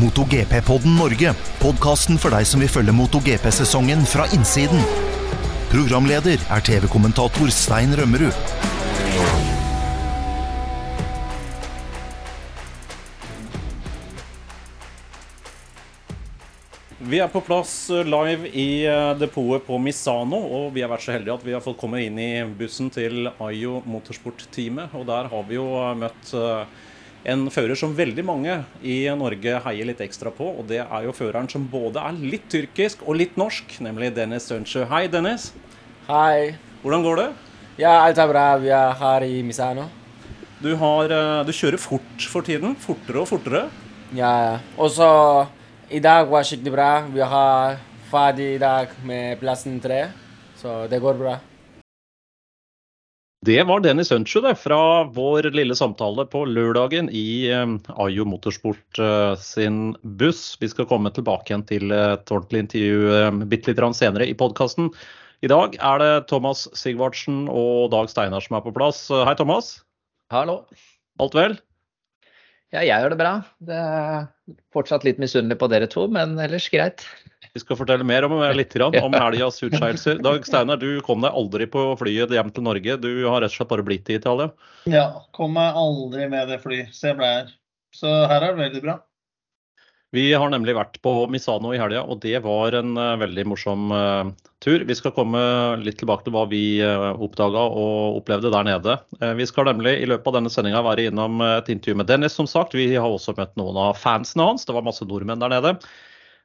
MotoGP-podden 0.00 0.96
Norge. 0.96 1.34
Podkasten 1.60 2.16
for 2.20 2.32
deg 2.32 2.46
som 2.48 2.62
vil 2.62 2.70
følge 2.72 2.94
MotoGP-sesongen 2.96 4.06
fra 4.08 4.24
innsiden. 4.32 4.80
Programleder 5.68 6.40
er 6.40 6.64
TV-kommentator 6.64 7.52
Stein 7.52 7.92
Rømmerud. 7.98 8.36
Vi 17.10 17.18
er 17.18 17.30
på 17.32 17.40
plass 17.42 17.72
eh, 17.90 18.06
live 18.06 18.48
i 18.54 18.84
eh, 18.86 19.12
depotet 19.18 19.64
på 19.66 19.78
Misano, 19.82 20.38
og 20.38 20.68
vi 20.76 20.84
har 20.84 20.92
vært 20.92 21.04
så 21.04 21.16
heldige 21.16 21.34
at 21.34 21.46
vi 21.46 21.56
har 21.56 21.64
fått 21.64 21.80
komme 21.80 22.00
inn 22.04 22.20
i 22.22 22.44
bussen 22.56 22.88
til 22.94 23.26
Ayo 23.42 23.80
Motorsport-teamet. 23.88 24.94
Og 24.94 25.08
der 25.08 25.28
har 25.32 25.48
vi 25.48 25.58
jo 25.58 25.66
eh, 25.80 25.96
møtt 26.04 26.32
en 27.24 27.48
fører 27.52 27.76
som 27.76 27.92
veldig 27.96 28.24
mange 28.24 28.54
i 28.82 29.02
Norge 29.18 29.58
heier 29.66 29.88
litt 29.88 30.00
ekstra 30.00 30.32
på. 30.32 30.48
Og 30.60 30.66
det 30.70 30.80
er 30.82 31.04
jo 31.04 31.14
føreren 31.16 31.50
som 31.50 31.66
både 31.68 32.00
er 32.00 32.16
litt 32.20 32.48
tyrkisk 32.52 33.04
og 33.06 33.18
litt 33.20 33.36
norsk, 33.40 33.76
nemlig 33.84 34.14
Dennis 34.16 34.48
Sønsjø. 34.48 34.86
Hei, 34.90 35.06
Dennis. 35.12 35.50
Hei. 36.08 36.56
Hvordan 36.80 37.04
går 37.04 37.20
det? 37.20 37.28
Ja, 37.80 37.98
alt 38.06 38.18
er 38.20 38.30
bra. 38.30 38.46
Vi 38.60 38.72
er 38.72 38.96
her 39.02 39.26
i 39.28 39.42
Misano. 39.44 39.86
Du, 40.60 40.72
har, 40.76 41.12
du 41.44 41.52
kjører 41.52 41.80
fort 41.80 42.26
for 42.28 42.44
tiden. 42.44 42.74
Fortere 42.80 43.22
og 43.22 43.28
fortere. 43.28 43.66
Ja, 44.16 44.58
og 44.76 44.90
så 44.92 45.10
i 45.90 46.00
dag 46.02 46.28
var 46.30 46.44
skikkelig 46.46 46.72
bra. 46.74 46.90
Vi 47.12 47.22
har 47.22 47.78
ferdig 48.10 48.54
i 48.56 48.60
dag 48.62 48.90
med 49.06 49.38
plassen 49.40 49.78
tre, 49.82 50.08
så 50.58 50.84
det 50.90 50.98
går 51.02 51.20
bra. 51.20 51.36
Det 53.40 53.62
var 53.64 53.80
Dennis 53.80 54.10
Ønsjø 54.12 54.50
fra 54.52 54.78
vår 55.16 55.46
lille 55.56 55.72
samtale 55.72 56.26
på 56.28 56.42
lørdagen 56.44 57.06
i 57.08 57.48
Ajo 57.48 57.78
Ayo 58.04 58.26
Motorsport 58.28 59.00
uh, 59.00 59.32
sin 59.40 59.94
buss. 60.20 60.58
Vi 60.60 60.68
skal 60.68 60.84
komme 60.90 61.08
tilbake 61.16 61.48
igjen 61.48 61.64
til 61.64 61.94
et 61.96 62.28
ordentlig 62.28 62.66
intervju 62.66 63.14
um, 63.30 63.38
bitte 63.48 63.72
litt 63.72 63.80
senere 63.96 64.28
i 64.28 64.36
podkasten. 64.36 64.90
I 65.40 65.48
dag 65.48 65.78
er 65.80 66.04
det 66.04 66.10
Thomas 66.28 66.66
Sigvardsen 66.76 67.46
og 67.48 67.88
Dag 67.96 68.12
Steinar 68.12 68.44
som 68.44 68.58
er 68.58 68.66
på 68.66 68.74
plass. 68.76 69.06
Hei, 69.08 69.32
Thomas. 69.40 69.72
Hallo. 70.28 70.66
Alt 71.24 71.40
vel? 71.40 71.56
Ja, 72.76 72.84
jeg 72.84 72.92
gjør 72.92 73.14
det 73.14 73.22
bra. 73.22 73.34
Det 73.72 73.80
er 73.80 74.28
fortsatt 74.76 75.08
litt 75.08 75.22
misunnelig 75.22 75.56
på 75.64 75.72
dere 75.72 75.88
to, 75.88 76.04
men 76.12 76.36
ellers 76.44 76.68
greit. 76.68 77.08
Vi 77.54 77.60
skal 77.60 77.78
fortelle 77.80 78.06
mer 78.06 78.24
om, 78.28 78.36
litt 78.54 78.76
om 78.78 79.14
helgas 79.16 79.58
utskeielser. 79.66 80.20
Dag 80.22 80.46
Steinar, 80.46 80.78
du 80.78 81.00
kom 81.06 81.24
deg 81.24 81.34
aldri 81.34 81.66
på 81.70 81.88
flyet 81.98 82.30
hjem 82.34 82.52
til 82.54 82.66
Norge. 82.66 82.98
Du 83.02 83.10
har 83.26 83.42
rett 83.42 83.50
og 83.50 83.58
slett 83.58 83.72
bare 83.72 83.86
blitt 83.86 84.10
i 84.10 84.18
Italia? 84.20 84.52
Ja, 84.86 85.24
kom 85.34 85.56
meg 85.58 85.74
aldri 85.78 86.28
med 86.30 86.50
det 86.52 86.60
flyet, 86.62 86.94
så 86.94 87.10
jeg 87.10 87.18
ble 87.18 87.30
her. 87.30 87.54
Så 87.90 88.10
her 88.30 88.44
er 88.44 88.52
det 88.54 88.68
veldig 88.68 88.82
bra. 88.84 89.00
Vi 90.14 90.24
har 90.34 90.50
nemlig 90.50 90.74
vært 90.74 90.96
på 91.06 91.12
Misano 91.30 91.70
i 91.70 91.78
helga, 91.78 92.00
og 92.02 92.18
det 92.22 92.40
var 92.42 92.74
en 92.74 92.96
uh, 92.98 93.14
veldig 93.18 93.44
morsom 93.46 93.92
uh, 93.94 94.30
tur. 94.62 94.82
Vi 94.86 94.96
skal 94.98 95.14
komme 95.14 95.38
litt 95.84 96.00
tilbake 96.02 96.26
til 96.26 96.34
hva 96.34 96.48
vi 96.50 96.82
uh, 96.82 97.14
oppdaga 97.14 97.62
og 97.62 98.18
opplevde 98.18 98.50
der 98.50 98.66
nede. 98.66 98.96
Uh, 99.22 99.30
vi 99.38 99.46
skal 99.46 99.70
nemlig 99.70 100.00
i 100.00 100.08
løpet 100.10 100.26
av 100.32 100.40
denne 100.40 100.50
sendinga 100.50 100.82
være 100.86 101.06
innom 101.12 101.38
et 101.46 101.70
intervju 101.70 101.98
med 102.02 102.10
Dennis, 102.10 102.34
som 102.38 102.50
sagt. 102.50 102.74
Vi 102.74 102.88
har 102.96 103.06
også 103.06 103.36
møtt 103.38 103.54
noen 103.58 103.78
av 103.78 103.98
fansene 104.02 104.50
hans. 104.50 104.66
Det 104.66 104.74
var 104.74 104.86
masse 104.86 105.06
nordmenn 105.06 105.42
der 105.42 105.54
nede. 105.54 105.76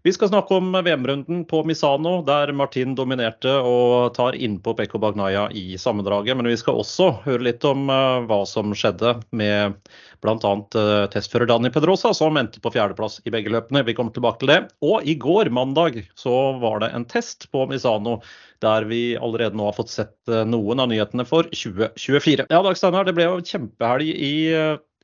Vi 0.05 0.11
skal 0.13 0.29
snakke 0.29 0.53
om 0.53 0.67
VM-runden 0.85 1.39
på 1.49 1.63
Misano, 1.65 2.19
der 2.21 2.51
Martin 2.53 2.91
dominerte 2.93 3.49
og 3.65 4.11
tar 4.13 4.35
innpå 4.37 4.75
Pekko 4.77 4.99
Bagnaya 5.01 5.47
i 5.49 5.79
sammendraget. 5.81 6.37
Men 6.37 6.45
vi 6.45 6.59
skal 6.61 6.77
også 6.77 7.07
høre 7.23 7.47
litt 7.47 7.65
om 7.65 7.89
uh, 7.89 8.21
hva 8.29 8.43
som 8.45 8.75
skjedde 8.77 9.15
med 9.33 9.73
bl.a. 10.21 10.37
Uh, 10.37 11.07
testfører 11.09 11.49
Dani 11.49 11.73
Pedrosa, 11.73 12.13
som 12.13 12.37
endte 12.37 12.61
på 12.61 12.69
fjerdeplass 12.75 13.17
i 13.25 13.33
begge 13.33 13.49
løpene. 13.49 13.81
Vi 13.87 13.97
kommer 13.97 14.13
tilbake 14.13 14.43
til 14.43 14.53
det. 14.53 14.59
Og 14.85 15.09
i 15.09 15.17
går, 15.17 15.49
mandag, 15.49 16.03
så 16.13 16.53
var 16.61 16.85
det 16.85 16.93
en 16.93 17.09
test 17.09 17.49
på 17.49 17.65
Misano 17.73 18.19
der 18.61 18.85
vi 18.85 19.17
allerede 19.17 19.57
nå 19.57 19.71
har 19.71 19.79
fått 19.79 19.95
sett 19.95 20.13
uh, 20.29 20.43
noen 20.45 20.85
av 20.85 20.93
nyhetene 20.93 21.25
for 21.25 21.49
2024. 21.49 22.45
Ja, 22.45 22.61
Dag 22.61 22.77
Steinar, 22.77 23.09
det 23.09 23.17
ble 23.17 23.25
jo 23.25 23.41
kjempehelg 23.41 24.13
i 24.13 24.35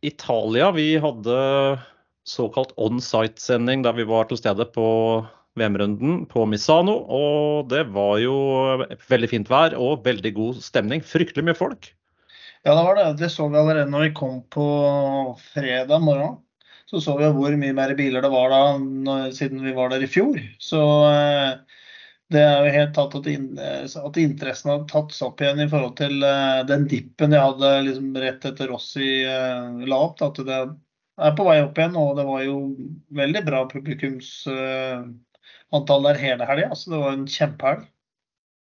Italia. 0.06 0.70
Vi 0.78 0.92
hadde 1.02 1.42
såkalt 2.28 2.74
on-site-sending 2.78 3.86
der 3.86 3.96
vi 3.98 4.08
var 4.08 4.28
til 4.30 4.40
stede 4.40 4.68
på 4.76 4.88
VM-runden 5.60 6.26
på 6.32 6.46
Misano. 6.50 7.00
Og 7.12 7.72
det 7.72 7.86
var 7.96 8.20
jo 8.24 8.36
veldig 9.10 9.32
fint 9.32 9.52
vær 9.52 9.76
og 9.78 10.06
veldig 10.06 10.34
god 10.38 10.62
stemning. 10.64 11.04
Fryktelig 11.06 11.48
mye 11.48 11.58
folk. 11.58 11.92
Ja, 12.62 12.76
det 12.76 12.86
var 12.86 12.96
det. 13.00 13.10
Det 13.24 13.32
så 13.34 13.48
vi 13.50 13.58
allerede 13.58 13.90
når 13.90 14.08
vi 14.08 14.16
kom 14.18 14.42
på 14.54 14.66
fredag 15.54 16.02
morgen. 16.04 16.40
Så 16.92 17.00
så 17.02 17.16
vi 17.18 17.30
hvor 17.32 17.54
mye 17.56 17.74
mer 17.74 17.94
biler 17.96 18.24
det 18.24 18.30
var 18.34 18.52
da 18.52 18.64
når, 18.78 19.30
siden 19.36 19.64
vi 19.64 19.74
var 19.76 19.94
der 19.94 20.04
i 20.04 20.10
fjor. 20.12 20.38
Så 20.60 20.82
eh, 21.08 21.54
det 22.32 22.42
er 22.44 22.66
jo 22.66 22.74
helt 22.76 22.94
tatt 22.96 23.16
at, 23.16 23.30
in, 23.32 23.48
at 23.58 24.20
interessen 24.20 24.74
har 24.74 24.84
tatt 24.92 25.16
seg 25.16 25.30
opp 25.30 25.42
igjen 25.42 25.64
i 25.64 25.70
forhold 25.72 25.96
til 26.00 26.22
eh, 26.28 26.62
den 26.68 26.86
dippen 26.92 27.36
jeg 27.36 27.48
hadde 27.48 27.72
liksom 27.88 28.12
rett 28.24 28.48
etter 28.52 28.72
Rossi 28.72 29.10
eh, 29.24 29.88
la 29.88 30.02
opp. 30.10 30.22
At 30.28 30.44
det 30.48 30.62
er 31.28 31.34
på 31.38 31.46
vei 31.48 31.58
opp 31.64 31.78
igjen, 31.80 31.96
og 32.00 32.10
det 32.20 32.26
var 32.28 32.42
jo 32.46 32.58
veldig 33.18 33.42
bra 33.48 33.60
publikumsantall 33.72 36.02
der 36.08 36.22
hele 36.22 36.44
helga. 36.50 36.70
Så 36.78 36.86
det 36.94 37.00
var 37.04 37.12
en 37.16 37.30
kjempehelg. 37.30 37.82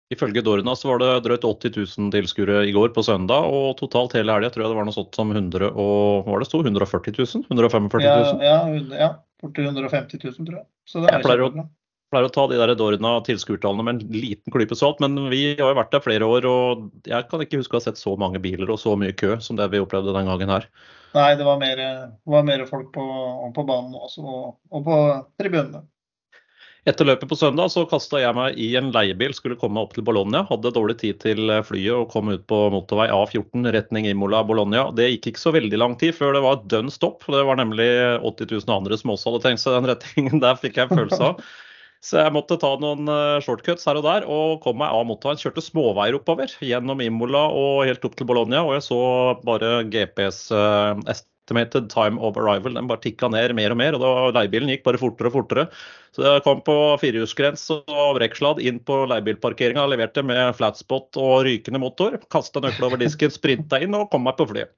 Ifølge 0.10 0.42
så 0.42 0.90
var 0.90 0.98
det 1.04 1.24
drøyt 1.28 1.46
80 1.46 1.76
000 1.78 2.10
tilskuere 2.16 2.58
i 2.66 2.74
går 2.74 2.90
på 2.96 3.02
søndag, 3.06 3.42
og 3.46 3.78
totalt 3.78 4.18
hele 4.18 4.34
helga 4.34 4.50
tror 4.50 4.64
jeg 4.66 4.72
det 4.74 4.80
var 4.80 4.88
noe 4.88 4.98
sånt 4.98 5.16
som 5.16 5.32
100 5.32 5.70
og, 5.70 6.26
var 6.26 6.40
det 6.42 6.50
sto 6.50 6.58
140 6.66 7.14
000? 7.14 7.46
145 7.46 8.02
000? 8.02 8.10
Ja, 8.42 8.66
ja, 8.66 8.82
ja 8.98 9.22
borti 9.40 9.62
150 9.64 10.18
000, 10.24 10.34
tror 10.48 10.58
jeg. 10.64 10.68
Så 10.90 10.96
det 11.04 11.10
er 11.14 11.22
kjempebra 11.22 11.70
pleier 12.10 12.26
å 12.26 12.32
ta 12.34 12.46
de 12.50 12.58
der 12.58 12.74
Dorna 12.78 13.12
tilskuertallene 13.26 13.86
med 13.86 14.00
en 14.00 14.14
liten 14.18 14.54
klype 14.54 14.78
salt, 14.78 15.02
men 15.04 15.30
vi 15.30 15.54
har 15.60 15.74
jo 15.74 15.78
vært 15.78 15.92
der 15.94 16.02
flere 16.02 16.26
år, 16.26 16.48
og 16.50 16.88
jeg 17.08 17.28
kan 17.30 17.44
ikke 17.44 17.60
huske 17.62 17.78
å 17.78 17.82
ha 17.82 17.86
sett 17.86 18.02
så 18.02 18.16
mange 18.20 18.42
biler 18.42 18.72
og 18.74 18.82
så 18.82 18.96
mye 18.98 19.14
kø 19.14 19.38
som 19.44 19.60
det 19.60 19.70
vi 19.74 19.82
opplevde 19.84 20.16
den 20.16 20.30
gangen 20.30 20.54
her. 20.56 20.66
Nei, 21.16 21.30
det 21.36 21.46
var 21.48 21.62
mer, 21.62 21.80
var 22.30 22.44
mer 22.46 22.66
folk 22.70 22.92
på, 22.94 23.06
på 23.56 23.64
banen 23.66 23.96
også, 23.98 24.26
og 24.70 24.84
på 24.86 25.00
tribunene. 25.42 25.86
Etter 26.88 27.06
løpet 27.06 27.28
på 27.30 27.36
søndag 27.36 27.70
så 27.74 27.84
kasta 27.90 28.22
jeg 28.22 28.36
meg 28.38 28.56
i 28.58 28.70
en 28.80 28.88
leiebil, 28.96 29.34
skulle 29.36 29.58
komme 29.60 29.82
opp 29.84 29.92
til 29.98 30.06
Bologna. 30.08 30.46
Hadde 30.48 30.72
dårlig 30.74 30.96
tid 31.02 31.20
til 31.22 31.52
flyet 31.68 31.92
og 31.94 32.14
kom 32.14 32.32
ut 32.32 32.46
på 32.50 32.60
motorvei 32.74 33.10
A14 33.14 33.68
retning 33.76 34.08
Imola 34.10 34.42
Bologna. 34.48 34.88
Det 34.96 35.10
gikk 35.12 35.34
ikke 35.34 35.44
så 35.44 35.54
veldig 35.54 35.82
lang 35.82 35.98
tid 36.00 36.16
før 36.18 36.38
det 36.38 36.44
var 36.46 36.58
et 36.58 36.70
dønn 36.72 36.90
stopp. 36.94 37.28
Det 37.28 37.44
var 37.46 37.60
nemlig 37.60 37.90
80 38.24 38.54
000 38.56 38.78
andre 38.78 38.98
som 39.02 39.14
også 39.14 39.34
hadde 39.34 39.44
tenkt 39.46 39.64
seg 39.66 39.76
den 39.76 39.92
retningen. 39.92 40.42
Der 40.46 40.62
fikk 40.62 40.80
jeg 40.80 40.88
en 40.88 41.02
følelse 41.04 41.34
av. 41.34 41.44
Så 42.06 42.22
jeg 42.22 42.32
måtte 42.32 42.56
ta 42.60 42.70
noen 42.80 43.10
shortcuts 43.44 43.88
her 43.90 43.98
og 44.00 44.06
der 44.06 44.28
og 44.32 44.62
kom 44.64 44.78
meg 44.80 44.94
av 44.96 45.04
motorveien. 45.10 45.42
Kjørte 45.42 45.64
småveier 45.66 46.16
oppover 46.16 46.54
gjennom 46.64 47.02
Imola 47.04 47.42
og 47.52 47.84
helt 47.90 48.06
opp 48.08 48.16
til 48.16 48.30
Bologna. 48.30 48.62
Og 48.64 48.78
jeg 48.78 48.86
så 48.88 49.00
bare 49.44 49.82
GPS 49.92 50.46
estimated 51.50 51.90
time 51.92 52.22
of 52.24 52.38
arrival. 52.40 52.74
Den 52.78 52.88
bare 52.88 53.04
tikka 53.04 53.28
ned 53.34 53.52
mer 53.58 53.76
og 53.76 53.82
mer. 53.82 53.98
og 53.98 54.06
da 54.06 54.40
Leiebilen 54.40 54.72
gikk 54.72 54.86
bare 54.86 55.02
fortere 55.02 55.28
og 55.28 55.36
fortere. 55.42 55.68
Så 56.16 56.24
jeg 56.24 56.46
kom 56.48 56.62
på 56.66 56.78
firehjulsgrens 57.02 57.68
og 57.76 58.16
brekksladd 58.18 58.62
inn 58.64 58.80
på 58.80 59.04
leiebilparkeringa, 59.12 59.84
leverte 59.92 60.24
med 60.24 60.56
flatspot 60.56 61.20
og 61.20 61.44
rykende 61.50 61.84
motor. 61.84 62.16
Kasta 62.32 62.64
nøkkelen 62.64 62.88
over 62.88 63.04
disken, 63.04 63.34
sprinta 63.34 63.82
inn 63.84 63.98
og 63.98 64.08
kom 64.14 64.24
meg 64.24 64.40
på 64.40 64.48
flyet. 64.50 64.72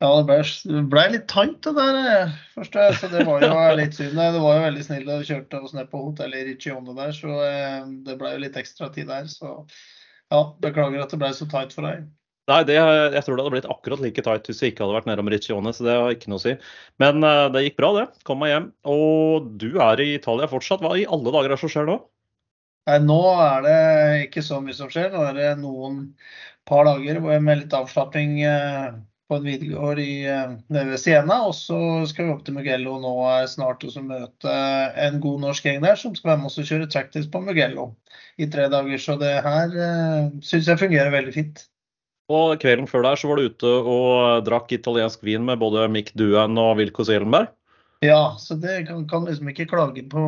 Ja, 0.00 0.08
det 0.16 0.24
ble, 0.30 0.84
ble, 0.88 1.02
litt 1.12 1.26
tight 1.28 1.58
det 1.66 1.74
der 1.76 1.96
eh, 2.00 2.36
først, 2.54 2.76
så 3.02 3.08
det 3.12 3.26
var 3.28 3.42
jo 3.44 3.56
litt 3.80 3.98
synd. 3.98 4.16
Det 4.16 4.40
var 4.40 4.54
jo 4.56 4.62
veldig 4.62 4.84
snill 4.86 5.10
å 5.12 5.18
kjørte 5.28 5.60
oss 5.60 5.74
ned 5.76 5.90
på 5.90 6.00
hotellet 6.06 6.40
i 6.40 6.46
Riccione 6.48 6.94
der, 6.96 7.10
så 7.12 7.34
eh, 7.44 7.82
det 8.06 8.16
ble 8.20 8.30
jo 8.32 8.40
litt 8.46 8.56
ekstra 8.56 8.88
tid 8.94 9.10
der. 9.12 9.28
Så 9.28 9.58
ja, 10.32 10.40
beklager 10.64 11.04
at 11.04 11.12
det 11.12 11.18
ble 11.20 11.30
så 11.36 11.48
tight 11.50 11.76
for 11.76 11.84
deg. 11.84 12.06
Nei, 12.48 12.62
det, 12.66 12.78
jeg 12.80 13.22
tror 13.26 13.36
det 13.36 13.44
hadde 13.44 13.52
blitt 13.58 13.68
akkurat 13.74 14.00
like 14.02 14.24
tight 14.24 14.48
hvis 14.48 14.62
vi 14.64 14.70
ikke 14.72 14.86
hadde 14.86 14.96
vært 14.96 15.10
nede 15.10 15.22
om 15.22 15.28
Riccione, 15.30 15.74
så 15.76 15.84
det 15.84 15.98
har 16.00 16.14
ikke 16.16 16.32
noe 16.32 16.40
å 16.40 16.44
si. 16.46 16.54
Men 17.02 17.20
det 17.52 17.62
gikk 17.66 17.76
bra, 17.82 17.92
det. 17.98 18.06
Kom 18.26 18.40
meg 18.40 18.54
hjem. 18.54 18.70
Og 18.88 19.52
du 19.60 19.68
er 19.84 20.00
i 20.00 20.14
Italia 20.16 20.48
fortsatt. 20.50 20.80
Hva 20.80 20.96
i 20.96 21.04
alle 21.04 21.28
dager 21.28 21.52
er 21.52 21.54
det 21.58 21.60
som 21.60 21.74
skjer 21.76 21.86
nå? 21.92 21.98
Nei, 22.88 22.96
nå 23.04 23.20
er 23.36 23.68
det 23.68 23.76
ikke 24.24 24.42
så 24.48 24.64
mye 24.64 24.74
som 24.74 24.88
skjer. 24.90 25.12
Nå 25.12 25.28
er 25.28 25.36
det 25.36 25.52
noen 25.60 26.00
par 26.66 26.88
dager 26.88 27.20
med 27.20 27.66
litt 27.66 27.76
avslapping. 27.76 28.40
Uh, 28.48 28.98
på 29.30 29.38
en 29.38 29.46
videregård 29.46 30.00
i, 30.02 30.26
eh, 30.26 30.94
Siena. 30.98 31.40
Og 31.46 31.54
så 31.54 31.78
skal 32.10 32.26
vi 32.26 32.34
opp 32.34 32.42
til 32.46 32.56
Mugello 32.56 32.96
nå 32.98 33.14
snart 33.50 33.86
og 33.86 33.94
så 33.94 34.02
møte 34.02 34.54
en 34.98 35.20
god 35.22 35.44
norsk 35.46 35.68
gjeng 35.68 35.84
der 35.86 35.98
som 36.00 36.16
skal 36.18 36.32
være 36.32 36.42
med 36.42 36.50
oss 36.50 36.58
og 36.58 36.66
kjøre 36.70 36.90
tractis 36.90 37.30
på 37.30 37.42
Mugello 37.44 37.92
i 38.42 38.48
tre 38.50 38.66
dager. 38.72 38.98
Så 38.98 39.16
det 39.20 39.36
her 39.46 39.76
uh, 39.76 40.32
syns 40.42 40.70
jeg 40.70 40.82
fungerer 40.82 41.14
veldig 41.14 41.36
fint. 41.36 41.62
Og 42.30 42.58
Kvelden 42.62 42.86
før 42.90 43.06
der 43.06 43.18
så 43.18 43.30
var 43.30 43.40
du 43.40 43.48
ute 43.50 43.70
og 43.70 44.44
drakk 44.46 44.70
italiensk 44.74 45.22
vin 45.26 45.46
med 45.46 45.58
både 45.62 45.88
Mick 45.90 46.12
Duen 46.18 46.58
og 46.62 46.76
Wilco 46.78 47.06
Selenberg? 47.06 47.50
Ja, 48.06 48.36
så 48.38 48.54
det 48.56 48.86
kan, 48.88 49.02
kan 49.10 49.26
liksom 49.26 49.50
ikke 49.50 49.66
klage 49.72 50.04
på, 50.08 50.22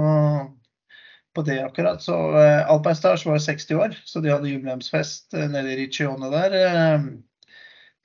på 1.35 1.45
det 1.47 1.61
akkurat. 1.63 2.03
Så 2.05 2.17
eh, 2.37 2.71
Alpine 2.71 2.99
Stars 2.99 3.25
var 3.27 3.39
60 3.39 3.79
år, 3.79 3.95
så 4.05 4.21
de 4.21 4.33
hadde 4.35 4.51
jubileumsfest 4.51 5.39
nede 5.39 5.73
i 5.73 5.79
Riccione 5.85 6.29
der. 6.35 6.59
Eh, 6.59 7.07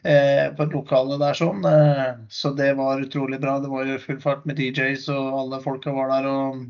på 0.04 0.68
lokalene 0.72 1.18
der 1.22 1.38
sånn. 1.38 1.66
Eh, 1.66 2.12
så 2.30 2.54
det 2.56 2.74
var 2.78 3.02
utrolig 3.02 3.40
bra. 3.44 3.58
Det 3.60 3.72
var 3.72 3.88
jo 3.90 3.98
full 4.04 4.20
fart 4.24 4.46
med 4.50 4.60
DJs, 4.60 5.08
og 5.14 5.40
alle 5.42 5.62
folka 5.64 5.94
var 5.96 6.14
der. 6.14 6.30
og 6.32 6.68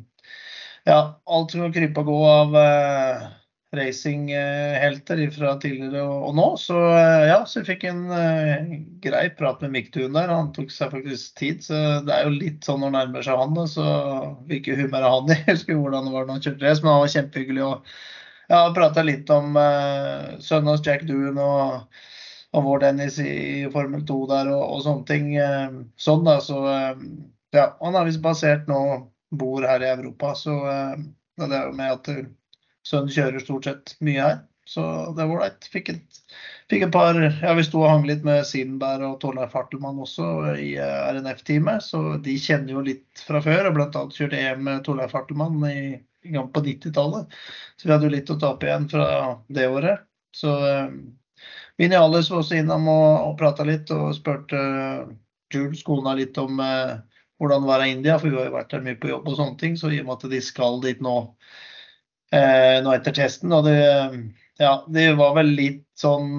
ja, 0.88 1.20
alt 1.26 1.52
som 1.52 1.66
kan 1.66 1.74
krype 1.76 2.00
og 2.00 2.08
gå 2.08 2.18
av 2.32 2.54
eh, 2.56 3.24
racinghelter 3.76 5.20
fra 5.36 5.56
tidligere 5.60 6.04
og, 6.08 6.30
nå. 6.38 6.46
Så 6.62 6.78
eh, 6.96 7.26
ja, 7.28 7.42
så 7.44 7.60
vi 7.62 7.74
fikk 7.74 7.84
en 7.90 8.06
eh, 8.16 8.70
grei 9.04 9.26
prat 9.36 9.60
med 9.66 9.74
Mick 9.76 9.92
Thun 9.92 10.16
der. 10.16 10.32
Han 10.32 10.54
tok 10.56 10.72
seg 10.72 10.94
faktisk 10.96 11.36
tid. 11.42 11.64
Så 11.66 11.82
det 12.08 12.16
er 12.16 12.30
jo 12.30 12.38
litt 12.38 12.68
sånn 12.68 12.80
når 12.86 12.94
han 12.94 13.00
nærmer 13.02 13.28
seg 13.28 13.42
han, 13.44 13.60
så 13.68 13.88
hvilket 14.48 14.80
humør 14.80 15.10
han 15.12 15.34
i. 15.34 15.40
Jeg 15.44 15.58
husker 15.58 15.82
hvordan 15.82 16.08
det 16.08 16.16
var 16.16 16.30
når 16.30 16.38
han 16.38 16.46
kjørte 16.48 16.70
race, 16.70 16.86
men 16.86 16.94
han 16.94 17.04
var 17.04 17.16
kjempehyggelig. 17.18 17.66
og 17.68 17.98
ja, 18.48 18.62
prata 18.76 19.04
litt 19.04 19.28
om 19.36 19.58
eh, 19.60 20.38
sønnen 20.40 20.72
hans 20.72 20.86
Jack 20.88 21.04
Doon 21.10 21.36
og, 21.44 22.00
og 22.56 22.64
vår 22.64 22.84
Dennis 22.86 23.20
i, 23.20 23.68
Formel 23.74 24.04
2 24.08 24.18
der 24.32 24.52
og, 24.54 24.64
og 24.64 24.84
sånne 24.86 25.08
ting. 25.10 25.30
Eh, 25.42 25.80
sånn 26.00 26.26
da, 26.28 26.40
så 26.44 26.64
eh, 26.72 27.06
ja, 27.56 27.70
Han 27.82 27.98
er 27.98 28.08
visst 28.08 28.24
basert 28.24 28.68
nå 28.72 28.82
bor 29.38 29.66
her 29.68 29.84
i 29.84 29.92
Europa, 29.92 30.34
så 30.40 30.58
eh, 30.72 31.08
det 31.44 31.52
er 31.52 31.70
jo 31.70 31.78
med 31.78 31.96
at 31.98 32.12
sønnen 32.88 33.12
kjører 33.14 33.44
stort 33.44 33.68
sett 33.68 33.98
mye 34.04 34.24
her. 34.24 34.38
Så 34.68 34.84
det 35.16 35.24
var 35.24 35.38
ålreit. 35.38 35.68
Fikk, 35.72 35.94
fikk 36.72 36.82
et 36.88 36.92
par 36.92 37.16
Ja, 37.16 37.54
vi 37.56 37.64
sto 37.64 37.80
og 37.86 37.92
hang 37.92 38.08
litt 38.08 38.26
med 38.28 38.42
Sidenberg 38.48 39.06
og 39.08 39.20
Torleif 39.22 39.54
Hartelmann 39.56 40.02
også 40.04 40.26
i 40.60 40.74
RNF-teamet, 40.82 41.86
så 41.86 42.02
de 42.24 42.36
kjenner 42.42 42.76
jo 42.76 42.84
litt 42.84 43.24
fra 43.24 43.40
før. 43.44 43.70
Og 43.70 43.78
bl.a. 43.78 44.04
kjørte 44.12 44.42
EM 44.42 44.66
med 44.68 44.84
Torleif 44.88 45.16
Hartelmann 45.16 45.64
i, 45.70 45.94
i 46.28 46.34
gang 46.36 46.50
på 46.52 46.66
90-tallet. 46.66 47.38
Så 47.80 47.88
vi 47.88 47.96
hadde 47.96 48.10
jo 48.10 48.16
litt 48.18 48.34
å 48.34 48.40
tape 48.44 48.68
igjen 48.68 48.90
fra 48.92 49.08
det 49.56 49.70
året. 49.72 50.04
Så 50.36 50.52
Vinales 51.78 52.32
var 52.32 52.42
også 52.42 52.58
innom 52.58 52.88
og, 52.90 53.12
og 53.30 53.38
prata 53.40 53.66
litt 53.68 53.92
og 53.94 54.10
spurte 54.18 54.58
uh, 54.58 55.10
Jules 55.54 55.84
kona 55.86 56.16
litt 56.18 56.38
om 56.42 56.58
uh, 56.60 56.98
hvordan 57.38 57.64
det 57.64 57.70
var 57.70 57.86
i 57.86 57.92
India, 57.94 58.18
for 58.18 58.32
vi 58.32 58.40
har 58.40 58.50
jo 58.50 58.56
vært 58.56 58.74
der 58.74 58.84
mye 58.86 58.98
på 59.00 59.12
jobb 59.12 59.30
og 59.30 59.38
sånne 59.38 59.60
ting. 59.62 59.78
Så 59.78 59.92
i 59.94 60.02
og 60.02 60.10
med 60.10 60.18
at 60.18 60.32
de 60.34 60.42
skal 60.42 60.82
dit 60.82 61.04
nå, 61.06 61.14
eh, 62.34 62.80
nå 62.82 62.96
etter 62.96 63.14
testen 63.14 63.54
og 63.54 63.68
det, 63.68 63.78
ja, 64.58 64.74
det 64.90 65.12
var 65.20 65.36
vel 65.38 65.54
litt 65.54 65.86
sånn 66.02 66.32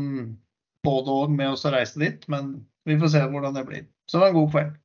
både 0.87 1.15
og 1.23 1.33
med 1.35 1.53
oss 1.53 1.67
å 1.69 1.75
reise 1.75 2.01
dit, 2.03 2.27
men 2.31 2.57
vi 2.89 2.99
får 2.99 3.15
se 3.15 3.25
hvordan 3.31 3.55
det 3.55 3.65
blir. 3.69 3.87
Så 4.09 4.19
det 4.19 4.25
var 4.25 4.33
en 4.33 4.39
god 4.41 4.53
kveld. 4.55 4.77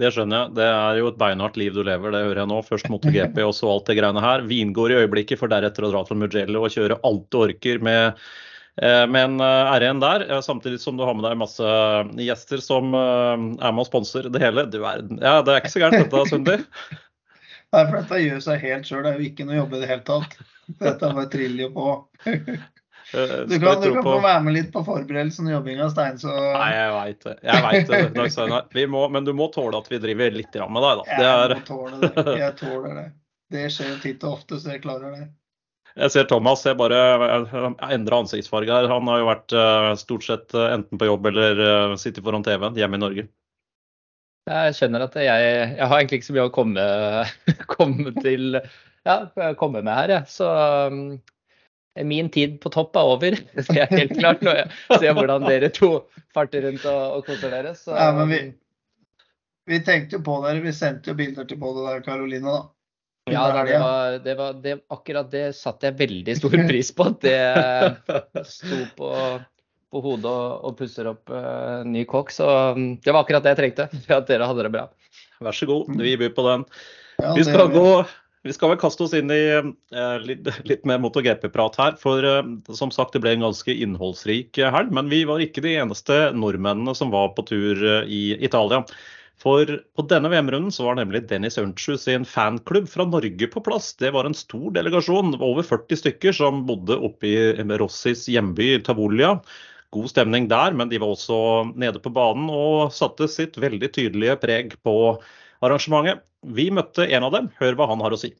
Det 0.00 0.08
skjønner 0.14 0.38
jeg. 0.38 0.52
Det 0.56 0.66
er 0.72 0.98
jo 1.02 1.08
et 1.10 1.20
beinhardt 1.20 1.58
liv 1.60 1.74
du 1.76 1.82
lever, 1.84 2.14
det 2.14 2.22
hører 2.24 2.40
jeg 2.40 2.48
nå. 2.48 2.60
Først 2.64 2.88
MotoGP 2.88 3.42
og 3.44 3.52
så 3.52 3.68
alt 3.68 3.90
det 3.90 3.98
greiene 3.98 4.22
her. 4.24 4.46
Vingård 4.48 4.94
i 4.94 5.00
øyeblikket, 5.02 5.40
for 5.42 5.52
deretter 5.52 5.84
å 5.84 5.90
dra 5.92 6.00
til 6.08 6.22
Mugello 6.22 6.62
og 6.64 6.72
kjøre 6.72 6.96
alt 7.04 7.26
du 7.28 7.40
orker 7.42 7.82
med 7.84 8.22
Eh, 8.82 9.06
med 9.06 9.24
en 9.24 9.40
eh, 9.40 9.72
R1 9.76 10.00
der, 10.00 10.30
eh, 10.30 10.40
samtidig 10.40 10.80
som 10.80 10.96
du 10.96 11.04
har 11.04 11.14
med 11.14 11.26
deg 11.26 11.36
masse 11.36 11.72
gjester 12.16 12.62
som 12.64 12.94
er 12.96 13.36
med 13.36 13.82
og 13.82 13.88
sponser 13.90 14.30
det 14.32 14.40
hele. 14.40 14.64
Er, 14.64 15.02
ja, 15.20 15.34
det 15.44 15.52
er 15.52 15.60
ikke 15.60 15.72
så 15.74 15.82
gærent 15.82 16.00
dette, 16.00 16.22
Sundi? 16.30 16.56
Nei, 17.74 17.82
for 17.82 17.98
dette 17.98 18.22
gjør 18.24 18.40
seg 18.46 18.64
helt 18.64 18.88
sjøl. 18.88 19.02
Det 19.04 19.10
er 19.12 19.20
jo 19.20 19.26
ikke 19.28 19.46
noe 19.46 19.58
jobb 19.58 19.74
i 19.76 19.82
det 19.82 19.90
hele 19.90 20.06
tatt. 20.08 20.38
Dette 20.80 21.10
bare 21.12 21.28
triller 21.32 21.66
jo 21.68 21.72
på. 21.76 21.90
Du 23.10 23.56
kan, 23.58 23.80
du 23.82 23.88
kan 23.90 24.04
få 24.06 24.20
være 24.22 24.42
med 24.46 24.54
litt 24.54 24.68
på 24.70 24.84
forberedelsen 24.86 25.48
og 25.48 25.56
jobbinga, 25.56 25.88
Stein. 25.90 26.20
Så... 26.20 26.30
Nei, 26.30 26.68
jeg 26.76 26.90
veit 26.94 27.24
det. 27.24 27.32
Jeg 27.42 27.64
vet 27.64 27.88
det, 27.88 27.98
Dag 28.14 28.30
Steinar. 28.30 29.08
Men 29.16 29.26
du 29.26 29.32
må 29.34 29.48
tåle 29.50 29.80
at 29.82 29.88
vi 29.90 29.98
driver 29.98 30.36
litt 30.36 30.54
med 30.60 30.84
deg, 30.84 31.00
da. 31.00 31.16
Jeg 31.18 31.56
må 31.56 31.64
tåle 31.66 31.98
det. 32.04 32.36
Jeg 32.38 32.54
tåler 32.60 32.94
det. 33.00 33.04
Det 33.50 33.64
skjer 33.74 33.98
titt 34.04 34.22
og 34.28 34.36
ofte, 34.36 34.60
så 34.62 34.76
jeg 34.76 34.84
klarer 34.84 35.16
det. 35.16 35.26
Jeg 35.98 36.14
ser 36.14 36.28
Thomas 36.30 36.62
jeg 36.66 36.78
bare 36.78 37.00
endra 37.90 38.20
ansiktsfarge 38.22 38.70
her. 38.70 38.90
Han 38.92 39.08
har 39.10 39.22
jo 39.22 39.28
vært 39.30 39.54
uh, 39.56 39.90
stort 39.98 40.26
sett 40.26 40.54
uh, 40.54 40.68
enten 40.74 41.00
på 41.00 41.08
jobb 41.08 41.26
eller 41.32 41.62
sittet 41.96 42.04
sitter 42.04 42.26
foran 42.26 42.46
TV-en 42.46 42.78
hjemme 42.78 43.00
i 43.00 43.02
Norge. 43.02 43.26
Jeg 44.50 44.76
skjønner 44.76 45.04
at 45.04 45.18
jeg, 45.20 45.50
jeg 45.76 45.86
har 45.90 45.98
egentlig 45.98 46.20
ikke 46.20 46.28
så 46.30 46.36
mye 46.36 46.46
å 46.48 46.54
komme, 46.54 46.86
komme 47.74 48.14
til 48.22 48.60
ja, 49.06 49.18
komme 49.58 49.82
med 49.82 49.94
her, 49.94 50.14
jeg. 50.14 50.30
Så 50.32 50.48
um, 50.90 51.02
min 52.06 52.30
tid 52.32 52.58
på 52.62 52.72
topp 52.72 52.96
er 52.96 53.12
over. 53.14 53.36
Det 53.68 53.76
er 53.76 53.92
helt 53.92 54.16
klart 54.18 54.42
når 54.46 54.62
jeg 54.62 54.98
ser 55.02 55.14
hvordan 55.16 55.46
dere 55.46 55.70
to 55.74 55.92
farter 56.34 56.66
rundt 56.66 56.84
og, 56.88 57.18
og 57.18 57.28
koser 57.28 57.54
dere. 57.54 57.74
Så, 57.78 57.94
ja, 57.96 58.10
men 58.16 58.32
vi, 58.32 58.42
vi 59.70 59.80
tenkte 59.86 60.18
jo 60.18 60.26
på 60.26 60.40
dere. 60.44 60.62
Vi 60.64 60.74
sendte 60.76 61.12
jo 61.12 61.18
bilder 61.18 61.48
til 61.48 61.60
både 61.60 61.86
deg 61.86 62.02
og 62.02 62.08
Karoline, 62.08 62.58
da. 62.58 62.62
Ja, 63.32 63.64
det 63.64 63.78
var, 63.80 64.18
det 64.24 64.34
var 64.38 64.58
det, 64.62 64.74
akkurat 64.92 65.30
det 65.32 65.44
satte 65.58 65.90
jeg 65.90 65.98
veldig 66.00 66.36
stor 66.38 66.56
pris 66.70 66.92
på. 66.94 67.08
At 67.10 67.26
det 67.26 68.46
sto 68.48 68.80
på, 68.98 69.10
på 69.90 70.02
hodet 70.04 70.30
og, 70.30 70.64
og 70.68 70.78
pusser 70.78 71.10
opp 71.10 71.32
uh, 71.34 71.82
ny 71.86 72.06
kokk. 72.08 72.32
Så 72.34 72.48
um, 72.76 72.94
det 73.02 73.14
var 73.14 73.24
akkurat 73.24 73.46
det 73.46 73.54
jeg 73.54 73.60
trengte. 73.64 73.90
For 74.06 74.18
at 74.20 74.30
dere 74.30 74.48
hadde 74.50 74.66
det 74.66 74.72
bra. 74.74 74.88
Vær 75.40 75.56
så 75.56 75.68
god, 75.68 75.92
vi 75.96 76.16
byr 76.20 76.34
på 76.36 76.46
den. 76.46 76.66
Ja, 77.20 77.34
vi, 77.36 77.44
skal 77.44 77.70
gå, 77.72 77.86
vi 78.44 78.56
skal 78.56 78.72
vel 78.72 78.80
kaste 78.80 79.04
oss 79.04 79.14
inn 79.16 79.32
i 79.32 79.40
eh, 79.52 80.18
litt, 80.24 80.48
litt, 80.68 80.84
mer 80.88 81.00
MotoGP-prat 81.00 81.78
her. 81.80 81.96
For 82.00 82.24
eh, 82.24 82.50
som 82.76 82.92
sagt, 82.92 83.16
det 83.16 83.22
ble 83.24 83.34
en 83.36 83.46
ganske 83.48 83.72
innholdsrik 83.72 84.60
helg. 84.60 84.92
Men 84.96 85.08
vi 85.12 85.22
var 85.28 85.40
ikke 85.44 85.64
de 85.64 85.78
eneste 85.80 86.18
nordmennene 86.36 86.92
som 86.96 87.12
var 87.12 87.32
på 87.36 87.46
tur 87.48 87.82
i 88.04 88.22
Italia. 88.36 88.84
For 89.40 89.64
på 89.96 90.04
denne 90.04 90.28
VM-runden 90.28 90.72
så 90.74 90.84
var 90.84 90.98
nemlig 90.98 91.22
Dennis 91.30 91.56
Ørntsju 91.60 91.94
sin 91.96 92.26
fanklubb 92.28 92.90
fra 92.92 93.06
Norge 93.08 93.46
på 93.48 93.62
plass. 93.64 93.94
Det 93.96 94.10
var 94.12 94.28
en 94.28 94.36
stor 94.36 94.68
delegasjon, 94.76 95.32
over 95.40 95.64
40 95.64 96.00
stykker, 96.02 96.36
som 96.36 96.66
bodde 96.68 96.98
oppe 97.00 97.30
i 97.30 97.76
Rossis 97.80 98.26
hjemby 98.28 98.74
Tavolia. 98.84 99.38
God 99.96 100.10
stemning 100.12 100.46
der, 100.50 100.76
men 100.76 100.92
de 100.92 101.00
var 101.00 101.14
også 101.14 101.38
nede 101.72 102.02
på 102.04 102.12
banen 102.14 102.52
og 102.52 102.92
satte 102.94 103.26
sitt 103.32 103.56
veldig 103.58 103.90
tydelige 103.96 104.36
preg 104.44 104.76
på 104.84 104.94
arrangementet. 105.64 106.20
Vi 106.44 106.68
møtte 106.74 107.08
en 107.08 107.26
av 107.26 107.34
dem. 107.34 107.50
Hør 107.58 107.80
hva 107.80 107.88
han 107.90 108.04
har 108.04 108.14
å 108.14 108.20
si. 108.20 108.34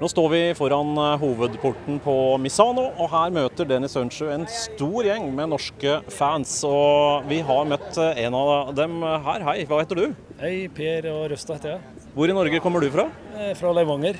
Nå 0.00 0.08
står 0.08 0.28
vi 0.28 0.38
foran 0.56 0.96
eh, 0.98 1.18
hovedporten 1.20 1.98
på 2.00 2.14
Misano, 2.40 2.86
og 2.98 3.10
her 3.12 3.30
møter 3.36 3.66
Dennis 3.68 3.92
Ønsjø 4.00 4.30
en 4.34 4.46
stor 4.50 5.04
gjeng 5.06 5.26
med 5.36 5.50
norske 5.52 5.98
fans. 6.10 6.54
Og 6.64 7.28
vi 7.28 7.38
har 7.46 7.66
møtt 7.68 7.98
eh, 8.02 8.22
en 8.24 8.34
av 8.38 8.72
dem 8.74 8.98
her. 9.04 9.44
Hei, 9.44 9.58
hva 9.68 9.82
heter 9.82 10.00
du? 10.00 10.14
Hei, 10.40 10.54
Per 10.72 11.10
og 11.12 11.26
Røsta 11.30 11.58
heter 11.58 11.74
jeg. 11.74 12.08
Hvor 12.14 12.32
i 12.32 12.36
Norge 12.36 12.60
kommer 12.64 12.80
du 12.80 12.88
fra? 12.94 13.04
Eh, 13.36 13.52
fra 13.60 13.74
Levanger. 13.76 14.18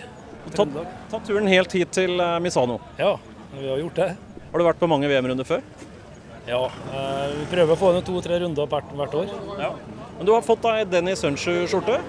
Tatt, 0.54 0.76
ta 1.10 1.22
turen 1.24 1.48
helt 1.48 1.72
hit 1.72 1.96
til 1.96 2.20
Misano? 2.44 2.76
Ja, 3.00 3.14
vi 3.56 3.68
har 3.70 3.80
gjort 3.80 4.02
det. 4.02 4.10
Har 4.52 4.60
du 4.60 4.66
vært 4.68 4.82
på 4.84 4.90
mange 4.92 5.08
VM-runder 5.08 5.48
før? 5.48 5.64
Ja, 6.44 6.66
vi 7.38 7.46
prøver 7.48 7.72
å 7.72 7.80
få 7.80 7.94
inn 7.94 8.04
to-tre 8.04 8.42
runder 8.44 8.68
hvert 8.68 9.16
år. 9.16 9.32
Ja. 9.56 9.72
Men 10.18 10.28
du 10.28 10.34
har 10.36 10.44
fått 10.44 10.60
deg 10.68 10.92
Dennis 10.92 11.24
Ønsjø-skjorte? 11.24 12.02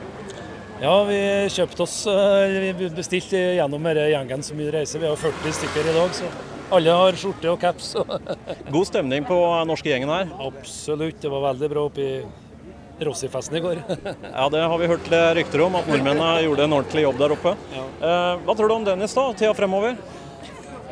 Ja, 0.84 0.96
vi 1.08 1.18
kjøpte 1.56 1.86
oss 1.86 2.02
eh, 2.12 2.74
Vi 2.76 2.90
bestilte 2.92 3.40
gjennom 3.56 3.86
denne 3.88 4.10
gjengen 4.12 4.42
som 4.44 4.60
vi 4.60 4.68
reiser. 4.74 5.00
Vi 5.00 5.08
har 5.08 5.20
40 5.20 5.56
stykker 5.56 5.88
i 5.88 5.94
dag, 5.96 6.16
så 6.18 6.28
alle 6.76 6.96
har 6.98 7.16
skjorte 7.20 7.52
og 7.52 7.62
caps. 7.62 7.94
God 8.74 8.90
stemning 8.90 9.24
på 9.28 9.38
norske 9.70 9.92
gjengen 9.92 10.12
her? 10.12 10.34
Absolutt. 10.44 11.22
Det 11.22 11.32
var 11.32 11.46
veldig 11.52 11.70
bra 11.72 11.86
oppe 11.88 12.04
i 12.04 13.06
Rossi-festen 13.06 13.60
i 13.60 13.64
går. 13.64 13.80
ja, 14.40 14.50
det 14.52 14.66
har 14.66 14.82
vi 14.82 14.90
hørt 14.92 15.08
rykter 15.40 15.64
om, 15.64 15.78
at 15.80 15.88
nordmennene 15.88 16.44
gjorde 16.44 16.68
en 16.68 16.78
ordentlig 16.82 17.06
jobb 17.06 17.24
der 17.24 17.36
oppe. 17.38 17.56
Ja. 17.76 17.88
Eh, 18.10 18.44
hva 18.44 18.56
tror 18.58 18.72
du 18.72 18.76
om 18.76 18.88
Dennis 18.88 19.16
da, 19.16 19.30
tida 19.38 19.56
fremover? 19.56 19.96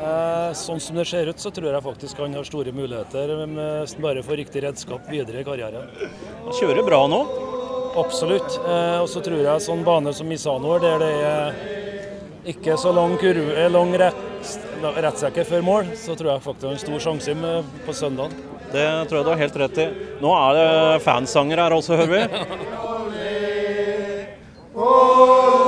Eh, 0.04 0.52
sånn 0.58 0.80
som 0.84 1.00
det 1.00 1.10
ser 1.12 1.28
ut, 1.28 1.44
så 1.44 1.52
tror 1.52 1.74
jeg 1.74 1.86
faktisk 1.90 2.24
han 2.24 2.38
har 2.40 2.48
store 2.48 2.72
muligheter. 2.76 3.36
Hvis 3.84 3.98
han 3.98 4.08
bare 4.08 4.24
får 4.24 4.40
riktig 4.46 4.64
redskap 4.64 5.12
videre 5.12 5.44
i 5.44 5.48
karrieren. 5.48 5.92
Han 6.46 6.56
kjører 6.62 6.88
bra 6.88 7.04
nå? 7.12 7.26
Absolutt. 7.96 8.60
Eh, 8.68 9.00
og 9.02 9.10
så 9.10 9.22
tror 9.24 9.44
jeg 9.44 9.64
sånn 9.64 9.84
bane 9.86 10.14
som 10.16 10.30
Misano, 10.30 10.78
der 10.82 10.98
det 11.02 11.12
er 11.28 11.54
ikke 12.54 12.78
så 12.80 12.92
lang 12.96 13.16
kurve, 13.22 13.54
eh, 13.56 13.70
lang 13.72 13.94
rett, 14.00 14.16
før 15.48 15.62
mål, 15.64 15.94
så 15.96 16.18
tror 16.18 16.34
jeg 16.34 16.44
faktisk 16.44 16.62
det 16.62 16.70
er 16.70 16.74
en 16.74 16.86
stor 16.86 17.00
sjanse 17.00 17.36
på 17.86 17.94
søndag. 17.96 18.30
Det 18.74 18.88
tror 19.08 19.20
jeg 19.20 19.26
du 19.26 19.32
har 19.32 19.44
helt 19.44 19.60
rett 19.62 19.78
i. 19.78 19.88
Nå 20.20 20.34
er 20.34 20.58
det 20.58 21.04
fansanger 21.06 21.58
her 21.62 21.72
også, 21.78 21.96
hører 22.02 22.14
vi. 22.18 22.24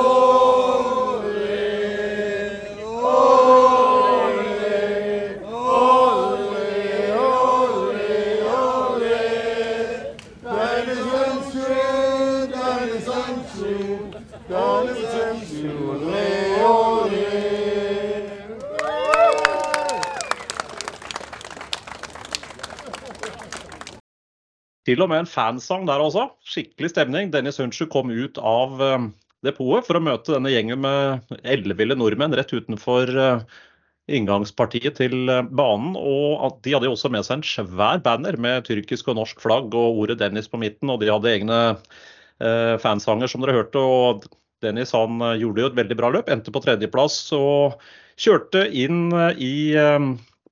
Til 24.86 25.02
og 25.02 25.10
med 25.10 25.24
en 25.24 25.30
fansang 25.30 25.88
der 25.90 26.02
også. 26.02 26.28
Skikkelig 26.46 26.92
stemning. 26.94 27.32
Dennis 27.34 27.58
Hunchu 27.58 27.88
kom 27.90 28.12
ut 28.14 28.38
av 28.38 28.82
eh, 28.86 29.08
depotet 29.46 29.88
for 29.88 29.98
å 29.98 30.04
møte 30.06 30.36
denne 30.36 30.52
gjengen 30.54 30.84
med 30.84 31.38
elleville 31.42 31.98
nordmenn 31.98 32.36
rett 32.38 32.54
utenfor 32.54 33.10
eh, 33.10 33.42
inngangspartiet 34.14 35.00
til 35.02 35.32
eh, 35.34 35.42
banen. 35.50 35.98
og 35.98 36.62
De 36.62 36.76
hadde 36.78 36.92
også 36.92 37.10
med 37.14 37.26
seg 37.26 37.40
en 37.40 37.48
svær 37.50 38.04
banner 38.06 38.38
med 38.38 38.70
tyrkisk 38.70 39.10
og 39.10 39.18
norsk 39.24 39.42
flagg 39.42 39.74
og 39.74 40.04
ordet 40.06 40.20
'Dennis' 40.22 40.52
på 40.54 40.62
midten. 40.62 40.94
og 40.94 41.02
De 41.02 41.10
hadde 41.10 41.34
egne 41.34 41.62
fansanger, 42.84 43.30
som 43.32 43.42
dere 43.42 43.56
hørte. 43.56 43.80
og 43.80 44.26
Dennis 44.62 44.92
han 44.92 45.22
gjorde 45.40 45.62
jo 45.62 45.68
et 45.72 45.78
veldig 45.78 45.96
bra 45.98 46.10
løp, 46.12 46.30
endte 46.30 46.52
på 46.52 46.60
tredjeplass 46.60 47.32
og 47.34 47.80
kjørte 48.20 48.66
inn 48.76 49.08
i, 49.40 49.72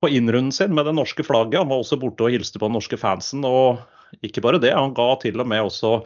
på 0.00 0.08
innrunden 0.08 0.52
sin 0.52 0.72
med 0.72 0.88
det 0.88 0.94
norske 0.96 1.22
flagget. 1.22 1.60
Han 1.60 1.68
var 1.68 1.84
også 1.84 2.00
borte 2.00 2.24
og 2.24 2.32
hilste 2.32 2.56
på 2.56 2.70
den 2.70 2.78
norske 2.80 2.96
fansen. 2.96 3.44
og 3.44 3.84
ikke 4.22 4.44
bare 4.44 4.62
det, 4.62 4.74
han 4.76 4.94
ga 4.96 5.08
til 5.22 5.42
og 5.42 5.50
med 5.50 5.66
også 5.66 5.98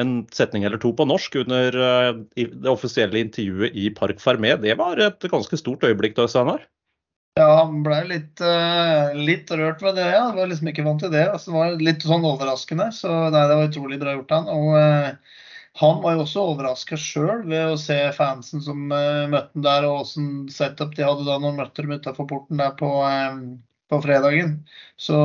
en 0.00 0.22
setning 0.32 0.64
eller 0.64 0.80
to 0.80 0.90
på 0.96 1.04
norsk 1.04 1.34
under 1.42 1.74
det 2.34 2.70
offisielle 2.70 3.20
intervjuet 3.20 3.76
i 3.76 3.90
Park 3.92 4.22
Fermé. 4.24 4.54
Det 4.60 4.78
var 4.80 5.00
et 5.04 5.26
ganske 5.28 5.58
stort 5.60 5.84
øyeblikk, 5.84 6.16
da, 6.16 6.24
Steinar? 6.30 6.64
Ja, 7.40 7.46
han 7.62 7.78
ble 7.80 7.98
litt, 8.10 8.40
uh, 8.44 9.14
litt 9.16 9.48
rørt 9.56 9.80
ved 9.84 9.96
det. 9.96 10.08
ja. 10.12 10.26
Var 10.36 10.50
liksom 10.50 10.68
ikke 10.68 10.84
vant 10.84 11.00
til 11.00 11.12
det. 11.14 11.24
Altså, 11.32 11.52
det 11.52 11.60
var 11.60 11.84
litt 11.88 12.04
sånn 12.04 12.26
overraskende. 12.28 12.90
Så 12.92 13.08
nei, 13.32 13.46
det 13.48 13.56
var 13.56 13.70
utrolig 13.70 13.98
bra 14.02 14.16
gjort, 14.18 14.34
han. 14.36 14.50
Og 14.52 14.76
uh, 14.76 15.38
han 15.80 16.02
var 16.02 16.18
jo 16.18 16.26
også 16.26 16.44
overraska 16.50 16.98
sjøl 17.00 17.46
ved 17.48 17.72
å 17.72 17.78
se 17.80 17.96
fansen 18.12 18.60
som 18.60 18.84
møtte 18.92 19.48
han 19.54 19.64
der, 19.64 19.86
og 19.88 20.02
åssen 20.02 20.26
setup 20.52 20.92
de 20.98 21.06
hadde 21.08 21.24
da 21.24 21.38
når 21.38 21.54
han 21.54 21.60
møtte 21.62 21.86
dem 21.86 21.94
utafor 21.96 22.28
porten 22.28 22.60
der 22.60 22.74
på, 22.76 22.90
på 23.92 24.00
fredagen. 24.04 24.56
Så 25.00 25.18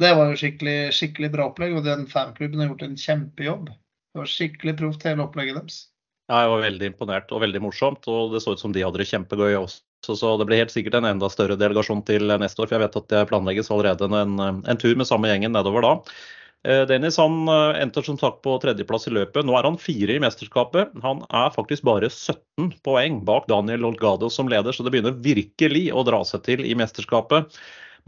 det 0.00 0.14
var 0.16 0.30
jo 0.32 0.38
skikkelig, 0.40 0.78
skikkelig 0.96 1.30
bra 1.34 1.50
opplegg, 1.50 1.76
og 1.76 1.84
den 1.84 2.06
fanklubben 2.08 2.62
har 2.62 2.72
gjort 2.72 2.86
en 2.86 2.96
kjempejobb. 3.00 3.68
Det 3.70 4.22
var 4.22 4.32
skikkelig 4.32 4.78
proft 4.78 5.04
hele 5.04 5.26
opplegget 5.26 5.58
deres. 5.60 5.82
Ja, 6.26 6.40
jeg 6.42 6.50
var 6.50 6.62
veldig 6.64 6.86
imponert 6.90 7.32
og 7.34 7.42
veldig 7.44 7.60
morsomt. 7.62 8.06
Og 8.10 8.32
det 8.32 8.40
så 8.42 8.56
ut 8.56 8.62
som 8.62 8.72
de 8.74 8.82
hadde 8.82 8.98
det 8.98 9.06
kjempegøy 9.10 9.58
også. 9.60 9.82
Så 10.06 10.32
det 10.38 10.46
blir 10.48 10.60
helt 10.62 10.72
sikkert 10.74 10.98
en 10.98 11.08
enda 11.08 11.28
større 11.30 11.56
delegasjon 11.58 12.02
til 12.06 12.30
neste 12.40 12.62
år. 12.62 12.68
For 12.70 12.76
jeg 12.76 12.84
vet 12.84 12.98
at 13.00 13.12
det 13.12 13.26
planlegges 13.30 13.70
allerede 13.74 14.08
en, 14.08 14.40
en 14.40 14.80
tur 14.80 14.96
med 14.98 15.08
samme 15.08 15.30
gjengen 15.30 15.54
nedover 15.54 15.86
da. 15.86 15.92
Eh, 16.66 16.82
Dennis 16.90 17.16
han 17.16 17.48
eh, 17.48 17.80
endte 17.82 18.02
som 18.02 18.18
sagt 18.18 18.40
på 18.42 18.56
tredjeplass 18.62 19.06
i 19.06 19.14
løpet. 19.14 19.46
Nå 19.46 19.54
er 19.54 19.68
han 19.68 19.78
fire 19.78 20.16
i 20.16 20.22
mesterskapet. 20.22 20.90
Han 21.04 21.22
er 21.30 21.54
faktisk 21.54 21.86
bare 21.86 22.10
17 22.10 22.72
poeng 22.86 23.20
bak 23.28 23.46
Daniel 23.50 23.86
Olgado 23.92 24.30
som 24.32 24.50
leder, 24.50 24.74
så 24.74 24.82
det 24.82 24.94
begynner 24.94 25.14
virkelig 25.22 25.88
å 25.94 26.02
dra 26.08 26.24
seg 26.26 26.42
til 26.48 26.64
i 26.66 26.74
mesterskapet. 26.78 27.54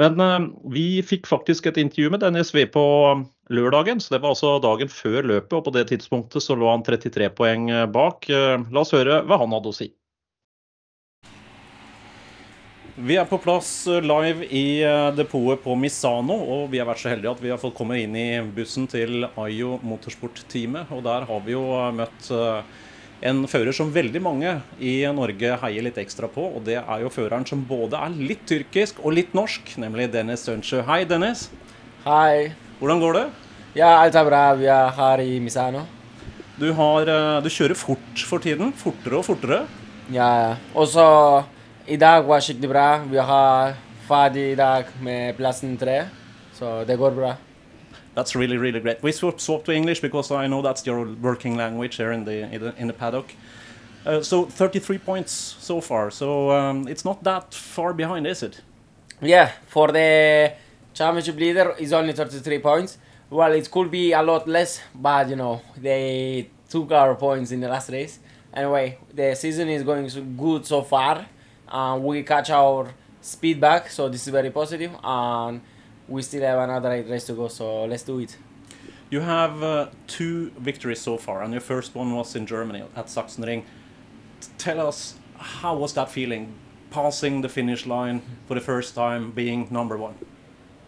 Men 0.03 0.19
eh, 0.25 0.49
vi 0.75 0.87
fikk 1.07 1.31
faktisk 1.31 1.71
et 1.71 1.79
intervju 1.79 2.11
med 2.15 2.25
Dennis 2.27 2.51
V 2.57 2.67
på 2.75 2.85
lørdagen, 3.55 4.03
så 4.03 4.17
det 4.17 4.25
var 4.25 4.35
altså 4.35 4.57
dagen 4.65 4.91
før 4.91 5.23
løpet. 5.23 5.55
Og 5.61 5.69
på 5.69 5.77
det 5.79 5.87
tidspunktet 5.93 6.43
så 6.43 6.59
lå 6.59 6.73
han 6.73 6.87
33 6.87 7.31
poeng 7.39 7.71
bak. 7.95 8.27
La 8.29 8.83
oss 8.83 8.95
høre 8.97 9.23
hva 9.29 9.39
han 9.45 9.55
hadde 9.55 9.71
å 9.71 9.79
si. 9.85 9.93
Vi 12.99 13.15
er 13.15 13.29
på 13.31 13.39
plass 13.39 13.87
eh, 13.87 14.03
live 14.03 14.47
i 14.51 14.81
eh, 14.83 15.09
depotet 15.15 15.61
på 15.63 15.77
Misano, 15.79 16.35
og 16.35 16.65
vi 16.73 16.81
har 16.81 16.87
vært 16.89 16.99
så 16.99 17.13
heldige 17.13 17.31
at 17.31 17.41
vi 17.45 17.51
har 17.53 17.61
fått 17.63 17.77
komme 17.79 17.95
inn 18.03 18.17
i 18.19 18.41
bussen 18.57 18.89
til 18.91 19.29
Ayo 19.39 19.77
Motorsport-teamet. 19.87 20.91
Og 20.97 21.05
der 21.07 21.27
har 21.29 21.45
vi 21.45 21.53
jo 21.55 21.63
eh, 21.77 21.93
møtt 21.95 22.31
en 23.29 23.43
fører 23.51 23.75
som 23.75 23.93
veldig 23.95 24.23
mange 24.23 24.57
i 24.83 24.97
Norge 25.15 25.53
heier 25.63 25.87
litt 25.87 26.01
ekstra 26.03 26.27
på. 26.27 26.43
Og 26.59 26.65
det 26.67 26.81
er 26.81 27.05
jo 27.05 27.13
føreren 27.15 27.47
som 27.47 27.63
både 27.69 28.01
er 28.03 28.17
litt 28.19 28.43
tyrkisk 28.51 28.99
og 29.05 29.15
litt 29.15 29.37
norsk, 29.37 29.77
nemlig 29.79 30.09
Dennis 30.17 30.43
Sønsjø. 30.49 30.81
Hei, 30.89 31.05
Dennis. 31.07 31.45
Hei. 32.03 32.49
Hvordan 32.81 33.03
går 33.05 33.15
det? 33.15 33.23
Ja, 33.79 33.93
alt 34.01 34.19
er 34.19 34.27
bra. 34.27 34.41
Vi 34.59 34.67
er 34.75 34.91
her 34.97 35.23
i 35.23 35.37
Misano. 35.45 35.85
Du, 36.59 36.73
har, 36.75 37.13
du 37.45 37.47
kjører 37.47 37.79
fort 37.79 38.27
for 38.27 38.43
tiden. 38.43 38.75
Fortere 38.75 39.21
og 39.21 39.29
fortere. 39.29 39.61
Ja, 40.11 40.33
ja. 40.43 40.51
Og 40.75 40.91
så 40.91 41.07
i 41.89 41.97
dag 41.97 42.23
var 42.29 42.41
skikkelig 42.45 42.69
bra. 42.69 42.87
Vi 43.09 43.19
har 43.19 43.77
ferdig 44.09 44.51
i 44.53 44.57
dag 44.57 44.89
med 45.01 45.37
plassen 45.37 45.77
tre, 45.81 46.03
så 46.53 46.85
det 46.85 46.99
går 47.01 47.15
bra. 47.17 47.35
That's 48.15 48.37
really, 48.37 48.59
really 48.59 48.81
great. 48.81 49.03
We 49.03 49.13
swap, 49.13 49.41
swap 49.41 49.65
to 49.65 49.73
English 49.73 50.03
because 50.03 50.31
I 50.31 50.49
know 50.49 50.61
that's 50.63 50.87
your 50.87 51.07
working 51.23 51.57
language 51.57 51.97
here 51.97 52.13
in 52.13 52.25
the 52.25 52.43
in 52.53 52.61
the, 52.61 52.75
in 52.79 52.89
the 52.89 52.93
paddock. 52.93 53.35
Uh, 54.07 54.21
so 54.23 54.45
33 54.45 54.99
points 54.99 55.33
so 55.61 55.81
far. 55.81 56.11
So 56.11 56.51
um, 56.51 56.89
it's 56.89 57.05
not 57.05 57.23
that 57.25 57.55
far 57.55 57.93
behind, 57.93 58.27
is 58.27 58.43
it? 58.43 58.61
Yeah, 59.23 59.53
for 59.67 59.93
the 59.93 60.53
championship 60.95 61.37
leader 61.37 61.75
is 61.79 61.93
only 61.93 62.13
33 62.13 62.59
points. 62.59 62.99
Well, 63.31 63.53
it 63.53 63.71
could 63.71 63.91
be 63.91 64.13
a 64.13 64.23
lot 64.23 64.49
less, 64.49 64.81
but 64.95 65.29
you 65.29 65.37
know 65.37 65.63
they 65.77 66.51
took 66.69 66.93
our 66.93 67.15
points 67.15 67.51
in 67.51 67.61
the 67.61 67.69
last 67.69 67.91
race. 67.91 68.19
Anyway, 68.53 68.99
the 69.15 69.35
season 69.35 69.69
is 69.69 69.83
going 69.83 70.09
so 70.09 70.23
good 70.23 70.67
so 70.67 70.83
far. 70.83 71.27
Uh, 71.71 71.99
we 72.01 72.23
catch 72.23 72.51
our 72.51 72.93
speed 73.21 73.61
back, 73.61 73.91
so 73.91 74.09
this 74.09 74.27
is 74.27 74.33
very 74.33 74.51
positive, 74.51 74.93
and 75.03 75.61
we 76.09 76.23
still 76.23 76.43
have 76.43 76.59
another 76.61 76.93
eight 76.93 77.09
race 77.09 77.25
to 77.27 77.35
go. 77.35 77.49
So 77.49 77.85
let's 77.85 78.03
do 78.03 78.19
it. 78.21 78.37
You 79.11 79.21
have 79.21 79.63
uh, 79.63 79.89
two 80.07 80.51
victories 80.59 81.01
so 81.01 81.17
far, 81.17 81.43
and 81.43 81.53
your 81.53 81.61
first 81.61 81.95
one 81.95 82.15
was 82.15 82.37
in 82.37 82.47
Germany 82.47 82.85
at 82.95 83.07
Sachsenring. 83.07 83.65
Tell 84.59 84.87
us 84.87 85.15
how 85.39 85.77
was 85.77 85.93
that 85.95 86.11
feeling, 86.11 86.55
passing 86.91 87.41
the 87.41 87.49
finish 87.49 87.87
line 87.87 88.23
for 88.47 88.55
the 88.55 88.61
first 88.61 88.95
time, 88.95 89.31
being 89.31 89.69
number 89.71 89.97
one? 89.97 90.15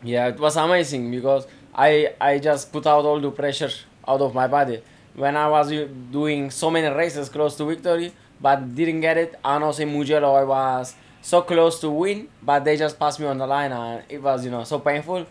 Yeah, 0.02 0.28
it 0.28 0.38
was 0.38 0.56
amazing 0.56 1.10
because 1.10 1.46
I 1.74 2.14
I 2.20 2.38
just 2.38 2.72
put 2.72 2.86
out 2.86 3.04
all 3.04 3.20
the 3.20 3.30
pressure 3.30 3.70
out 4.06 4.20
of 4.20 4.34
my 4.34 4.46
body. 4.46 4.82
When 5.14 5.36
I 5.36 5.48
was 5.48 5.70
doing 6.10 6.50
so 6.50 6.70
many 6.70 6.88
races 6.94 7.28
close 7.28 7.56
to 7.56 7.64
victory, 7.64 8.12
but 8.40 8.74
didn't 8.74 9.00
get 9.00 9.16
it. 9.18 9.38
And 9.44 9.64
also 9.64 9.82
in 9.82 9.92
Mugello, 9.92 10.34
I 10.34 10.44
was 10.44 10.94
so 11.20 11.42
close 11.42 11.80
to 11.80 11.90
win, 11.90 12.28
but 12.42 12.64
they 12.64 12.76
just 12.76 12.98
passed 12.98 13.20
me 13.20 13.26
on 13.26 13.38
the 13.38 13.46
line, 13.46 13.72
and 13.72 14.02
it 14.08 14.22
was 14.22 14.44
you 14.44 14.50
know 14.50 14.64
so 14.64 14.78
painful. 14.78 15.26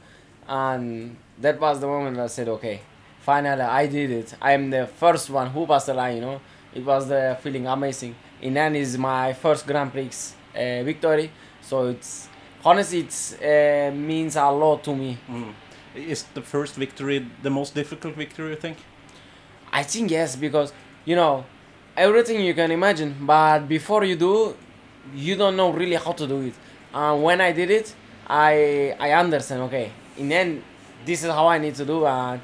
And 0.47 1.17
that 1.39 1.59
was 1.59 1.79
the 1.79 1.87
moment 1.87 2.17
I 2.17 2.27
said, 2.27 2.47
okay, 2.47 2.81
finally 3.21 3.61
I 3.61 3.87
did 3.87 4.11
it. 4.11 4.33
I 4.41 4.53
am 4.53 4.69
the 4.69 4.87
first 4.87 5.29
one 5.29 5.49
who 5.49 5.65
passed 5.67 5.87
the 5.87 5.93
line. 5.93 6.15
You 6.15 6.21
know, 6.21 6.41
it 6.73 6.83
was 6.85 7.07
the 7.07 7.37
feeling 7.41 7.67
amazing. 7.67 8.15
In 8.41 8.57
end, 8.57 8.75
is 8.77 8.97
my 8.97 9.33
first 9.33 9.67
Grand 9.67 9.91
Prix 9.91 10.11
uh, 10.55 10.83
victory, 10.83 11.31
so 11.61 11.87
it's 11.87 12.29
honestly 12.63 12.99
it 13.01 13.91
uh, 13.91 13.95
means 13.95 14.35
a 14.35 14.49
lot 14.49 14.83
to 14.83 14.95
me. 14.95 15.17
Mm. 15.29 15.53
Is 15.95 16.23
the 16.33 16.41
first 16.41 16.75
victory 16.75 17.25
the 17.41 17.49
most 17.49 17.73
difficult 17.73 18.15
victory? 18.15 18.51
You 18.51 18.55
think? 18.55 18.77
I 19.71 19.83
think 19.83 20.11
yes, 20.11 20.35
because 20.35 20.71
you 21.05 21.15
know 21.15 21.45
everything 21.99 22.39
you 22.39 22.53
can 22.53 22.71
imagine 22.71 23.13
but 23.21 23.67
before 23.67 24.05
you 24.05 24.15
do 24.15 24.55
you 25.13 25.35
don't 25.35 25.57
know 25.57 25.69
really 25.71 25.95
how 25.95 26.13
to 26.13 26.25
do 26.25 26.41
it. 26.41 26.53
And 26.93 27.21
when 27.21 27.41
i 27.41 27.51
did 27.51 27.69
it 27.69 27.93
i 28.27 28.95
i 28.99 29.11
understand 29.11 29.61
okay 29.63 29.91
in 30.17 30.29
the 30.29 30.35
end 30.35 30.63
this 31.05 31.23
is 31.23 31.29
how 31.29 31.47
i 31.47 31.57
need 31.57 31.75
to 31.75 31.85
do 31.85 32.05
and 32.05 32.39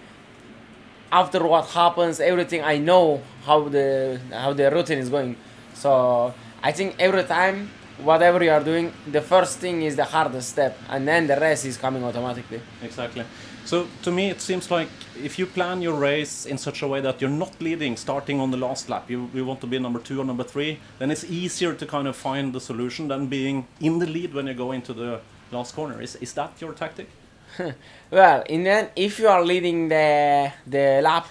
after 1.12 1.42
what 1.52 1.66
happens 1.68 2.20
everything 2.20 2.62
i 2.64 2.78
know 2.78 3.22
how 3.46 3.70
the 3.70 4.20
how 4.32 4.52
the 4.54 4.70
routine 4.70 5.00
is 5.00 5.10
going. 5.10 5.36
So 5.74 6.34
i 6.62 6.72
think 6.72 6.96
every 7.00 7.24
time 7.24 7.70
whatever 8.10 8.44
you 8.44 8.52
are 8.52 8.64
doing 8.72 8.92
the 9.10 9.22
first 9.22 9.60
thing 9.60 9.84
is 9.84 9.96
the 9.96 10.04
hardest 10.04 10.50
step 10.50 10.78
and 10.90 11.08
then 11.08 11.28
the 11.28 11.38
rest 11.40 11.64
is 11.66 11.78
coming 11.78 12.04
automatically. 12.04 12.62
Exactly 12.84 13.24
so 13.66 13.88
to 14.04 14.12
me, 14.12 14.30
it 14.30 14.42
seems 14.42 14.70
like 14.70 14.90
if 15.22 15.40
you 15.40 15.48
plan 15.48 15.82
your 15.82 15.96
race 15.96 16.46
in 16.46 16.58
such 16.58 16.84
a 16.84 16.88
way 16.88 17.02
that 17.02 17.20
you're 17.20 17.32
not 17.32 17.60
leading, 17.60 17.98
starting 17.98 18.40
on 18.40 18.52
the 18.52 18.58
last 18.58 18.90
lap, 18.90 19.10
you, 19.10 19.30
you 19.34 19.44
want 19.44 19.60
to 19.62 19.68
be 19.68 19.80
number 19.80 20.00
two 20.00 20.22
or 20.22 20.26
number 20.26 20.44
three, 20.44 20.80
then 21.00 21.10
it's 21.10 21.24
easier 21.24 21.74
to 21.74 21.86
kind 21.86 22.08
of 22.08 22.16
find 22.16 22.54
the 22.54 22.62
solution 22.62 23.08
than 23.08 23.26
being 23.26 23.66
in 23.82 23.98
the 23.98 24.06
lead 24.06 24.36
when 24.36 24.46
you 24.46 24.54
go 24.54 24.72
into 24.72 24.94
the 24.94 25.20
last 25.52 25.74
corner. 25.76 26.00
Is 26.00 26.16
is 26.18 26.34
that 26.34 26.52
your 26.62 26.74
tactic? 26.74 27.10
well, 28.12 28.44
in 28.48 28.64
the 28.64 28.70
end, 28.70 28.90
if 28.96 29.20
you 29.20 29.28
are 29.28 29.44
leading 29.44 29.90
the 29.90 30.52
the 30.68 31.02
lap 31.02 31.28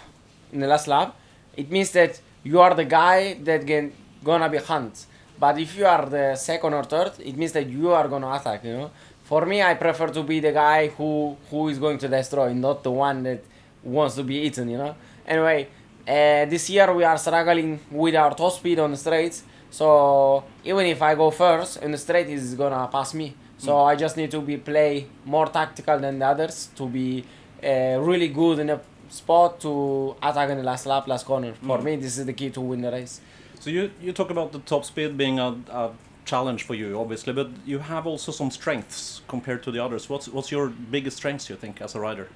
in 0.52 0.58
the 0.58 0.66
last 0.66 0.88
lap, 0.88 1.14
it 1.56 1.70
means 1.70 1.92
that 1.92 2.20
you 2.42 2.60
are 2.60 2.74
the 2.74 2.84
guy 2.84 3.34
that 3.44 3.64
can 3.64 3.92
gonna 4.24 4.48
be 4.48 4.58
hunt. 4.58 5.06
But 5.38 5.58
if 5.58 5.76
you 5.76 5.86
are 5.86 6.06
the 6.06 6.36
second 6.36 6.74
or 6.74 6.84
third, 6.84 7.12
it 7.18 7.36
means 7.36 7.52
that 7.52 7.68
you 7.68 7.92
are 7.92 8.08
gonna 8.08 8.32
attack. 8.32 8.64
You 8.64 8.72
know 8.72 8.90
for 9.24 9.46
me, 9.46 9.62
I 9.62 9.74
prefer 9.74 10.08
to 10.08 10.22
be 10.22 10.40
the 10.40 10.52
guy 10.52 10.88
who 10.88 11.36
who 11.50 11.68
is 11.68 11.78
going 11.78 11.98
to 11.98 12.08
destroy, 12.08 12.52
not 12.52 12.82
the 12.82 12.90
one 12.90 13.22
that 13.22 13.42
wants 13.82 14.14
to 14.16 14.22
be 14.22 14.36
eaten. 14.46 14.68
You 14.68 14.78
know. 14.78 14.94
Anyway, 15.26 15.68
uh, 16.06 16.44
this 16.44 16.68
year 16.68 16.92
we 16.94 17.04
are 17.04 17.16
struggling 17.16 17.80
with 17.90 18.14
our 18.14 18.34
top 18.34 18.52
speed 18.52 18.78
on 18.78 18.90
the 18.90 18.96
straights. 18.96 19.42
So 19.70 20.44
even 20.62 20.86
if 20.86 21.00
I 21.02 21.14
go 21.14 21.30
first 21.30 21.82
in 21.82 21.90
the 21.92 21.98
straight, 21.98 22.28
is 22.28 22.54
gonna 22.54 22.86
pass 22.88 23.14
me. 23.14 23.34
So 23.56 23.72
mm. 23.72 23.86
I 23.86 23.96
just 23.96 24.16
need 24.16 24.30
to 24.30 24.40
be 24.40 24.58
play 24.58 25.06
more 25.24 25.46
tactical 25.46 25.98
than 25.98 26.18
the 26.18 26.26
others 26.26 26.68
to 26.76 26.86
be 26.86 27.24
uh, 27.62 27.98
really 28.00 28.28
good 28.28 28.58
in 28.58 28.70
a 28.70 28.80
spot 29.08 29.58
to 29.60 30.16
attack 30.22 30.50
in 30.50 30.58
the 30.58 30.62
last 30.62 30.84
lap, 30.86 31.08
last 31.08 31.24
corner. 31.24 31.54
For 31.54 31.78
mm. 31.78 31.84
me, 31.84 31.96
this 31.96 32.18
is 32.18 32.26
the 32.26 32.34
key 32.34 32.50
to 32.50 32.60
win 32.60 32.82
the 32.82 32.92
race. 32.92 33.22
So 33.58 33.70
you 33.70 33.90
you 34.02 34.12
talk 34.12 34.30
about 34.30 34.52
the 34.52 34.58
top 34.58 34.84
speed 34.84 35.16
being 35.16 35.38
a, 35.38 35.56
a 35.70 35.90
challenge 36.24 36.62
for 36.64 36.74
you, 36.74 36.98
obviously, 36.98 37.32
but 37.32 37.48
you 37.66 37.78
have 37.78 38.06
also 38.06 38.32
some 38.32 38.50
strengths 38.50 39.22
compared 39.28 39.62
to 39.62 39.70
the 39.70 39.82
others. 39.84 40.08
What's 40.08 40.28
what's 40.28 40.50
your 40.50 40.68
biggest 40.68 41.16
strengths 41.16 41.48
you 41.50 41.56
think 41.56 41.80
as 41.80 41.94
a 41.94 42.00
rider? 42.00 42.28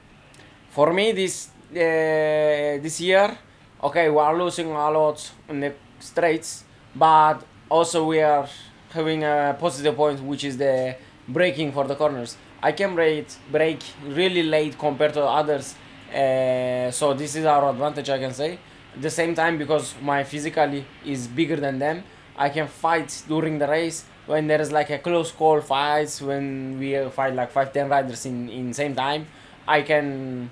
For 0.70 0.92
me, 0.92 1.12
this 1.12 1.48
uh, 1.70 2.80
this 2.82 3.00
year, 3.00 3.36
okay, 3.82 4.10
we 4.10 4.18
are 4.18 4.36
losing 4.36 4.70
a 4.70 4.90
lot 4.90 5.30
in 5.48 5.60
the 5.60 5.72
straights, 6.00 6.64
but 6.94 7.38
also 7.68 8.06
we 8.06 8.20
are 8.20 8.48
having 8.90 9.24
a 9.24 9.56
positive 9.58 9.96
point, 9.96 10.20
which 10.22 10.44
is 10.44 10.56
the 10.56 10.96
braking 11.28 11.72
for 11.72 11.84
the 11.86 11.94
corners. 11.94 12.36
I 12.62 12.72
can 12.72 12.94
brake 12.94 13.28
brake 13.50 13.84
really 14.06 14.42
late 14.42 14.78
compared 14.78 15.14
to 15.14 15.24
others, 15.24 15.74
uh, 16.10 16.90
so 16.90 17.14
this 17.14 17.36
is 17.36 17.44
our 17.44 17.70
advantage, 17.70 18.10
I 18.10 18.18
can 18.18 18.34
say. 18.34 18.58
At 18.94 19.02
the 19.02 19.10
same 19.10 19.34
time, 19.34 19.58
because 19.58 19.94
my 20.02 20.24
physically 20.24 20.84
is 21.04 21.28
bigger 21.28 21.56
than 21.56 21.78
them, 21.78 22.02
I 22.38 22.48
can 22.50 22.68
fight 22.68 23.22
during 23.28 23.58
the 23.58 23.66
race 23.66 24.04
when 24.26 24.46
there 24.46 24.60
is 24.60 24.70
like 24.70 24.90
a 24.90 24.98
close 24.98 25.32
call 25.32 25.60
fights 25.60 26.22
when 26.22 26.78
we 26.78 26.96
fight 27.10 27.34
like 27.34 27.50
five 27.50 27.72
ten 27.72 27.88
riders 27.88 28.24
in 28.26 28.48
in 28.48 28.72
same 28.72 28.94
time. 28.94 29.26
I 29.66 29.82
can 29.82 30.50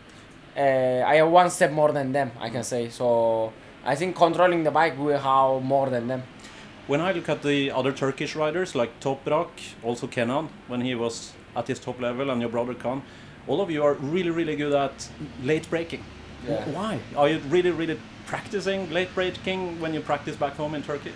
uh, 0.56 1.04
I 1.06 1.16
have 1.16 1.30
one 1.30 1.50
step 1.50 1.70
more 1.70 1.92
than 1.92 2.12
them, 2.12 2.32
I 2.40 2.50
can 2.50 2.64
say. 2.64 2.88
So 2.88 3.52
I 3.84 3.94
think 3.94 4.16
controlling 4.16 4.64
the 4.64 4.70
bike 4.70 4.98
we 4.98 5.12
have 5.12 5.62
more 5.62 5.88
than 5.90 6.08
them. 6.08 6.22
When 6.86 7.00
I 7.00 7.12
look 7.12 7.28
at 7.28 7.42
the 7.42 7.70
other 7.72 7.92
Turkish 7.92 8.36
riders 8.36 8.74
like 8.74 9.00
Toprak, 9.00 9.48
also 9.82 10.06
Kenan, 10.06 10.48
when 10.68 10.80
he 10.80 10.94
was 10.94 11.32
at 11.56 11.66
his 11.66 11.80
top 11.80 12.00
level, 12.00 12.30
and 12.30 12.40
your 12.40 12.50
brother 12.50 12.74
Khan, 12.74 13.02
all 13.48 13.60
of 13.60 13.70
you 13.70 13.82
are 13.82 13.94
really, 13.94 14.30
really 14.30 14.56
good 14.56 14.72
at 14.72 15.08
late 15.42 15.68
breaking. 15.68 16.04
Yeah. 16.46 16.64
Why? 16.70 17.00
Are 17.16 17.28
you 17.28 17.38
really, 17.48 17.70
really 17.70 17.98
practicing 18.26 18.88
late 18.92 19.12
braking 19.14 19.80
when 19.80 19.94
you 19.94 20.00
practice 20.00 20.36
back 20.36 20.54
home 20.54 20.74
in 20.76 20.82
Turkey? 20.82 21.12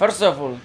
First 0.00 0.22
of 0.22 0.40
all, 0.40 0.58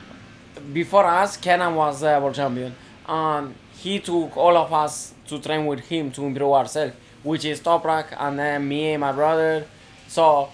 before 0.72 1.06
us, 1.06 1.36
Kenan 1.36 1.76
was 1.76 2.04
a 2.04 2.22
world 2.22 2.36
champion, 2.36 2.74
and 3.06 3.54
he 3.74 4.00
took 4.00 4.38
all 4.38 4.56
of 4.56 4.72
us 4.72 5.14
to 5.28 5.40
train 5.40 5.66
with 5.66 5.82
him 5.82 6.10
to 6.12 6.24
improve 6.24 6.54
ourselves, 6.54 6.94
which 7.22 7.44
is 7.44 7.60
Toprak 7.60 8.16
and 8.18 8.40
then 8.40 8.66
me 8.66 8.94
and 8.94 9.02
my 9.02 9.12
brother. 9.12 9.66
So, 10.08 10.48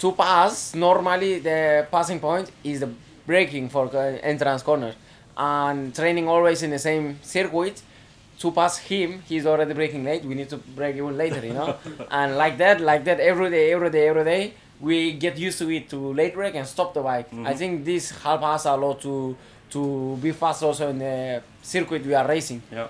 to 0.00 0.12
pass, 0.12 0.74
normally 0.74 1.38
the 1.38 1.86
passing 1.90 2.20
point 2.20 2.50
is 2.62 2.80
the 2.80 2.90
braking 3.26 3.70
for 3.70 3.88
entrance 3.96 4.62
corner, 4.62 4.92
and 5.34 5.94
training 5.94 6.28
always 6.28 6.62
in 6.62 6.68
the 6.68 6.78
same 6.78 7.18
circuit. 7.22 7.80
To 8.40 8.52
pass 8.52 8.76
him, 8.76 9.22
he's 9.26 9.46
already 9.46 9.72
braking 9.72 10.04
late. 10.04 10.22
We 10.22 10.34
need 10.34 10.50
to 10.50 10.58
break 10.58 10.96
even 10.96 11.16
later, 11.16 11.46
you 11.46 11.54
know, 11.54 11.76
and 12.10 12.36
like 12.36 12.58
that, 12.58 12.82
like 12.82 13.04
that, 13.04 13.20
every 13.20 13.48
day, 13.48 13.72
every 13.72 13.88
day, 13.88 14.06
every 14.06 14.24
day 14.24 14.52
we 14.80 15.12
get 15.12 15.36
used 15.36 15.58
to 15.58 15.70
it 15.70 15.88
to 15.90 16.12
late 16.12 16.34
brake 16.34 16.54
and 16.54 16.66
stop 16.66 16.94
the 16.94 17.02
bike. 17.02 17.28
I 17.32 17.34
mm-hmm. 17.34 17.56
think 17.56 17.84
this 17.84 18.10
help 18.10 18.42
us 18.42 18.64
a 18.64 18.76
lot 18.76 19.00
to 19.02 19.36
to 19.70 20.16
be 20.22 20.32
fast 20.32 20.62
also 20.62 20.88
in 20.88 20.98
the 20.98 21.42
circuit 21.62 22.04
we 22.06 22.14
are 22.14 22.26
racing. 22.26 22.62
Yeah. 22.72 22.88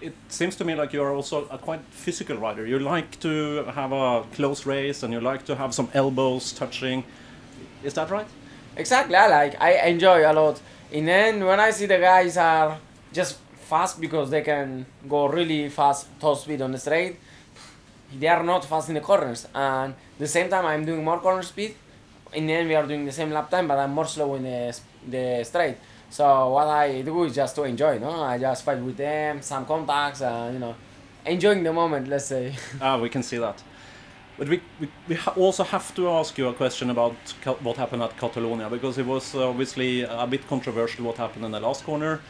It 0.00 0.14
seems 0.28 0.56
to 0.56 0.64
me 0.64 0.74
like 0.74 0.92
you 0.92 1.02
are 1.02 1.12
also 1.12 1.46
a 1.50 1.58
quite 1.58 1.80
physical 1.90 2.36
rider. 2.36 2.66
You 2.66 2.78
like 2.78 3.20
to 3.20 3.64
have 3.74 3.92
a 3.92 4.24
close 4.34 4.64
race 4.66 5.02
and 5.02 5.12
you 5.12 5.20
like 5.20 5.44
to 5.46 5.54
have 5.54 5.74
some 5.74 5.88
elbows 5.92 6.52
touching. 6.52 7.04
Is 7.82 7.94
that 7.94 8.10
right? 8.10 8.26
Exactly, 8.76 9.14
I 9.14 9.28
like 9.28 9.60
I 9.60 9.88
enjoy 9.88 10.30
a 10.30 10.32
lot. 10.32 10.60
And 10.92 11.08
then 11.08 11.44
when 11.44 11.60
I 11.60 11.70
see 11.70 11.86
the 11.86 11.98
guys 11.98 12.36
are 12.36 12.78
just 13.12 13.38
fast 13.64 14.00
because 14.00 14.30
they 14.30 14.42
can 14.42 14.86
go 15.08 15.26
really 15.26 15.68
fast 15.68 16.06
top 16.20 16.38
speed 16.38 16.62
on 16.62 16.72
the 16.72 16.78
straight, 16.78 17.18
they 18.18 18.28
are 18.28 18.42
not 18.42 18.64
fast 18.64 18.88
in 18.88 18.94
the 18.94 19.00
corners. 19.00 19.46
And 19.54 19.94
the 20.18 20.26
same 20.28 20.48
time 20.48 20.66
I'm 20.66 20.84
doing 20.84 21.04
more 21.04 21.18
corner 21.20 21.42
speed. 21.42 21.74
In 22.32 22.46
the 22.46 22.52
end 22.52 22.68
we 22.68 22.74
are 22.74 22.86
doing 22.86 23.04
the 23.04 23.12
same 23.12 23.30
lap 23.30 23.50
time, 23.50 23.68
but 23.68 23.78
I'm 23.78 23.92
more 23.92 24.06
slow 24.06 24.34
in 24.34 24.42
the 24.42 24.80
the 25.08 25.44
straight. 25.44 25.76
So 26.10 26.50
what 26.50 26.68
I 26.68 27.02
do 27.02 27.24
is 27.24 27.34
just 27.34 27.54
to 27.56 27.64
enjoy, 27.64 27.98
no? 27.98 28.10
I 28.22 28.38
just 28.38 28.64
fight 28.64 28.78
with 28.78 28.96
them, 28.96 29.42
some 29.42 29.66
contacts, 29.66 30.22
and 30.22 30.54
you 30.54 30.60
know, 30.60 30.74
enjoying 31.26 31.62
the 31.62 31.72
moment. 31.72 32.08
Let's 32.08 32.26
say. 32.26 32.54
Ah, 32.80 32.98
we 32.98 33.08
can 33.08 33.22
see 33.22 33.38
that. 33.38 33.62
But 34.36 34.48
we, 34.48 34.60
we, 34.80 34.88
we 35.08 35.14
ha- 35.14 35.34
also 35.36 35.62
have 35.62 35.94
to 35.94 36.08
ask 36.10 36.36
you 36.38 36.48
a 36.48 36.52
question 36.54 36.90
about 36.90 37.14
what 37.62 37.76
happened 37.76 38.02
at 38.02 38.16
Catalonia 38.18 38.68
because 38.68 38.98
it 38.98 39.06
was 39.06 39.32
obviously 39.34 40.02
a 40.02 40.26
bit 40.26 40.46
controversial 40.48 41.04
what 41.04 41.16
happened 41.18 41.44
in 41.44 41.52
the 41.52 41.60
last 41.60 41.84
corner. 41.84 42.20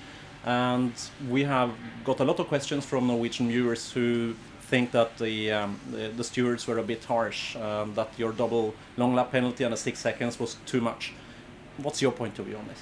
And 0.45 0.93
we 1.31 1.45
have 1.45 1.71
got 2.05 2.21
a 2.21 2.25
lot 2.25 2.39
of 2.41 2.49
questions 2.49 2.85
from 2.85 3.07
Norwegian 3.07 3.49
viewers 3.49 3.91
who 3.93 4.35
think 4.75 4.91
that 4.91 5.11
the, 5.19 5.53
um, 5.59 5.71
the, 5.95 6.05
the 6.19 6.25
stewards 6.25 6.63
were 6.69 6.79
a 6.79 6.87
bit 6.93 7.03
harsh, 7.05 7.41
um, 7.67 7.95
that 7.99 8.11
your 8.23 8.33
double 8.33 8.67
long 9.01 9.13
lap 9.19 9.29
penalty 9.37 9.63
and 9.67 9.73
the 9.73 9.83
six 9.89 9.97
seconds 10.09 10.35
was 10.43 10.57
too 10.73 10.81
much. 10.81 11.03
What's 11.85 12.01
your 12.05 12.15
point 12.21 12.35
of 12.41 12.45
view 12.47 12.59
on 12.63 12.67
this? 12.73 12.81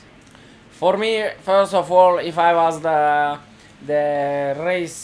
For 0.71 0.97
me, 0.97 1.13
first 1.51 1.75
of 1.75 1.87
all, 1.97 2.15
if 2.31 2.37
I 2.49 2.53
was 2.63 2.75
the 2.89 3.01
the 3.93 4.05
race 4.71 5.01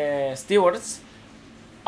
uh, 0.00 0.34
stewards, 0.44 0.86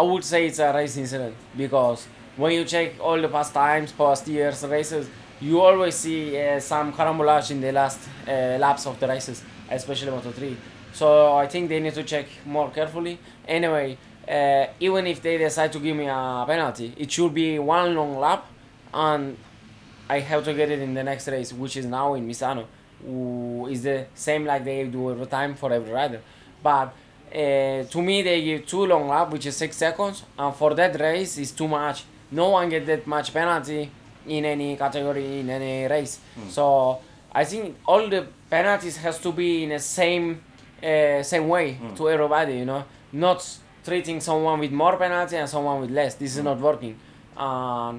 I 0.01 0.03
would 0.11 0.24
say 0.33 0.40
it's 0.48 0.61
a 0.68 0.70
race 0.81 0.96
incident 1.05 1.37
because 1.62 2.01
when 2.42 2.51
you 2.57 2.64
check 2.74 2.88
all 3.07 3.18
the 3.27 3.33
past 3.37 3.53
times, 3.55 3.88
past 3.92 4.24
years 4.37 4.59
races, 4.79 5.05
you 5.46 5.55
always 5.68 5.94
see 6.05 6.22
uh, 6.37 6.61
some 6.72 6.87
carambolage 6.98 7.48
in 7.55 7.61
the 7.66 7.72
last 7.81 8.01
uh, 8.27 8.33
laps 8.64 8.83
of 8.90 8.94
the 9.01 9.07
races, 9.14 9.37
especially 9.79 10.11
Moto 10.11 10.31
3. 10.33 10.57
So 10.92 11.07
I 11.44 11.46
think 11.53 11.68
they 11.68 11.81
need 11.85 11.94
to 11.94 12.05
check 12.12 12.27
more 12.57 12.70
carefully. 12.70 13.18
Anyway, 13.46 13.96
uh, 14.31 14.66
even 14.79 15.07
if 15.07 15.21
they 15.23 15.38
decide 15.38 15.73
to 15.73 15.81
give 15.81 15.97
me 15.97 16.07
a 16.07 16.45
penalty, 16.47 16.95
it 16.97 17.11
should 17.11 17.35
be 17.35 17.59
one 17.59 17.95
long 17.95 18.19
lap, 18.19 18.47
and 18.95 19.37
I 20.09 20.21
have 20.21 20.45
to 20.45 20.55
get 20.55 20.71
it 20.71 20.81
in 20.81 20.95
the 20.95 21.03
next 21.03 21.27
race, 21.29 21.53
which 21.53 21.77
is 21.77 21.87
now 21.87 22.14
in 22.14 22.27
Misano. 22.29 22.64
Who 23.05 23.66
is 23.71 23.83
the 23.83 24.07
same 24.14 24.45
like 24.45 24.64
they 24.64 24.85
do 24.85 25.11
every 25.11 25.27
time 25.27 25.55
for 25.55 25.73
every 25.73 25.90
rider. 25.93 26.21
But 26.62 26.93
uh, 27.35 27.85
to 27.85 28.03
me, 28.03 28.21
they 28.23 28.43
give 28.45 28.66
two 28.66 28.85
long 28.87 29.09
lap, 29.09 29.31
which 29.31 29.47
is 29.47 29.57
six 29.57 29.77
seconds, 29.77 30.23
and 30.38 30.55
for 30.55 30.75
that 30.75 31.01
race 31.01 31.38
is 31.38 31.51
too 31.53 31.66
much. 31.66 32.05
No 32.31 32.51
one 32.51 32.69
get 32.69 32.85
that 32.87 33.07
much 33.07 33.33
penalty 33.33 33.90
in 34.27 34.45
any 34.45 34.77
category 34.77 35.40
in 35.40 35.49
any 35.49 35.88
race. 35.88 36.21
So 36.51 36.99
I 37.33 37.45
think 37.45 37.77
all 37.87 38.07
the 38.09 38.27
penalties 38.51 38.99
has 38.99 39.19
to 39.21 39.33
be 39.33 39.64
in 39.64 39.71
the 39.71 39.79
same 39.79 40.43
uh, 40.83 41.23
same 41.23 41.49
way 41.49 41.79
to 41.97 42.11
everybody. 42.11 42.59
You 42.59 42.66
know, 42.66 42.85
not 43.12 43.40
treating 43.90 44.20
someone 44.20 44.59
with 44.61 44.70
more 44.83 44.96
penalty 45.05 45.37
and 45.37 45.48
someone 45.48 45.81
with 45.83 45.90
less. 46.00 46.12
This 46.22 46.37
is 46.37 46.42
not 46.50 46.59
working. 46.68 46.94
Um, 47.46 47.94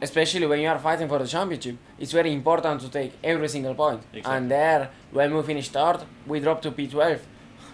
especially 0.00 0.46
when 0.46 0.60
you 0.60 0.68
are 0.74 0.78
fighting 0.88 1.08
for 1.12 1.18
the 1.18 1.26
championship, 1.36 1.76
it's 2.02 2.12
very 2.20 2.32
important 2.40 2.80
to 2.84 2.88
take 2.98 3.12
every 3.32 3.48
single 3.48 3.74
point. 3.74 4.00
Exactly. 4.12 4.36
And 4.36 4.44
there, 4.56 4.82
when 5.10 5.34
we 5.36 5.42
finished 5.42 5.72
third, 5.72 5.98
we 6.30 6.36
dropped 6.44 6.62
to 6.66 6.70
P12. 6.70 7.18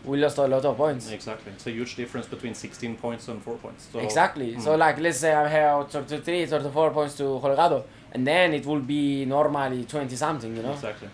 We 0.06 0.14
lost 0.24 0.38
a 0.38 0.46
lot 0.54 0.64
of 0.64 0.74
points. 0.84 1.10
Exactly. 1.10 1.52
It's 1.56 1.66
a 1.66 1.70
huge 1.78 1.92
difference 1.96 2.26
between 2.34 2.54
16 2.54 2.96
points 2.96 3.28
and 3.28 3.42
4 3.42 3.56
points. 3.64 3.88
So, 3.92 3.98
Exactly. 4.08 4.50
So 4.64 4.70
Mm. 4.70 4.78
like 4.84 4.96
let's 5.04 5.18
say 5.24 5.32
I 5.34 5.48
have 5.58 5.90
33, 5.90 6.46
34 6.46 6.90
points 6.96 7.14
to 7.20 7.24
Holgado, 7.44 7.78
and 8.12 8.26
then 8.26 8.54
it 8.58 8.64
will 8.70 8.84
be 8.96 9.24
normally 9.26 9.84
20 9.84 10.16
something, 10.16 10.52
you 10.56 10.62
know. 10.62 10.72
Exactly. 10.72 11.08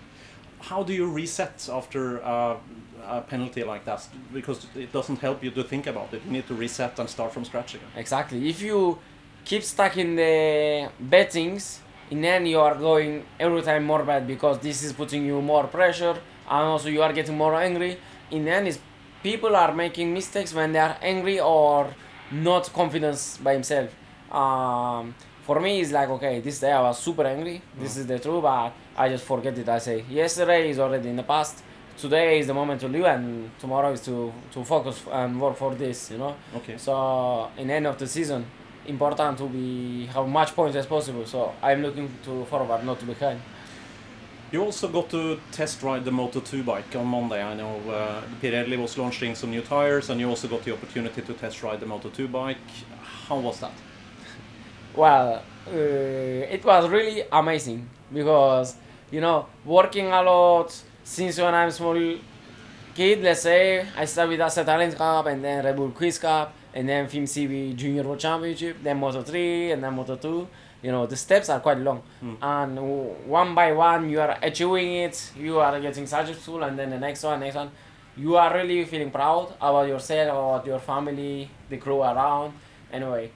How 0.71 0.81
do 0.89 0.93
you 0.93 1.07
reset 1.21 1.57
after 1.81 2.03
uh, 2.33 2.57
a 3.11 3.21
penalty 3.21 3.63
like 3.65 3.85
that? 3.85 4.07
Because 4.33 4.67
it 4.75 4.93
doesn't 4.93 5.21
help 5.21 5.43
you 5.45 5.51
to 5.51 5.63
think 5.65 5.87
about 5.87 6.13
it. 6.15 6.23
You 6.25 6.33
need 6.33 6.47
to 6.47 6.55
reset 6.55 6.99
and 6.99 7.09
start 7.09 7.33
from 7.33 7.45
scratch 7.45 7.75
again. 7.75 7.89
Exactly. 7.97 8.49
If 8.49 8.63
you 8.63 8.99
keep 9.45 9.63
stuck 9.63 9.97
in 9.97 10.17
the 10.17 10.91
bettings, 10.99 11.81
in 12.11 12.25
end 12.25 12.49
you 12.49 12.59
are 12.61 12.75
going 12.75 13.25
every 13.39 13.63
time 13.63 13.85
more 13.85 14.03
bad 14.03 14.27
because 14.27 14.59
this 14.59 14.83
is 14.83 14.93
putting 14.93 15.25
you 15.25 15.41
more 15.41 15.65
pressure 15.65 16.17
and 16.51 16.65
also 16.73 16.89
you 16.89 17.03
are 17.03 17.13
getting 17.13 17.37
more 17.37 17.55
angry. 17.55 17.99
In 18.31 18.45
the 18.45 18.51
end, 18.51 18.69
is 18.69 18.79
people 19.23 19.55
are 19.57 19.73
making 19.75 20.13
mistakes 20.13 20.53
when 20.53 20.73
they 20.73 20.79
are 20.79 20.97
angry 21.01 21.41
or 21.41 21.95
not 22.31 22.73
confidence 22.73 23.39
by 23.39 23.53
himself. 23.55 23.91
Um, 24.31 25.15
for 25.43 25.61
me, 25.61 25.81
it's 25.81 25.93
like 25.93 26.09
okay, 26.11 26.41
this 26.41 26.61
day 26.61 26.73
I 26.73 26.83
was 26.83 26.99
super 26.99 27.25
angry. 27.27 27.63
This 27.79 27.97
is 27.97 28.07
the 28.07 28.19
truth, 28.19 28.43
but 28.43 28.73
I 28.97 29.09
just 29.09 29.25
forget 29.25 29.57
it. 29.59 29.69
I 29.69 29.79
say 29.79 30.05
yesterday 30.09 30.71
is 30.71 30.79
already 30.79 31.09
in 31.09 31.17
the 31.17 31.23
past. 31.23 31.63
Today 32.01 32.39
is 32.39 32.47
the 32.47 32.55
moment 32.55 32.81
to 32.81 32.89
live, 32.89 33.05
and 33.05 33.51
tomorrow 33.59 33.93
is 33.93 34.01
to 34.01 34.33
to 34.53 34.65
focus 34.65 35.03
and 35.13 35.39
work 35.39 35.55
for 35.55 35.75
this. 35.75 36.11
You 36.11 36.17
know. 36.17 36.35
Okay. 36.57 36.79
So 36.79 37.51
in 37.59 37.69
end 37.71 37.87
of 37.87 37.99
the 37.99 38.07
season, 38.07 38.47
important 38.87 39.37
to 39.37 39.47
be 39.47 40.07
have 40.07 40.27
much 40.27 40.55
points 40.55 40.77
as 40.77 40.87
possible. 40.87 41.27
So 41.27 41.53
I'm 41.63 41.83
looking 41.83 42.09
to 42.25 42.47
forward, 42.47 42.85
not 42.85 43.01
to 43.01 43.05
behind. 43.05 43.41
You 44.51 44.65
also 44.65 44.89
got 44.89 45.11
to 45.11 45.39
test 45.53 45.83
ride 45.83 46.05
the 46.07 46.11
Moto 46.11 46.41
2 46.41 46.63
bike 46.65 46.97
on 46.97 47.07
Monday. 47.07 47.43
I 47.43 47.55
know 47.55 47.77
uh, 47.91 48.23
Pirelli 48.43 48.79
was 48.79 48.97
launching 48.97 49.35
some 49.35 49.51
new 49.51 49.61
tires, 49.61 50.09
and 50.09 50.19
you 50.19 50.29
also 50.29 50.49
got 50.49 50.65
the 50.65 50.73
opportunity 50.73 51.21
to 51.21 51.35
test 51.35 51.63
ride 51.63 51.81
the 51.81 51.87
Moto 51.87 52.09
2 52.09 52.29
bike. 52.29 52.57
How 53.29 53.39
was 53.39 53.61
that? 53.61 53.73
Well, 54.97 55.43
uh, 55.69 56.55
it 56.55 56.65
was 56.65 56.89
really 56.89 57.25
amazing 57.31 57.89
because 58.13 58.77
you 59.11 59.21
know 59.21 59.47
working 59.67 60.07
a 60.07 60.23
lot 60.23 60.83
since 61.11 61.39
when 61.39 61.53
I'm 61.53 61.71
small 61.73 61.99
kid. 62.95 63.21
Let's 63.21 63.43
say 63.43 63.85
I 63.97 64.05
started 64.05 64.31
with 64.31 64.41
Asset 64.41 64.65
Talent 64.65 64.95
Cup 64.95 65.27
and 65.27 65.43
then 65.45 65.65
Red 65.65 65.75
Bull 65.75 65.91
Quiz 65.91 66.19
Cup 66.19 66.55
and 66.73 66.89
then 66.89 67.09
Film 67.09 67.25
CB 67.25 67.75
Junior 67.75 68.05
World 68.05 68.21
Championship, 68.21 68.77
then 68.81 68.97
Moto 68.99 69.23
3 69.23 69.73
and 69.73 69.83
then 69.83 69.93
Moto 69.93 70.15
2. 70.15 70.49
You 70.83 70.93
know 70.93 71.07
the 71.07 71.17
steps 71.17 71.51
are 71.51 71.61
quite 71.61 71.79
long, 71.79 72.03
hmm. 72.21 72.37
and 72.41 72.77
w- 72.77 73.15
one 73.27 73.55
by 73.55 73.73
one 73.73 74.09
you 74.09 74.19
are 74.19 74.39
achieving 74.41 74.95
it. 74.95 75.33
You 75.37 75.59
are 75.59 75.79
getting 75.79 76.07
successful, 76.07 76.63
and 76.63 76.79
then 76.79 76.89
the 76.89 76.99
next 76.99 77.23
one, 77.23 77.41
next 77.41 77.57
one. 77.57 77.71
You 78.17 78.37
are 78.37 78.55
really 78.55 78.87
feeling 78.87 79.11
proud 79.11 79.53
about 79.61 79.89
yourself, 79.89 80.31
about 80.31 80.67
your 80.67 80.79
family, 80.79 81.51
the 81.69 81.77
crew 81.77 82.01
around. 82.01 82.55
Anyway, 82.91 83.31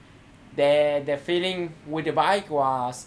the 0.55 1.03
the 1.05 1.17
feeling 1.17 1.71
with 1.85 2.05
the 2.05 2.13
bike 2.13 2.49
was 2.49 3.05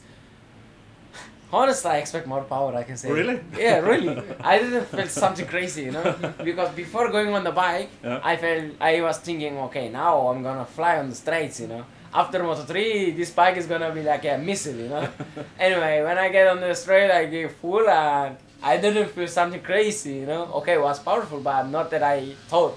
Honestly, 1.52 1.90
I 1.90 1.96
expect 1.98 2.26
more 2.26 2.42
power. 2.44 2.74
I 2.74 2.82
can 2.82 2.96
say. 2.96 3.10
Really? 3.10 3.40
Yeah, 3.56 3.78
really. 3.78 4.22
I 4.40 4.58
didn't 4.58 4.84
feel 4.86 5.08
something 5.08 5.46
crazy, 5.46 5.84
you 5.84 5.92
know, 5.92 6.14
because 6.44 6.74
before 6.74 7.10
going 7.10 7.32
on 7.34 7.42
the 7.44 7.52
bike, 7.52 7.88
Yeah. 8.04 8.20
I 8.22 8.36
felt 8.36 8.64
I 8.80 9.00
was 9.00 9.18
thinking, 9.18 9.56
okay, 9.66 9.88
now 9.88 10.28
I'm 10.28 10.42
gonna 10.42 10.66
fly 10.66 10.98
on 10.98 11.08
the 11.08 11.14
straights, 11.14 11.60
you 11.60 11.68
know. 11.68 11.84
After 12.12 12.42
Moto 12.42 12.62
3, 12.62 13.12
this 13.12 13.30
bike 13.30 13.56
is 13.56 13.66
gonna 13.66 13.90
be 13.92 14.02
like 14.02 14.24
a 14.24 14.36
missile, 14.38 14.76
you 14.76 14.88
know. 14.88 15.08
anyway, 15.58 16.02
when 16.02 16.18
I 16.18 16.28
get 16.28 16.46
on 16.48 16.60
the 16.60 16.74
straight, 16.74 17.10
I 17.10 17.26
give 17.26 17.52
full 17.56 17.88
and 17.88 18.36
I 18.62 18.76
didn't 18.76 19.08
feel 19.10 19.28
something 19.28 19.62
crazy, 19.62 20.14
you 20.16 20.26
know. 20.26 20.44
Okay, 20.60 20.74
it 20.74 20.82
was 20.82 20.98
powerful, 20.98 21.40
but 21.40 21.62
not 21.68 21.90
that 21.90 22.02
I 22.02 22.34
thought. 22.48 22.76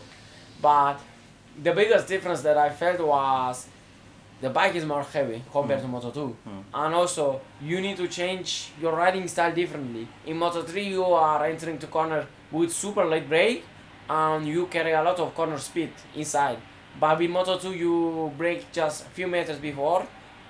But 0.61 0.99
the 1.61 1.73
biggest 1.73 2.07
difference 2.07 2.41
that 2.41 2.57
I 2.57 2.69
felt 2.69 2.99
was 3.01 3.67
the 4.41 4.49
bike 4.49 4.75
is 4.75 4.85
more 4.85 5.03
heavy 5.03 5.43
compared 5.51 5.79
to 5.81 5.85
hmm. 5.85 5.91
Moto 5.91 6.11
2. 6.11 6.27
Hmm. 6.43 6.59
And 6.73 6.95
also, 6.95 7.41
you 7.61 7.79
need 7.79 7.97
to 7.97 8.07
change 8.07 8.71
your 8.81 8.93
riding 8.93 9.27
style 9.27 9.53
differently. 9.53 10.07
In 10.25 10.37
Moto 10.37 10.63
3, 10.63 10.83
you 10.83 11.03
are 11.03 11.45
entering 11.45 11.77
to 11.77 11.87
corner 11.87 12.27
with 12.51 12.73
super 12.73 13.05
light 13.05 13.29
brake 13.29 13.63
and 14.09 14.45
you 14.47 14.65
carry 14.65 14.91
a 14.91 15.03
lot 15.03 15.19
of 15.19 15.33
corner 15.35 15.57
speed 15.57 15.91
inside. 16.15 16.57
But 16.99 17.19
with 17.19 17.29
Moto 17.29 17.57
2, 17.57 17.73
you 17.73 18.31
brake 18.37 18.71
just 18.71 19.05
a 19.05 19.09
few 19.09 19.27
meters 19.27 19.59
before, 19.59 20.05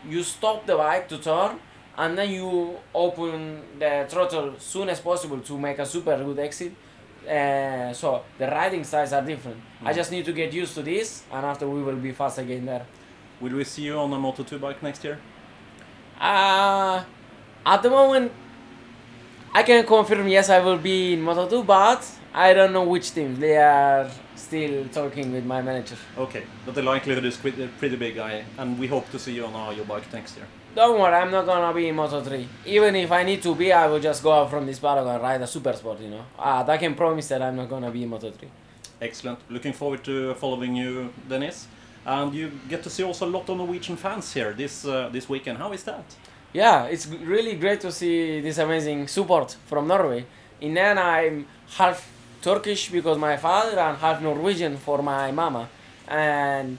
you 0.08 0.24
stop 0.24 0.66
the 0.66 0.76
bike 0.76 1.08
to 1.10 1.18
turn, 1.20 1.60
and 1.98 2.18
then 2.18 2.32
you 2.32 2.78
open 2.96 3.62
the 3.78 4.06
throttle 4.10 4.56
soon 4.58 4.90
as 4.90 5.00
possible 5.00 5.40
to 5.40 5.60
make 5.60 5.78
a 5.78 5.86
super 5.86 6.18
good 6.24 6.40
exit. 6.40 6.74
Uh, 7.30 7.94
so 7.94 8.24
the 8.40 8.48
riding 8.48 8.84
styles 8.84 9.14
are 9.14 9.22
different. 9.22 9.58
I 9.84 9.90
hmm. 9.90 9.96
just 9.96 10.12
need 10.12 10.26
to 10.26 10.34
get 10.34 10.54
used 10.54 10.74
to 10.76 10.82
this, 10.82 11.24
and 11.32 11.46
after 11.46 11.68
we 11.68 11.84
will 11.84 11.98
be 11.98 12.14
fast 12.14 12.40
again 12.40 12.66
there. 12.66 12.86
Will 13.42 13.54
we 13.54 13.64
see 13.64 13.82
you 13.82 13.98
on 13.98 14.14
a 14.14 14.20
Moto 14.20 14.44
2 14.44 14.60
bike 14.60 14.84
next 14.84 15.04
year? 15.04 15.18
Uh, 16.20 17.04
at 17.66 17.82
the 17.82 17.90
moment, 17.90 18.32
I 19.52 19.64
can 19.64 19.84
confirm 19.84 20.28
yes, 20.28 20.50
I 20.50 20.60
will 20.60 20.78
be 20.78 21.14
in 21.14 21.22
Moto 21.22 21.50
2, 21.50 21.64
but 21.64 22.08
I 22.34 22.54
don't 22.54 22.72
know 22.72 22.84
which 22.84 23.14
team. 23.14 23.40
They 23.40 23.58
are 23.58 24.08
still 24.36 24.88
talking 24.90 25.32
with 25.34 25.44
my 25.44 25.62
manager. 25.64 25.96
Okay, 26.18 26.44
but 26.66 26.76
the 26.76 26.84
likelihood 26.84 27.26
is 27.26 27.36
pretty, 27.36 27.68
pretty 27.80 27.96
big, 27.96 28.20
I, 28.20 28.46
and 28.60 28.78
we 28.78 28.86
hope 28.86 29.10
to 29.10 29.18
see 29.18 29.34
you 29.34 29.46
on 29.46 29.76
your 29.76 29.86
bike 29.86 30.14
next 30.14 30.38
year. 30.38 30.46
Don't 30.76 31.00
worry, 31.00 31.16
I'm 31.16 31.32
not 31.32 31.48
gonna 31.48 31.74
be 31.74 31.88
in 31.88 31.96
Moto 31.96 32.22
3. 32.22 32.48
Even 32.68 32.96
if 32.96 33.12
I 33.12 33.24
need 33.24 33.42
to 33.42 33.56
be, 33.56 33.74
I 33.74 33.88
will 33.88 34.00
just 34.00 34.22
go 34.22 34.32
out 34.32 34.52
from 34.52 34.68
this 34.68 34.78
paddock 34.78 35.08
and 35.08 35.22
ride 35.22 35.42
a 35.42 35.48
super 35.48 35.74
sport, 35.74 36.00
you 36.00 36.12
know. 36.12 36.26
Uh, 36.38 36.64
I 36.68 36.78
can 36.78 36.94
promise 36.94 37.28
that 37.30 37.42
I'm 37.42 37.56
not 37.56 37.70
gonna 37.70 37.90
be 37.90 38.04
in 38.04 38.10
Moto 38.10 38.30
3. 38.30 38.48
Excellent. 39.02 39.40
Looking 39.50 39.74
forward 39.74 40.04
to 40.04 40.36
following 40.36 40.76
you, 40.76 41.12
Dennis. 41.28 41.68
And 42.06 42.34
you 42.34 42.52
get 42.68 42.84
to 42.84 42.90
see 42.90 43.04
also 43.04 43.26
a 43.28 43.30
lot 43.30 43.50
of 43.50 43.58
Norwegian 43.58 43.96
fans 43.96 44.34
here 44.34 44.54
this 44.54 44.86
uh, 44.86 45.10
this 45.12 45.30
weekend. 45.30 45.58
How 45.58 45.72
is 45.74 45.84
that? 45.84 46.06
Yeah, 46.54 46.86
it's 46.86 47.08
really 47.08 47.56
great 47.56 47.80
to 47.82 47.92
see 47.92 48.42
this 48.42 48.58
amazing 48.58 49.08
support 49.08 49.56
from 49.68 49.88
Norway. 49.88 50.26
In 50.60 50.78
end, 50.78 51.00
I'm 51.00 51.46
half 51.78 52.10
Turkish 52.42 52.90
because 52.90 53.18
my 53.18 53.38
father 53.38 53.80
and 53.80 53.98
half 53.98 54.22
Norwegian 54.22 54.78
for 54.78 55.02
my 55.02 55.32
mama. 55.32 55.70
And 56.08 56.78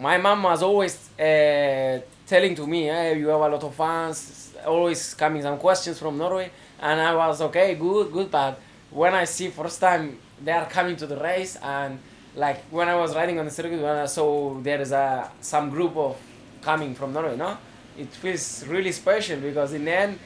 my 0.00 0.18
mom 0.18 0.42
was 0.42 0.62
always 0.62 1.10
uh, 1.20 2.00
telling 2.26 2.54
to 2.56 2.66
me, 2.66 2.84
hey, 2.86 3.18
you 3.18 3.28
have 3.28 3.40
a 3.40 3.48
lot 3.48 3.62
of 3.62 3.74
fans, 3.74 4.54
always 4.66 5.14
coming 5.14 5.42
some 5.42 5.58
questions 5.58 5.98
from 5.98 6.18
Norway. 6.18 6.50
And 6.80 7.00
I 7.00 7.14
was 7.14 7.40
okay, 7.42 7.74
good, 7.76 8.10
good, 8.10 8.30
but 8.30 8.58
when 8.90 9.14
I 9.14 9.24
see 9.24 9.48
first 9.48 9.80
time 9.80 10.18
they 10.44 10.52
are 10.52 10.66
coming 10.66 10.96
to 10.96 11.06
the 11.06 11.16
race 11.16 11.56
and 11.62 11.98
like 12.34 12.62
when 12.70 12.88
I 12.88 12.94
was 12.96 13.14
riding 13.14 13.38
on 13.38 13.44
the 13.44 13.50
circuit, 13.50 13.80
when 13.80 13.96
I 13.96 14.06
saw 14.06 14.54
there 14.60 14.80
is 14.80 14.92
a 14.92 15.30
some 15.40 15.70
group 15.70 15.96
of 15.96 16.16
coming 16.60 16.94
from 16.94 17.12
Norway, 17.12 17.36
no, 17.36 17.58
it 17.98 18.08
feels 18.08 18.66
really 18.66 18.92
special 18.92 19.38
because 19.40 19.72
in 19.72 19.84
the 19.84 19.94
end, 19.94 20.18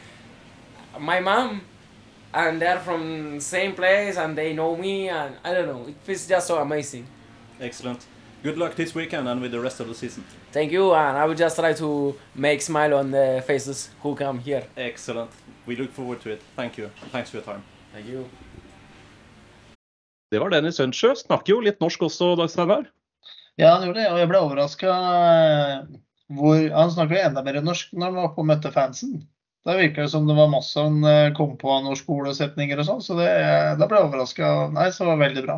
my 0.99 1.21
mom 1.21 1.62
and 2.33 2.61
they're 2.61 2.81
from 2.81 3.40
same 3.40 3.75
place 3.75 4.16
and 4.16 4.37
they 4.37 4.53
know 4.53 4.77
me 4.77 5.09
and 5.09 5.37
I 5.45 5.55
don't 5.55 5.66
know, 5.66 5.87
it 5.88 5.97
feels 6.03 6.27
just 6.27 6.47
so 6.47 6.59
amazing. 6.59 7.07
Excellent. 7.61 8.07
Good 8.42 8.59
luck 8.59 8.75
this 8.77 8.95
weekend 8.95 9.27
and 9.29 9.40
with 9.40 9.51
the 9.51 9.61
rest 9.61 9.81
of 9.81 9.88
the 9.88 9.95
season. 9.95 10.23
Thank 10.53 10.71
you, 10.71 10.95
and 10.95 11.16
I 11.16 11.25
will 11.25 11.35
just 11.35 11.57
try 11.57 11.73
to 11.73 12.14
make 12.35 12.62
smile 12.62 12.95
on 12.95 13.11
the 13.11 13.42
faces 13.47 13.90
who 14.03 14.14
come 14.14 14.38
here. 14.38 14.64
Excellent. 14.77 15.31
We 15.64 15.75
look 15.75 15.90
forward 15.90 16.21
to 16.21 16.31
it. 16.31 16.42
Thank 16.55 16.79
you. 16.79 16.90
Thanks 17.11 17.31
for 17.31 17.38
your 17.38 17.45
time. 17.45 17.64
Thank 17.92 18.07
you. 18.07 18.29
Det 20.33 20.41
var 20.43 20.51
Dennis 20.51 20.81
Sønsjø. 20.81 21.12
Snakker 21.19 21.55
jo 21.55 21.62
litt 21.65 21.81
norsk 21.83 22.03
også, 22.09 22.35
Dag 22.39 22.51
Steinar. 22.51 22.89
Ja, 23.57 23.77
han 23.77 23.87
gjorde 23.87 24.03
det, 24.03 24.11
og 24.11 24.21
jeg 24.21 24.31
ble 24.31 24.43
overraska 24.43 24.97
hvor 26.37 26.59
Han 26.75 26.91
jo 26.91 27.21
enda 27.23 27.43
mer 27.47 27.61
norsk 27.62 27.93
når 27.95 28.09
han 28.09 28.17
var 28.19 28.29
oppe 28.29 28.43
og 28.43 28.49
møtte 28.51 28.73
fansen. 28.75 29.21
Da 29.67 29.77
virka 29.79 30.03
det 30.03 30.11
som 30.11 30.27
det 30.27 30.35
var 30.39 30.51
masse 30.51 30.79
han 30.79 30.99
eh, 31.07 31.33
kom 31.35 31.57
på 31.59 31.71
av 31.71 31.85
noen 31.85 31.99
skolesetninger 31.99 32.83
og 32.83 32.87
sånn, 32.87 33.01
så 33.03 33.17
det, 33.19 33.31
da 33.79 33.87
ble 33.87 33.99
jeg 33.99 34.09
overraska. 34.09 34.51
Nei, 34.75 34.91
så 34.95 35.07
var 35.07 35.17
det 35.17 35.25
veldig 35.25 35.45
bra. 35.47 35.57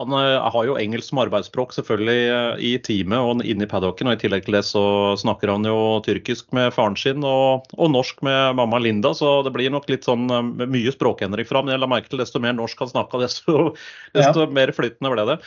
Han 0.00 0.14
eh, 0.16 0.50
har 0.54 0.64
jo 0.64 0.78
engelsk 0.80 1.10
som 1.10 1.20
arbeidsspråk 1.20 1.74
selvfølgelig 1.76 2.20
eh, 2.32 2.62
i 2.70 2.70
teamet 2.80 3.20
og 3.20 3.42
inne 3.44 3.66
i 3.66 3.68
paddocken. 3.68 4.08
og 4.08 4.16
I 4.16 4.22
tillegg 4.22 4.46
til 4.46 4.56
det 4.56 4.62
så 4.64 4.82
snakker 5.20 5.52
han 5.52 5.66
jo 5.68 6.00
tyrkisk 6.06 6.54
med 6.56 6.72
faren 6.72 6.96
sin 6.96 7.20
og, 7.26 7.68
og 7.76 7.92
norsk 7.92 8.22
med 8.24 8.56
mamma 8.56 8.80
Linda, 8.80 9.12
så 9.16 9.40
det 9.44 9.52
blir 9.56 9.72
nok 9.72 9.90
litt 9.92 10.08
sånn 10.08 10.24
eh, 10.32 10.64
mye 10.64 10.94
språkendring 10.94 11.48
fra 11.48 11.60
ham. 11.60 11.68
Jeg 11.72 11.82
la 11.82 11.90
merke 11.90 12.08
til 12.12 12.22
desto 12.22 12.40
mer 12.40 12.56
norsk 12.56 12.80
han 12.80 12.94
snakka, 12.94 13.20
desto, 13.20 13.74
desto 14.16 14.48
mer 14.48 14.72
flytende 14.76 15.12
ble 15.12 15.28
det. 15.34 15.38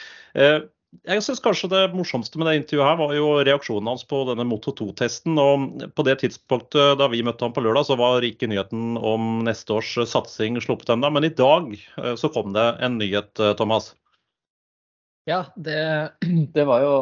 Jeg 1.10 1.24
synes 1.26 1.42
kanskje 1.42 1.72
det 1.72 1.82
morsomste 1.98 2.38
med 2.38 2.46
det 2.46 2.60
intervjuet 2.60 2.86
her 2.86 3.00
var 3.00 3.16
jo 3.18 3.32
reaksjonen 3.48 3.90
hans 3.90 4.04
på 4.06 4.20
denne 4.28 4.46
Moto 4.46 4.70
2-testen. 4.78 5.40
og 5.42 5.88
På 5.98 6.06
det 6.06 6.20
tidspunktet 6.22 7.00
da 7.02 7.08
vi 7.10 7.24
møtte 7.26 7.48
ham 7.48 7.56
på 7.56 7.64
lørdag, 7.66 7.88
så 7.90 7.98
var 7.98 8.22
ikke 8.22 8.52
nyheten 8.52 9.02
om 9.02 9.42
neste 9.50 9.74
års 9.80 9.96
satsing 10.14 10.62
sluppet 10.62 10.94
ennå. 10.94 11.10
Men 11.18 11.26
i 11.26 11.34
dag 11.34 11.74
så 12.22 12.30
kom 12.30 12.54
det 12.54 12.68
en 12.86 13.02
nyhet, 13.02 13.34
Thomas. 13.58 13.96
Ja, 15.26 15.46
det, 15.56 16.12
det 16.54 16.66
var 16.68 16.84
jo 16.84 16.94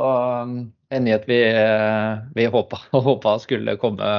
um, 0.44 0.56
en 0.90 1.04
nyhet 1.04 1.24
vi, 1.30 1.42
eh, 1.50 2.18
vi 2.36 2.46
håpa, 2.46 3.40
skulle 3.40 3.78
komme. 3.82 4.10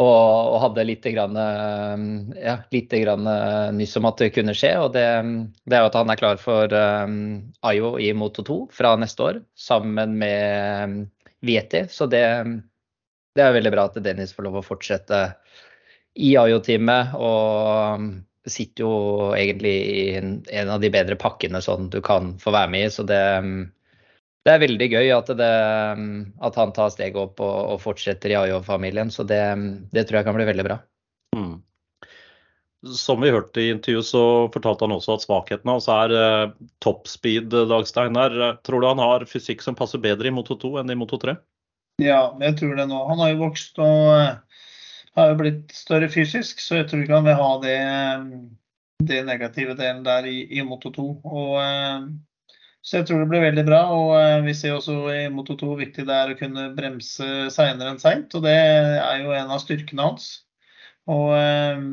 Og, 0.00 0.06
og 0.54 0.56
hadde 0.62 0.84
litt 0.86 1.06
grann, 1.14 1.36
eh, 1.40 2.42
ja, 2.44 2.56
litt 2.72 2.92
eh, 2.94 3.70
nyss 3.74 3.96
om 3.98 4.08
at 4.10 4.22
det 4.22 4.32
kunne 4.36 4.54
skje. 4.56 4.74
Og 4.82 4.92
det, 4.94 5.06
det 5.64 5.76
er 5.76 5.84
jo 5.84 5.90
at 5.90 5.98
han 5.98 6.12
er 6.12 6.20
klar 6.20 6.40
for 6.42 6.74
IO 7.72 7.94
i 7.98 8.12
Moto 8.12 8.44
2 8.46 8.58
fra 8.74 8.94
neste 9.00 9.28
år, 9.28 9.40
sammen 9.56 10.18
med 10.20 11.06
Vieti. 11.46 11.86
Så 11.88 12.10
det, 12.10 12.24
det 13.36 13.46
er 13.46 13.56
veldig 13.56 13.72
bra 13.72 13.88
at 13.88 14.02
Dennis 14.04 14.34
får 14.36 14.48
lov 14.48 14.60
å 14.60 14.66
fortsette 14.66 15.24
i 16.20 16.34
Ayo-teamet. 16.36 17.14
Og 17.16 18.10
sitter 18.52 18.84
jo 18.84 18.94
egentlig 19.36 19.74
i 19.90 20.02
en, 20.18 20.34
en 20.50 20.72
av 20.76 20.82
de 20.82 20.90
bedre 20.92 21.16
pakkene 21.20 21.62
sånn 21.64 21.90
du 21.92 22.00
kan 22.04 22.34
få 22.40 22.52
være 22.54 22.72
med 22.72 22.88
i. 22.88 22.92
Så 22.92 23.04
det, 23.08 23.20
det 24.46 24.52
er 24.52 24.62
veldig 24.62 24.88
gøy 24.92 25.10
at, 25.16 25.32
det, 25.38 25.54
at 26.48 26.60
han 26.60 26.76
tar 26.76 26.92
steget 26.94 27.18
opp 27.20 27.42
og, 27.44 27.56
og 27.74 27.82
fortsetter 27.82 28.32
i 28.32 28.38
AIO-familien. 28.42 29.12
Så 29.14 29.26
det, 29.28 29.42
det 29.94 30.06
tror 30.08 30.20
jeg 30.20 30.28
kan 30.28 30.38
bli 30.38 30.48
veldig 30.48 30.66
bra. 30.68 30.78
Mm. 31.36 31.58
Som 32.96 33.20
vi 33.20 33.32
hørte 33.34 33.60
i 33.60 33.70
intervjuet, 33.74 34.08
så 34.08 34.24
fortalte 34.54 34.86
han 34.86 34.96
også 34.96 35.18
at 35.18 35.24
svakheten 35.26 35.68
hans 35.68 35.88
er 35.92 36.14
eh, 36.16 36.52
toppspeed. 36.80 37.52
Dagstein 37.68 38.16
her. 38.16 38.36
Tror 38.64 38.80
du 38.80 38.88
han 38.88 39.02
har 39.02 39.28
fysikk 39.28 39.60
som 39.64 39.76
passer 39.76 40.00
bedre 40.00 40.30
i 40.30 40.34
Moto 40.34 40.56
2 40.58 40.78
enn 40.80 40.94
i 40.94 40.98
Moto 40.98 41.20
3? 41.20 41.36
Ja, 42.00 42.30
jeg 42.40 42.56
tror 42.56 42.78
det 42.78 42.88
nå. 42.88 43.02
Han 43.10 43.20
har 43.20 43.34
jo 43.34 43.42
vokst 43.42 43.76
og 43.84 44.14
eh, 44.14 44.38
har 45.18 45.30
jo 45.30 45.38
blitt 45.40 45.74
større 45.74 46.08
fysisk, 46.12 46.60
så 46.62 46.80
jeg 46.80 46.88
tror 46.90 47.04
ikke 47.04 47.18
han 47.18 47.28
vil 47.28 47.38
ha 47.38 47.52
det, 47.64 47.78
det 49.10 49.22
negative 49.26 49.76
delen 49.78 50.04
der 50.06 50.28
i, 50.30 50.42
i 50.58 50.64
Moto 50.66 50.92
2. 50.94 51.06
Og, 51.24 51.54
eh, 51.62 52.06
så 52.86 53.00
jeg 53.00 53.08
tror 53.08 53.24
det 53.24 53.30
blir 53.32 53.44
veldig 53.44 53.66
bra. 53.68 53.80
Og 53.96 54.12
eh, 54.20 54.36
vi 54.46 54.54
ser 54.56 54.76
også 54.76 54.98
i 55.14 55.24
Moto 55.34 55.56
2 55.58 55.72
hvor 55.72 55.80
viktig 55.80 56.06
det 56.08 56.16
er 56.16 56.34
å 56.34 56.38
kunne 56.38 56.70
bremse 56.76 57.30
seinere 57.54 57.94
enn 57.94 58.02
seint. 58.02 58.36
Og 58.38 58.46
det 58.46 58.56
er 58.56 59.24
jo 59.24 59.34
en 59.36 59.54
av 59.56 59.62
styrkene 59.64 60.10
hans. 60.10 60.30
Og, 61.10 61.32
eh, 61.34 61.86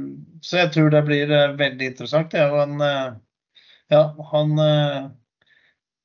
så 0.46 0.62
jeg 0.64 0.76
tror 0.76 0.94
det 0.94 1.06
blir 1.08 1.34
veldig 1.58 1.94
interessant. 1.94 2.34
Det 2.34 2.44
er 2.44 2.54
jo 2.54 2.66
en 2.66 3.24
Ja, 3.88 4.02
han 4.34 4.60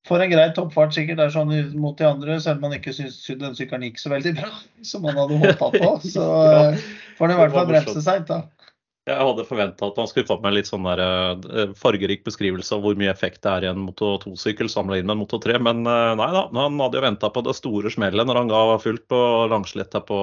får 0.09 0.25
en 0.25 0.33
grei 0.33 0.49
toppfart 0.57 0.95
sikkert 0.97 1.21
der 1.23 1.35
sånn 1.35 1.53
mot 1.79 1.99
de 1.99 2.09
andre, 2.09 2.41
selv 2.43 2.59
om 2.59 2.69
man 2.69 2.79
ikke 2.79 2.95
syns 2.97 3.21
den 3.29 3.55
sykkelen 3.59 3.87
gikk 3.87 4.03
så 4.03 4.13
veldig 4.15 4.35
bra 4.41 4.51
som 4.91 5.07
man 5.07 5.21
hadde 5.21 5.39
håpa 5.45 5.71
på. 5.77 5.95
Så 6.07 6.27
ja, 6.57 6.67
får 7.19 7.29
han 7.29 7.37
i 7.37 7.41
hvert 7.45 7.57
fall 7.57 7.71
bremse 7.71 8.05
seint, 8.05 8.29
da. 8.31 8.43
Jeg 9.11 9.19
hadde 9.19 9.43
forventa 9.49 9.89
at 9.89 9.97
han 9.99 10.07
skulle 10.07 10.29
komme 10.29 10.45
med 10.45 10.53
en 10.53 10.57
litt 10.61 10.69
sånn 10.69 10.85
der, 10.87 11.01
eh, 11.51 11.71
fargerik 11.75 12.21
beskrivelse 12.23 12.77
av 12.77 12.85
hvor 12.85 12.95
mye 12.99 13.11
effekt 13.11 13.41
det 13.43 13.51
er 13.51 13.65
i 13.67 13.71
en 13.73 13.81
Moto 13.83 14.13
2-sykkel 14.23 14.69
sammenlignet 14.71 15.09
med 15.09 15.17
en 15.17 15.21
Moto 15.25 15.41
3, 15.43 15.57
men 15.59 15.81
eh, 15.91 16.11
nei 16.21 16.29
da. 16.31 16.45
Han 16.55 16.79
hadde 16.79 17.01
jo 17.01 17.03
venta 17.03 17.31
på 17.35 17.43
det 17.43 17.57
store 17.59 17.91
smellet 17.91 18.29
når 18.29 18.39
han 18.39 18.53
ga 18.53 18.61
fullt 18.83 19.03
på 19.11 19.23
Langsletta 19.51 20.05
på 20.07 20.19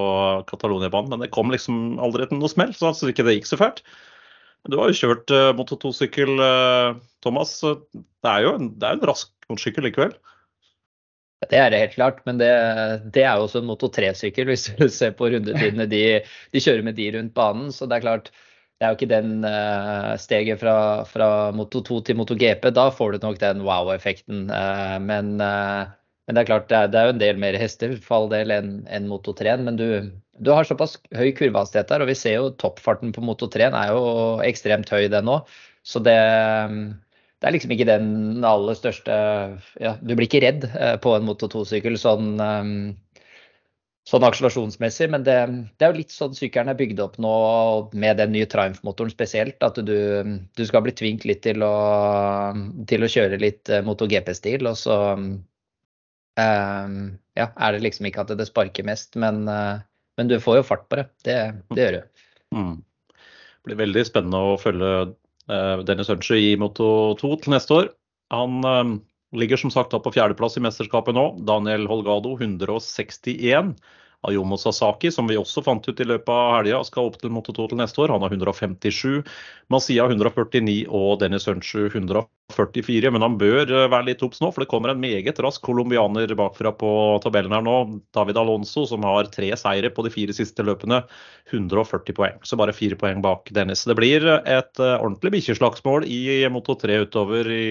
Catalonia-banen, 0.47 1.11
men 1.11 1.25
det 1.25 1.33
kom 1.35 1.51
liksom 1.51 1.99
aldri 1.99 2.29
til 2.29 2.39
noe 2.39 2.51
smell, 2.51 2.71
så 2.71 2.93
syntes 2.93 3.11
ikke 3.11 3.27
det 3.27 3.35
gikk 3.41 3.51
så 3.51 3.59
fælt. 3.59 3.83
Du 4.71 4.79
har 4.79 4.87
jo 4.87 4.99
kjørt 5.01 5.35
eh, 5.35 5.49
Moto 5.59 5.75
2-sykkel, 5.83 6.39
eh, 6.47 7.03
Thomas. 7.25 7.57
Det 7.59 8.31
er 8.31 8.47
jo 8.47 8.55
en, 8.61 8.71
det 8.79 8.87
er 8.87 8.95
en 8.95 9.07
rask 9.11 9.33
sykkel 9.57 9.87
likevel? 9.87 10.13
Det 11.47 11.55
er 11.55 11.71
det 11.71 11.79
helt 11.79 11.95
klart, 11.95 12.19
men 12.27 12.39
det, 12.41 12.49
det 13.15 13.23
er 13.23 13.39
jo 13.39 13.45
også 13.45 13.61
en 13.61 13.69
Moto 13.69 13.87
3-sykkel, 13.95 14.49
hvis 14.51 14.67
du 14.75 14.89
ser 14.91 15.15
på 15.15 15.29
rundetidene 15.31 15.87
de, 15.87 16.03
de, 16.51 16.61
kjører 16.61 16.83
med 16.83 16.97
de 16.99 17.07
rundt 17.15 17.33
banen. 17.37 17.69
Så 17.71 17.87
det 17.87 17.99
er 17.99 18.05
klart, 18.05 18.27
det 18.79 18.85
er 18.85 18.91
jo 18.91 18.99
ikke 18.99 19.13
den 19.13 19.45
uh, 19.47 20.17
steget 20.19 20.59
fra, 20.59 20.75
fra, 21.07 21.29
Moto 21.55 21.81
2 21.85 22.01
til 22.09 22.19
Moto 22.19 22.35
GP. 22.35 22.67
Da 22.75 22.89
får 22.91 23.15
du 23.15 23.23
nok 23.23 23.39
den 23.39 23.63
wow-effekten. 23.63 24.49
Uh, 24.51 24.97
men, 24.99 25.37
uh, 25.39 25.87
men, 26.27 26.35
det 26.35 26.43
er 26.43 26.51
klart, 26.51 26.67
det 26.67 26.77
er, 26.77 26.91
det 26.91 26.99
er, 26.99 27.07
jo 27.07 27.15
en 27.15 27.23
del 27.23 27.41
mer 27.41 27.59
hester 27.61 27.95
for 28.03 28.19
all 28.19 28.31
del 28.35 28.51
enn 28.55 28.73
en 28.91 29.07
Moto 29.07 29.31
3. 29.35 29.55
Men 29.63 29.79
du, 29.79 29.87
du, 30.43 30.51
har 30.51 30.67
såpass 30.67 30.99
høy 31.15 31.31
kurvehastighet 31.39 31.91
der, 31.93 32.03
og 32.03 32.11
vi 32.11 32.19
ser 32.19 32.35
jo 32.35 32.55
toppfarten 32.59 33.15
på 33.15 33.23
Moto 33.23 33.47
3 33.47 33.71
er 33.71 33.95
jo 33.95 34.03
ekstremt 34.43 34.91
høy, 34.91 35.07
den 35.07 35.31
òg. 35.31 35.47
Så 35.87 36.03
det 36.03 36.19
det 37.39 37.47
er 37.47 37.55
liksom 37.55 37.71
ikke 37.71 37.87
den 37.87 38.45
aller 38.47 38.75
største 38.75 39.15
ja, 39.79 39.93
Du 40.03 40.11
blir 40.11 40.27
ikke 40.27 40.43
redd 40.43 40.65
eh, 40.73 40.95
på 40.99 41.15
en 41.15 41.27
Moto 41.27 41.47
2-sykkel 41.51 41.95
sånn, 41.99 42.33
eh, 42.43 43.21
sånn 44.09 44.25
akselerasjonsmessig, 44.27 45.07
men 45.13 45.23
det, 45.27 45.37
det, 45.77 45.85
er 45.85 45.93
jo 45.93 45.99
litt 46.01 46.11
sånn 46.11 46.35
sykkelen 46.35 46.71
er 46.73 46.79
bygd 46.79 46.99
opp 47.03 47.15
nå 47.21 47.35
med 47.93 48.19
den 48.19 48.33
nye 48.35 48.47
Triumph-motoren 48.49 49.13
spesielt. 49.13 49.61
At 49.63 49.79
du, 49.79 49.95
du, 50.57 50.63
skal 50.67 50.83
bli 50.83 50.95
tvunget 50.97 51.29
litt 51.29 51.43
til 51.45 51.63
å, 51.63 51.75
til 52.89 53.05
å 53.05 53.11
kjøre 53.13 53.39
litt 53.39 53.71
motor 53.87 54.09
GP-stil, 54.11 54.67
Og 54.67 54.75
så 54.79 54.97
ja, 56.39 57.45
er 57.45 57.75
det 57.75 57.81
liksom 57.83 58.07
ikke 58.07 58.23
at 58.23 58.35
det 58.39 58.47
sparker 58.47 58.87
mest, 58.87 59.15
men, 59.19 59.43
men 59.45 60.31
du 60.31 60.37
får 60.41 60.61
jo 60.61 60.67
fart 60.71 60.85
på 60.89 60.99
det. 60.99 61.07
Det, 61.27 61.39
det 61.75 61.85
gjør 61.85 61.97
du. 61.99 62.27
Mm. 62.55 62.75
Det 63.13 63.67
blir 63.67 63.81
veldig 63.83 64.05
spennende 64.07 64.43
å 64.47 64.59
følge 64.59 64.93
Eh, 65.03 65.28
Dennis 65.85 66.11
Ønsjø 66.13 66.37
i 66.37 66.57
Moto 66.61 67.15
2 67.19 67.31
til 67.43 67.55
neste 67.55 67.77
år. 67.77 67.87
Han 68.33 68.59
eh, 68.69 68.91
ligger 69.39 69.61
som 69.61 69.73
sagt 69.73 69.93
på 69.93 70.13
fjerdeplass 70.13 70.59
i 70.59 70.63
mesterskapet 70.65 71.17
nå. 71.17 71.25
Daniel 71.47 71.87
Holgado 71.89 72.35
161. 72.37 73.73
Ayomo 74.27 74.57
Sasaki, 74.59 75.11
som 75.11 75.29
vi 75.31 75.37
også 75.39 75.61
fant 75.63 75.85
ut 75.87 75.99
i 76.01 76.07
løpet 76.07 76.31
av 76.33 76.57
helga, 76.57 76.81
skal 76.83 77.07
opp 77.07 77.15
til 77.21 77.31
Moto 77.31 77.53
2 77.55 77.69
til 77.71 77.79
neste 77.79 78.01
år. 78.03 78.11
Han 78.11 78.25
har 78.25 78.33
157. 78.35 79.21
Masia 79.71 80.07
149 80.09 80.89
og 80.91 81.21
Dennis 81.21 81.47
Hunchu 81.47 81.85
144. 81.87 83.13
Men 83.15 83.23
han 83.23 83.37
bør 83.39 83.63
eh, 83.71 83.87
være 83.87 84.09
litt 84.09 84.25
obs 84.25 84.43
nå, 84.43 84.51
for 84.51 84.65
det 84.65 84.69
kommer 84.73 84.91
en 84.91 84.99
meget 84.99 85.39
rask 85.39 85.63
colombianer 85.63 86.35
bakfra 86.35 86.73
på 86.75 86.91
tabellen 87.23 87.55
her 87.55 87.63
nå. 87.63 87.77
David 88.15 88.41
Alonso, 88.43 88.83
som 88.91 89.07
har 89.07 89.31
tre 89.31 89.53
seire 89.59 89.93
på 89.93 90.03
de 90.03 90.11
fire 90.11 90.35
siste 90.35 90.67
løpene. 90.67 91.05
140 91.53 92.19
poeng. 92.19 92.43
Så 92.43 92.59
bare 92.59 92.75
fire 92.75 92.99
poeng 92.99 93.23
bak 93.23 93.47
Dennis. 93.55 93.87
Det 93.87 93.95
blir 93.99 94.27
et 94.43 94.83
eh, 94.83 94.95
ordentlig 94.99 95.37
bikkjeslagsmål 95.39 96.09
i 96.11 96.43
Moto 96.51 96.75
3 96.75 97.05
utover 97.07 97.55
i 97.55 97.67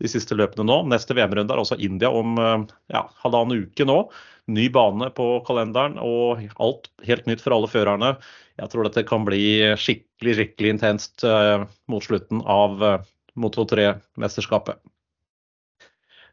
de 0.00 0.10
siste 0.10 0.36
løpene 0.38 0.66
nå. 0.68 0.82
Neste 0.90 1.16
VM-runde 1.18 1.54
er 1.54 1.62
også 1.62 1.80
India 1.82 2.10
om 2.12 2.38
eh, 2.40 2.68
ja, 2.94 3.06
halvannen 3.24 3.66
uke 3.66 3.88
nå 3.88 4.04
ny 4.50 4.66
bane 4.74 5.08
på 5.14 5.26
kalenderen 5.46 5.98
og 6.02 6.42
alt 6.62 6.88
helt 7.06 7.28
nytt 7.30 7.42
for 7.44 7.54
alle 7.54 7.70
førerne. 7.70 8.14
Jeg 8.60 8.72
tror 8.72 8.86
dette 8.86 9.04
kan 9.08 9.26
bli 9.26 9.44
skikkelig 9.78 10.36
skikkelig 10.38 10.74
intenst 10.74 11.24
uh, 11.26 11.64
mot 11.90 12.04
slutten 12.04 12.42
av 12.42 12.82
uh, 12.82 12.96
Moto 13.38 13.64
3-mesterskapet. 13.70 14.80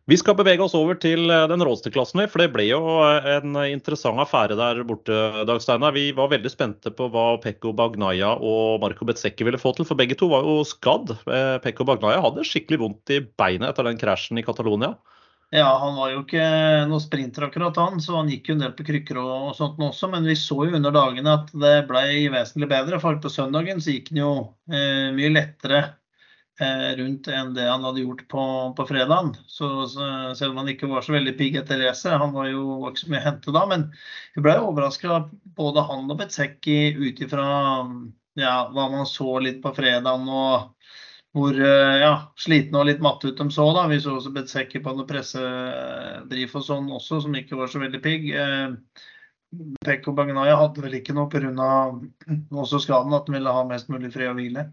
Vi 0.09 0.17
skal 0.17 0.33
bevege 0.33 0.63
oss 0.65 0.73
over 0.73 0.97
til 0.97 1.29
eh, 1.29 1.45
den 1.51 1.61
råeste 1.61 1.91
klassen, 1.93 2.23
for 2.31 2.41
det 2.41 2.49
ble 2.53 2.65
jo 2.65 2.79
en 3.03 3.59
interessant 3.67 4.17
affære 4.23 4.57
der 4.57 4.81
borte. 4.87 5.19
Dag 5.45 5.61
Steinar. 5.61 5.93
Vi 5.93 6.07
var 6.17 6.31
veldig 6.31 6.49
spente 6.49 6.89
på 6.95 7.11
hva 7.13 7.27
Pekko 7.43 7.75
Bagnaya 7.77 8.31
og 8.35 8.81
Marco 8.81 9.05
Bezzecchi 9.05 9.45
ville 9.45 9.61
få 9.61 9.75
til, 9.77 9.85
for 9.85 9.99
begge 9.99 10.17
to 10.17 10.31
var 10.31 10.47
jo 10.47 10.63
skadd. 10.65 11.13
Pekko 11.61 11.85
Bagnaya 11.85 12.23
hadde 12.25 12.47
skikkelig 12.47 12.81
vondt 12.81 13.13
i 13.13 13.21
beinet 13.21 13.69
etter 13.69 13.85
den 13.85 14.01
krasjen 14.01 14.41
i 14.41 14.45
Catalonia. 14.47 14.95
Ja, 15.49 15.69
han 15.81 15.95
var 15.97 16.11
jo 16.13 16.19
ikke 16.21 16.43
noe 16.89 17.01
sprinter 17.01 17.47
akkurat 17.47 17.77
han, 17.81 17.97
så 18.03 18.19
han 18.19 18.27
gikk 18.29 18.51
jo 18.51 18.55
en 18.55 18.59
del 18.61 18.73
på 18.77 18.85
krykker 18.85 19.17
og, 19.17 19.55
sånt 19.57 19.79
sånt 19.79 19.87
også. 19.87 20.09
Men 20.13 20.27
vi 20.29 20.35
så 20.37 20.59
jo 20.67 20.75
under 20.77 20.93
dagene 20.93 21.37
at 21.39 21.49
det 21.53 21.75
ble 21.89 22.03
vesentlig 22.35 22.69
bedre. 22.69 22.99
For 23.01 23.17
på 23.21 23.31
søndagen 23.33 23.81
så 23.81 23.95
gikk 23.95 24.11
han 24.13 24.21
jo 24.21 24.33
eh, 24.69 25.09
mye 25.15 25.31
lettere 25.33 25.79
eh, 25.81 25.95
rundt 26.99 27.27
enn 27.31 27.53
det 27.55 27.67
han 27.69 27.83
hadde 27.87 28.03
gjort 28.03 28.25
på, 28.31 28.45
på 28.77 28.85
fredagen. 28.89 29.33
Så, 29.47 29.87
så, 29.91 30.07
selv 30.35 30.53
om 30.53 30.61
han 30.63 30.71
ikke 30.73 30.89
var 30.91 31.05
så 31.05 31.15
veldig 31.15 31.35
pigg 31.39 31.59
etter 31.59 31.79
racet, 31.83 32.17
han 32.19 32.33
var 32.35 32.49
jo 32.51 32.79
ikke 32.89 33.03
så 33.03 33.11
mye 33.13 33.21
å 33.21 33.27
hente 33.27 33.55
da. 33.55 33.65
Men 33.69 33.85
vi 34.35 34.43
ble 34.45 34.57
overraska 34.63 35.21
både 35.59 35.85
han 35.87 36.09
og 36.09 36.19
Betsecki 36.19 36.79
ut 36.99 37.21
ifra 37.23 37.47
ja, 38.39 38.55
hva 38.73 38.89
man 38.91 39.07
så 39.09 39.39
litt 39.43 39.63
på 39.63 39.73
fredagen. 39.75 40.27
og 40.27 40.75
hvor 41.35 41.53
eh, 41.53 41.99
ja, 42.01 42.13
slitne 42.39 42.81
og 42.81 42.87
litt 42.89 43.03
matte 43.05 43.29
ut 43.29 43.37
de 43.37 43.47
så. 43.53 43.67
da. 43.75 43.85
Vi 43.91 43.99
så 44.01 44.15
også 44.17 44.33
Betsecki 44.33 44.81
på 44.83 44.93
noe 44.97 45.07
pressedrift 45.09 46.57
og 46.57 46.65
sånn 46.65 46.89
også, 46.97 47.21
som 47.25 47.37
ikke 47.37 47.59
var 47.59 47.71
så 47.71 47.81
veldig 47.83 48.01
pigg. 48.03 48.29
Eh, 48.33 49.05
Pekko 49.85 50.13
Bagnaya 50.17 50.57
hadde 50.59 50.83
vel 50.83 50.99
ikke 50.99 51.15
noe 51.17 51.29
pga. 51.31 51.69
også 52.51 52.81
skaden, 52.83 53.13
at 53.13 53.29
han 53.29 53.37
ville 53.37 53.53
ha 53.53 53.65
mest 53.69 53.89
mulig 53.89 54.11
fred 54.13 54.33
og 54.33 54.41
hvile. 54.41 54.69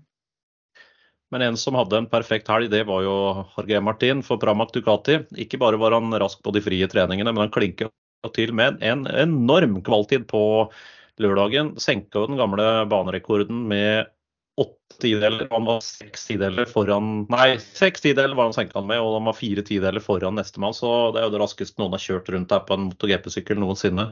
Men 1.34 1.42
en 1.42 1.56
som 1.58 1.74
hadde 1.74 1.98
en 1.98 2.08
perfekt 2.10 2.48
helg, 2.52 2.70
det 2.70 2.84
var 2.86 3.02
jo 3.02 3.14
Jorge 3.56 3.80
Martin 3.82 4.22
for 4.26 4.38
Pramac 4.42 4.70
Ducati. 4.74 5.20
Ikke 5.42 5.58
bare 5.58 5.78
var 5.80 5.96
han 5.96 6.14
rask 6.22 6.42
på 6.44 6.52
de 6.54 6.62
frie 6.62 6.86
treningene, 6.90 7.32
men 7.34 7.46
han 7.46 7.54
klinka 7.54 7.90
til 8.34 8.52
med 8.56 8.82
en 8.82 9.04
enorm 9.10 9.80
kvalitet 9.86 10.26
på 10.30 10.42
lørdagen. 11.22 11.74
Senka 11.82 12.26
den 12.28 12.38
gamle 12.38 12.86
banerekorden 12.90 13.64
med 13.70 14.06
åtte 14.56 14.98
tideler. 15.00 15.46
Han 15.50 15.64
var 15.68 15.80
seks 15.84 16.26
tideler 16.26 16.68
foran 16.70 17.26
Nei, 17.32 17.58
seks 17.60 18.00
tideler 18.04 18.36
var 18.36 18.48
han 18.48 18.56
senka 18.56 18.80
med, 18.80 19.00
og 19.02 19.18
han 19.18 19.28
var 19.28 19.36
fire 19.36 19.64
tideler 19.66 20.00
foran 20.00 20.38
nestemann. 20.38 20.74
Så 20.76 20.90
det 21.14 21.20
er 21.20 21.26
jo 21.28 21.34
det 21.34 21.42
raskeste 21.42 21.80
noen 21.82 21.96
har 21.96 22.02
kjørt 22.02 22.30
rundt 22.32 22.52
der 22.52 22.62
på 22.64 22.76
en 22.76 22.86
MotoGP-sykkel 22.88 23.60
noensinne. 23.60 24.08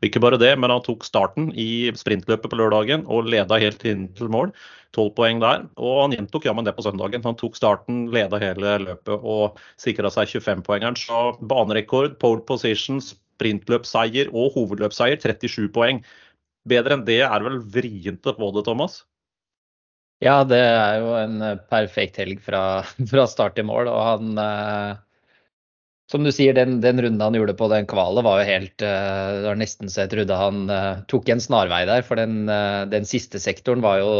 Og 0.00 0.08
ikke 0.08 0.22
bare 0.24 0.40
det, 0.40 0.54
men 0.60 0.72
han 0.72 0.84
tok 0.86 1.04
starten 1.08 1.50
i 1.52 1.90
sprintløpet 1.98 2.48
på 2.48 2.60
lørdagen 2.60 3.04
og 3.12 3.28
leda 3.28 3.60
helt 3.60 3.84
inn 3.88 4.08
til 4.16 4.32
mål. 4.32 4.54
Tolv 4.96 5.12
poeng 5.16 5.40
der. 5.44 5.66
Og 5.80 6.02
han 6.06 6.16
gjentok 6.16 6.48
jammen 6.48 6.68
det 6.68 6.76
på 6.76 6.84
søndagen. 6.84 7.24
Han 7.28 7.38
tok 7.40 7.56
starten, 7.56 8.06
leda 8.12 8.40
hele 8.40 8.78
løpet 8.86 9.28
og 9.28 9.60
sikra 9.80 10.12
seg 10.12 10.32
25-poengeren. 10.32 10.96
Så 11.00 11.36
banerekord, 11.48 12.16
pole 12.22 12.44
position, 12.48 13.00
sprintløpsseier 13.04 14.32
og 14.32 14.52
hovedløpsseier, 14.56 15.20
37 15.20 15.72
poeng. 15.74 16.02
Bedre 16.68 16.96
enn 16.96 17.08
det 17.08 17.22
er 17.26 17.42
vel 17.44 17.58
vrient 17.74 18.28
å 18.28 18.36
få 18.36 18.52
det, 18.54 18.66
Thomas? 18.68 19.02
Ja, 20.22 20.42
det 20.46 20.58
er 20.60 21.00
jo 21.02 21.14
en 21.18 21.40
eh, 21.42 21.56
perfekt 21.70 22.20
helg 22.22 22.42
fra, 22.44 22.82
fra 23.10 23.24
start 23.30 23.56
til 23.58 23.66
mål. 23.66 23.90
Og 23.90 24.02
han 24.06 24.38
eh, 24.38 25.00
Som 26.12 26.26
du 26.26 26.30
sier, 26.34 26.54
den, 26.54 26.76
den, 26.84 27.00
runden 27.02 27.24
han 27.24 27.34
gjorde 27.38 27.56
på 27.58 27.66
den 27.72 27.88
kvalet 27.90 28.22
var 28.26 28.38
jo 28.38 28.46
helt 28.46 28.84
eh, 28.86 29.40
Det 29.40 29.48
var 29.48 29.58
nesten 29.58 29.90
så 29.90 30.04
jeg 30.04 30.12
trodde 30.12 30.38
han 30.38 30.70
tok 31.10 31.32
en 31.32 31.42
snarvei 31.42 31.82
der. 31.90 32.06
For 32.06 32.20
den, 32.20 32.46
den 32.92 33.08
siste 33.08 33.42
sektoren 33.42 33.82
var 33.82 33.98
jo 34.02 34.12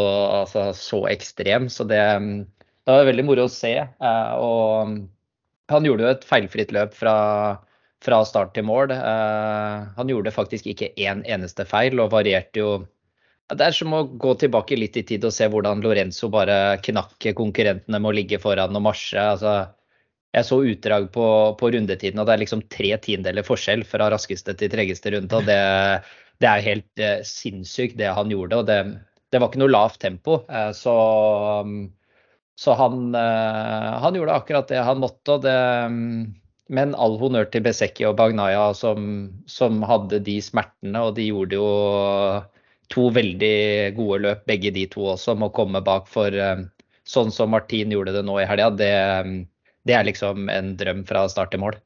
altså, 0.42 0.70
så 0.74 1.04
ekstrem. 1.12 1.68
Så 1.70 1.86
det, 1.86 2.02
det 2.02 2.96
var 2.96 3.06
veldig 3.06 3.26
moro 3.28 3.46
å 3.46 3.52
se. 3.52 3.76
Og 4.02 4.96
han 5.70 5.86
gjorde 5.86 6.08
jo 6.08 6.14
et 6.16 6.26
feilfritt 6.26 6.74
løp 6.74 6.96
fra, 6.98 7.14
fra 8.02 8.24
start 8.26 8.56
til 8.56 8.66
mål. 8.66 8.90
Han 8.90 10.10
gjorde 10.10 10.34
faktisk 10.34 10.66
ikke 10.72 10.90
én 10.98 11.22
eneste 11.30 11.64
feil 11.68 12.02
og 12.02 12.10
varierte 12.16 12.64
jo 12.64 12.72
det 13.58 13.66
er 13.66 13.76
som 13.76 13.94
å 13.96 14.02
gå 14.20 14.34
tilbake 14.40 14.76
litt 14.78 14.96
i 15.00 15.04
tid 15.06 15.24
og 15.26 15.34
se 15.34 15.48
hvordan 15.50 15.82
Lorenzo 15.84 16.28
bare 16.32 16.78
knakk 16.84 17.30
konkurrentene 17.38 18.00
med 18.00 18.12
å 18.12 18.16
ligge 18.16 18.40
foran 18.42 18.78
og 18.78 18.84
marsje. 18.86 19.20
Altså, 19.20 19.54
jeg 20.32 20.48
så 20.48 20.58
utdrag 20.64 21.08
på, 21.12 21.26
på, 21.60 21.70
rundetiden, 21.74 22.20
og 22.20 22.28
det 22.28 22.34
er 22.34 22.42
liksom 22.44 22.64
tre 22.72 22.94
tiendeler 23.04 23.44
forskjell 23.44 23.84
fra 23.88 24.08
raskeste 24.12 24.54
til 24.56 24.70
tregeste 24.72 25.12
runde. 25.12 25.36
og 25.36 25.48
Det, 25.48 25.58
det 26.40 26.48
er 26.48 26.68
helt 26.68 27.02
eh, 27.02 27.18
sinnssykt, 27.28 27.98
det 28.00 28.12
han 28.16 28.32
gjorde. 28.32 28.62
og 28.62 28.70
det, 28.70 28.78
det, 29.28 29.40
var 29.40 29.50
ikke 29.50 29.60
noe 29.64 29.74
lavt 29.74 30.00
tempo. 30.00 30.40
Eh, 30.48 30.70
så, 30.76 30.94
um, 31.66 31.90
så 32.56 32.78
han, 32.80 33.10
eh, 33.18 33.90
han, 34.06 34.16
gjorde 34.16 34.38
akkurat 34.38 34.72
det 34.72 34.80
han 34.80 35.02
måtte. 35.04 35.36
og 35.36 35.44
det, 35.44 35.58
um, 35.84 36.32
men 36.72 36.96
all 36.96 37.18
honnør 37.20 37.50
til 37.52 37.66
Besecki 37.66 38.06
og 38.08 38.16
Bagnaya 38.16 38.70
som, 38.78 39.28
som 39.50 39.82
hadde 39.84 40.22
de 40.24 40.38
smertene, 40.40 41.02
og 41.04 41.18
de 41.18 41.28
gjorde 41.28 41.58
jo 41.58 41.68
to 42.90 43.08
veldig 43.14 43.94
gode 43.96 44.22
løp, 44.26 44.44
begge 44.48 44.72
de 44.74 44.86
to 44.90 45.06
også, 45.14 45.36
må 45.38 45.50
komme 45.54 45.82
bak. 45.84 46.08
For 46.10 46.34
eh, 46.34 46.64
sånn 47.08 47.32
som 47.34 47.52
Martin 47.54 47.92
gjorde 47.94 48.14
det 48.16 48.24
nå 48.26 48.38
i 48.40 48.48
helga, 48.48 48.70
det, 48.78 48.92
det, 49.88 49.96
er 49.96 50.08
liksom 50.08 50.50
en 50.52 50.74
drøm 50.80 51.06
fra 51.08 51.26
start 51.32 51.54
til 51.54 51.62
mål. 51.64 51.78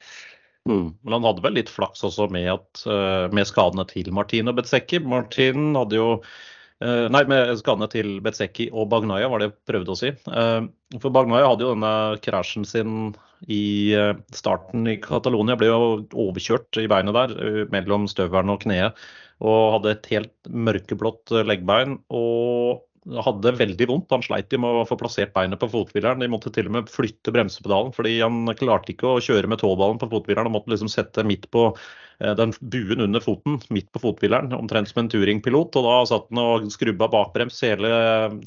Mm. 0.66 0.90
Men 1.04 1.18
han 1.18 1.28
hadde 1.28 1.44
vel 1.44 1.56
litt 1.60 1.70
flaks 1.70 2.02
også 2.06 2.28
med, 2.34 2.50
at, 2.56 2.84
eh, 2.90 3.26
med 3.34 3.48
skadene 3.48 3.86
til 3.90 4.10
Martin 4.14 4.50
og 4.50 4.58
Betseki. 4.58 5.02
Martin 5.06 5.76
hadde 5.78 6.00
jo 6.00 6.08
eh, 6.16 7.06
Nei, 7.12 7.22
med 7.30 7.54
skadene 7.60 7.88
til 7.92 8.16
Betseki 8.24 8.70
og 8.72 8.90
Bagnaya, 8.90 9.30
var 9.30 9.42
det 9.42 9.52
jeg 9.52 9.60
prøvde 9.70 9.94
å 9.94 10.00
si. 10.00 10.10
For 10.26 11.14
Bagnaya 11.14 11.52
hadde 11.52 11.68
jo 11.68 11.76
denne 11.76 11.94
krasjen 12.24 12.66
sin 12.68 13.14
i 13.52 13.92
starten 14.34 14.88
i 14.88 14.96
Catalonia. 15.04 15.58
Ble 15.60 15.68
jo 15.68 15.80
overkjørt 16.26 16.80
i 16.80 16.88
beinet 16.90 17.14
der 17.14 17.68
mellom 17.70 18.08
støvelen 18.10 18.54
og 18.54 18.62
kneet 18.64 18.96
og 19.44 19.62
hadde 19.76 19.92
et 19.92 20.10
helt 20.14 20.50
mørkeblått 20.66 21.34
leggbein. 21.44 21.98
Og 22.14 22.86
hadde 23.22 23.52
veldig 23.58 23.86
vondt. 23.90 24.10
Han 24.14 24.24
sleit 24.24 24.54
med 24.58 24.80
å 24.80 24.86
få 24.88 24.98
plassert 24.98 25.32
beinet 25.34 25.60
på 25.62 25.68
fothvileren. 25.70 26.22
De 26.22 26.30
måtte 26.30 26.50
til 26.54 26.68
og 26.70 26.76
med 26.78 26.90
flytte 26.90 27.32
bremsepedalen 27.34 27.92
fordi 27.94 28.16
han 28.22 28.50
klarte 28.58 28.92
ikke 28.94 29.12
å 29.12 29.22
kjøre 29.22 29.50
med 29.50 29.62
tåballen 29.62 30.00
på 30.02 30.10
fothvileren. 30.10 30.48
Han 30.48 30.56
måtte 30.56 30.72
liksom 30.72 30.90
sette 30.90 31.24
midt 31.26 31.46
på 31.54 31.68
eh, 31.70 32.34
den 32.38 32.54
buen 32.60 33.04
under 33.06 33.22
foten, 33.22 33.60
midt 33.74 33.92
på 33.94 34.02
fothvileren, 34.02 34.54
omtrent 34.56 34.90
som 34.90 35.04
en 35.04 35.12
turingpilot. 35.12 35.78
Og 35.78 35.86
da 35.86 36.00
satt 36.10 36.26
han 36.32 36.42
og 36.42 36.66
skrubba 36.74 37.10
bakbrems 37.12 37.62
hele 37.66 37.92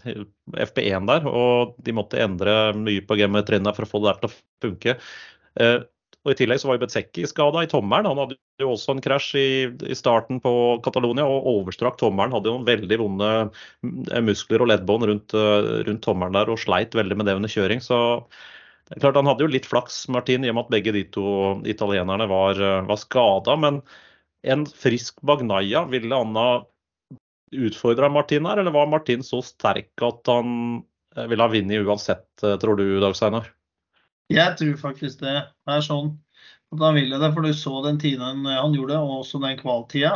eh, 0.04 0.26
FP1 0.68 1.08
der. 1.14 1.30
Og 1.32 1.80
de 1.86 1.96
måtte 1.96 2.20
endre 2.24 2.60
mye 2.78 3.06
på 3.08 3.20
geometrien 3.22 3.72
for 3.72 3.88
å 3.88 3.94
få 3.94 4.04
det 4.04 4.12
der 4.12 4.22
til 4.26 4.32
å 4.32 4.68
funke. 4.68 5.00
Og 6.28 6.34
I 6.34 6.36
tillegg 6.36 6.60
så 6.60 6.68
var 6.68 6.76
jo 6.76 6.84
Betzecchi 6.84 7.24
skada 7.30 7.62
i 7.64 7.70
tommelen. 7.72 8.10
Han 8.10 8.20
hadde 8.20 8.36
jo 8.60 8.74
også 8.74 8.92
en 8.92 9.04
krasj 9.04 9.30
i, 9.40 9.50
i, 9.88 9.96
starten 9.96 10.42
på 10.44 10.52
Catalonia 10.84 11.24
og 11.24 11.48
overstrakk 11.54 11.96
tommelen. 12.02 12.34
Hadde 12.36 12.52
jo 12.52 12.58
noen 12.58 12.68
veldig 12.68 12.98
vonde 13.00 13.30
eh, 13.40 14.24
muskler 14.28 14.66
og 14.66 14.68
leddbånd 14.74 15.08
rundt, 15.08 15.36
eh, 15.40 15.70
rundt 15.88 16.04
tommelen 16.04 16.36
der 16.36 16.52
og 16.52 16.60
sleit 16.60 16.98
veldig 16.98 17.16
med 17.20 17.30
det 17.30 17.38
under 17.40 17.54
kjøring. 17.54 17.84
Så 17.84 18.00
det 18.90 18.98
er 18.98 19.06
klart 19.06 19.20
Han 19.22 19.30
hadde 19.32 19.46
jo 19.46 19.54
litt 19.54 19.70
flaks, 19.70 20.02
Martin, 20.12 20.44
i 20.44 20.52
og 20.52 20.58
med 20.58 20.68
at 20.68 20.74
begge 20.76 20.96
de 20.98 21.06
to 21.16 21.30
italienerne 21.72 22.28
var, 22.28 22.60
eh, 22.60 22.82
var 22.90 23.00
skada. 23.00 23.56
Men 23.56 23.80
en 24.44 24.66
frisk 24.68 25.24
Bagnaia, 25.24 25.86
ville 25.88 26.20
Anna 26.20 26.50
utfordra 27.56 28.12
Martin 28.12 28.46
her, 28.46 28.60
eller 28.60 28.76
var 28.76 28.92
Martin 28.92 29.24
så 29.24 29.40
sterk 29.46 30.04
at 30.04 30.28
han 30.30 30.84
ville 31.16 31.42
ha 31.42 31.52
vunnet 31.52 31.88
uansett, 31.88 32.28
tror 32.62 32.78
du, 32.78 33.00
Dag 33.02 33.16
Steinar? 33.18 33.50
Jeg 34.30 34.58
tror 34.60 34.76
faktisk 34.78 35.24
det 35.24 35.38
er 35.42 35.86
sånn 35.86 36.14
at 36.74 36.84
han 36.84 36.98
ville 36.98 37.20
det. 37.22 37.32
For 37.34 37.46
du 37.46 37.54
så 37.58 37.80
den 37.86 38.00
tiden 38.02 38.46
han 38.46 38.76
gjorde, 38.78 39.00
og 39.02 39.24
også 39.24 39.42
den 39.44 39.58
kvaltida, 39.60 40.14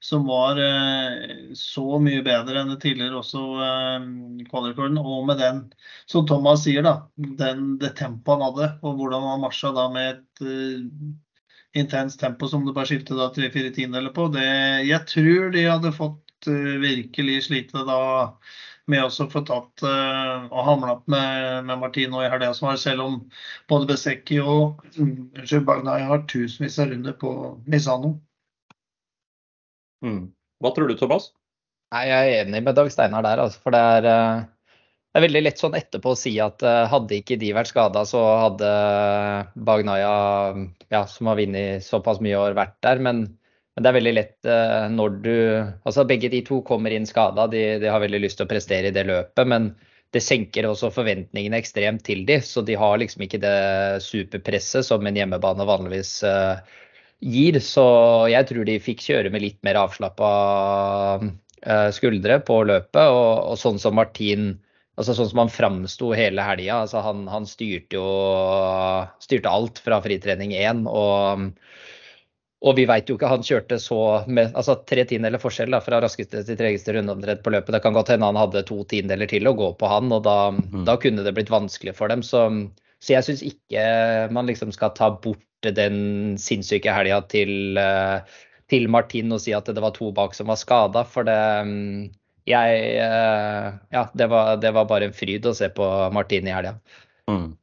som 0.00 0.24
var 0.24 0.56
eh, 0.56 1.52
så 1.56 1.98
mye 2.00 2.22
bedre 2.24 2.62
enn 2.62 2.72
det 2.72 2.78
tidligere 2.80 3.20
også 3.20 3.42
eh, 3.66 4.06
kvalrekorden. 4.48 4.96
Og 5.00 5.26
med 5.28 5.42
den, 5.42 5.64
som 6.08 6.24
Thomas 6.28 6.64
sier, 6.64 6.86
da, 6.86 6.94
den, 7.16 7.74
det 7.82 7.94
tempoet 8.00 8.38
han 8.38 8.46
hadde, 8.48 8.70
og 8.80 8.96
hvordan 8.96 9.28
han 9.28 9.44
marsja 9.44 9.74
da 9.76 9.90
med 9.92 10.14
et 10.14 10.46
uh, 10.46 11.12
intenst 11.76 12.20
tempo 12.22 12.48
som 12.50 12.64
du 12.64 12.72
bare 12.72 12.88
skiftet 12.88 13.20
da 13.20 13.28
tre-fire 13.34 13.74
tiendedeler 13.76 14.16
på, 14.16 14.30
det, 14.32 14.48
jeg 14.88 15.04
tror 15.12 15.52
de 15.54 15.68
hadde 15.68 15.94
fått 15.94 16.16
virkelig 16.48 17.42
slite 17.44 17.84
da 17.84 18.00
med 18.90 19.06
å 19.06 19.26
få 19.30 19.42
tatt 19.46 19.84
uh, 19.86 20.46
og 20.50 20.64
hamla 20.66 20.96
opp 20.96 21.06
med, 21.10 21.66
med 21.68 21.80
Martino 21.82 22.22
i 22.24 22.30
helga 22.30 22.52
som 22.56 22.68
var, 22.68 22.80
selv 22.80 23.06
om 23.06 23.18
både 23.70 23.88
Besecchi 23.92 24.40
og 24.42 24.82
unnskyld, 24.94 25.66
Bagnai 25.68 26.00
har 26.08 26.26
tusenvis 26.30 26.78
av 26.82 26.90
runder 26.92 27.16
på 27.20 27.34
Misano. 27.70 28.16
Mm. 30.04 30.30
Hva 30.60 30.72
tror 30.76 30.90
du, 30.90 30.96
Thomas? 30.98 31.30
Nei, 31.90 32.06
Jeg 32.06 32.30
er 32.30 32.44
enig 32.44 32.62
med 32.64 32.76
Dag 32.78 32.90
Steinar 32.92 33.24
der. 33.26 33.42
Altså, 33.42 33.60
for 33.64 33.74
det 33.74 33.80
er, 33.96 34.06
eh, 34.06 34.42
det 35.10 35.18
er, 35.18 35.24
veldig 35.26 35.42
lett 35.42 35.62
sånn 35.62 35.76
etterpå 35.78 36.14
å 36.14 36.18
si 36.18 36.36
at 36.42 36.62
uh, 36.62 36.86
hadde 36.90 37.18
ikke 37.18 37.38
de 37.40 37.50
vært 37.56 37.72
skada, 37.72 38.04
så 38.06 38.20
hadde 38.44 38.70
Bagnaya, 39.66 40.12
ja, 40.92 41.04
som 41.10 41.30
har 41.32 41.40
vunnet 41.40 41.86
såpass 41.86 42.22
mye 42.22 42.38
år, 42.38 42.54
vært 42.58 42.78
der. 42.86 43.02
Men 43.02 43.24
men 43.80 43.86
det 43.86 43.88
er 43.88 43.96
veldig 43.96 44.12
lett 44.12 44.48
uh, 44.50 44.88
når 44.92 45.14
du 45.24 45.36
Altså 45.88 46.04
begge 46.04 46.28
de 46.28 46.42
to 46.44 46.58
kommer 46.68 46.92
inn 46.92 47.06
skada, 47.08 47.46
de, 47.48 47.78
de, 47.80 47.88
har 47.88 48.02
veldig 48.02 48.18
lyst 48.20 48.36
til 48.36 48.44
å 48.44 48.50
prestere 48.50 48.90
i 48.90 48.92
det 48.92 49.06
løpet. 49.08 49.40
Men 49.48 49.70
det 50.12 50.20
senker 50.20 50.68
også 50.68 50.90
forventningene 50.92 51.56
ekstremt 51.56 52.04
til 52.04 52.26
de, 52.28 52.42
så 52.44 52.60
de 52.66 52.76
har 52.76 52.98
liksom 53.00 53.24
ikke 53.24 53.40
det 53.40 54.02
superpresset 54.04 54.84
som 54.84 55.06
en 55.08 55.16
hjemmebane 55.16 55.64
vanligvis 55.64 56.12
uh, 56.28 56.60
gir. 57.24 57.56
Så 57.64 57.86
jeg 58.28 58.50
tror 58.50 58.68
de 58.68 58.76
fikk 58.84 59.06
kjøre 59.06 59.32
med 59.32 59.46
litt 59.46 59.60
mer 59.64 59.80
avslappa 59.80 60.30
uh, 61.24 61.88
skuldre 61.96 62.36
på 62.44 62.60
løpet. 62.68 63.00
Og, 63.00 63.32
og, 63.48 63.56
sånn 63.64 63.80
som 63.80 63.96
Martin 63.96 64.58
altså 65.00 65.14
Sånn 65.16 65.30
som 65.30 65.46
han 65.46 65.54
framsto 65.54 66.10
hele 66.12 66.44
helga. 66.44 66.82
Altså 66.84 67.00
han, 67.00 67.24
han 67.32 67.48
styrte 67.48 67.96
jo 67.96 68.08
styrte 69.24 69.48
alt 69.48 69.80
fra 69.80 70.02
fritrening 70.04 70.52
1. 70.52 70.84
og 70.84 71.48
og 72.60 72.76
vi 72.76 72.84
veit 72.88 73.08
jo 73.08 73.16
ikke, 73.16 73.30
han 73.30 73.44
kjørte 73.44 73.78
så 73.80 73.98
med 74.28 74.52
altså 74.58 74.74
tre 74.88 75.06
tiendedeler 75.08 75.40
forskjell 75.40 75.72
da, 75.72 75.80
fra 75.80 76.00
raskeste 76.04 76.42
til 76.44 76.58
tregeste 76.60 76.92
runde 76.92 77.14
omtrent 77.14 77.40
på 77.44 77.52
løpet. 77.54 77.72
Det 77.72 77.80
kan 77.84 77.96
godt 77.96 78.12
hende 78.12 78.28
han 78.28 78.36
hadde 78.36 78.66
to 78.68 78.82
tiendedeler 78.90 79.30
til 79.30 79.48
å 79.48 79.54
gå 79.56 79.70
på 79.80 79.88
han, 79.88 80.12
og 80.12 80.26
da, 80.26 80.36
mm. 80.52 80.82
da 80.88 80.98
kunne 81.00 81.24
det 81.24 81.32
blitt 81.38 81.52
vanskelig 81.52 81.94
for 81.96 82.12
dem. 82.12 82.24
Så, 82.26 82.44
så 83.00 83.14
jeg 83.16 83.26
syns 83.26 83.44
ikke 83.48 83.84
man 84.36 84.50
liksom 84.50 84.74
skal 84.76 84.92
ta 84.98 85.08
bort 85.24 85.40
den 85.64 86.36
sinnssyke 86.40 86.92
helga 86.92 87.22
til, 87.32 87.80
eh, 87.80 88.40
til, 88.68 88.88
Martin 88.92 89.32
og 89.32 89.40
si 89.40 89.56
at 89.56 89.68
det 89.68 89.80
var 89.80 89.96
to 89.96 90.10
bak 90.16 90.36
som 90.36 90.52
var 90.52 90.60
skada, 90.60 91.04
for 91.08 91.28
det 91.28 91.40
jeg 92.48 92.84
eh, 93.00 93.66
Ja, 93.92 94.04
det 94.12 94.28
var, 94.28 94.56
det 94.60 94.74
var, 94.76 94.88
bare 94.90 95.08
en 95.08 95.16
fryd 95.16 95.48
å 95.48 95.56
se 95.56 95.68
på 95.72 95.88
Martin 96.12 96.48
i 96.48 96.54
helga. 96.54 96.76
Mm. 97.30 97.54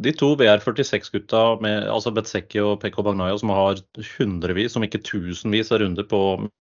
De 0.00 0.12
to 0.16 0.32
VR46-gutta, 0.40 1.42
altså 1.92 2.12
Betsecki 2.16 2.60
og 2.64 2.78
Pekko 2.80 3.04
Bagnaia, 3.04 3.36
som 3.40 3.52
har 3.52 3.82
hundrevis, 4.14 4.76
om 4.78 4.86
ikke 4.86 5.02
tusenvis 5.04 5.72
av 5.74 5.82
runder 5.82 6.06
på 6.08 6.20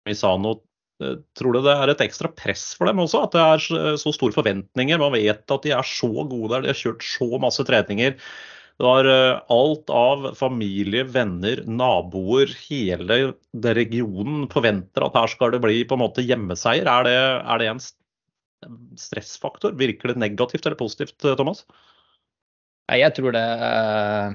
Misano, 0.07 0.59
eh, 1.01 1.15
tror 1.37 1.57
du 1.57 1.61
det 1.65 1.73
er 1.73 1.93
et 1.93 2.03
ekstra 2.05 2.29
press 2.29 2.71
for 2.77 2.89
dem 2.89 3.01
også? 3.01 3.23
At 3.25 3.37
det 3.37 3.43
er 3.43 3.97
så 4.01 4.13
store 4.13 4.35
forventninger? 4.35 5.01
Man 5.01 5.15
vet 5.17 5.55
at 5.55 5.65
de 5.65 5.73
er 5.73 5.87
så 5.87 6.11
gode 6.21 6.51
der, 6.53 6.65
de 6.65 6.73
har 6.73 6.81
kjørt 6.81 7.05
så 7.07 7.29
masse 7.41 7.65
treninger. 7.65 8.19
Det 8.81 8.85
var 8.85 9.09
eh, 9.09 9.39
alt 9.53 9.89
av 9.93 10.27
familie, 10.37 11.05
venner, 11.15 11.63
naboer, 11.69 12.53
hele 12.67 13.19
regionen 13.77 14.47
forventer 14.53 15.05
at 15.05 15.17
her 15.17 15.33
skal 15.33 15.53
det 15.53 15.61
bli 15.63 15.81
på 15.89 15.97
en 15.97 16.03
måte 16.03 16.25
hjemmeseier. 16.25 16.89
Er 16.89 17.09
det, 17.09 17.17
er 17.53 17.61
det 17.61 17.71
en 17.71 17.83
stressfaktor? 18.99 19.73
Virker 19.77 20.13
det 20.13 20.21
negativt 20.21 20.65
eller 20.65 20.79
positivt, 20.79 21.17
Thomas? 21.21 21.65
Nei, 22.91 22.99
jeg 22.99 23.15
tror 23.15 23.35
det 23.35 23.43
eh, 23.43 24.33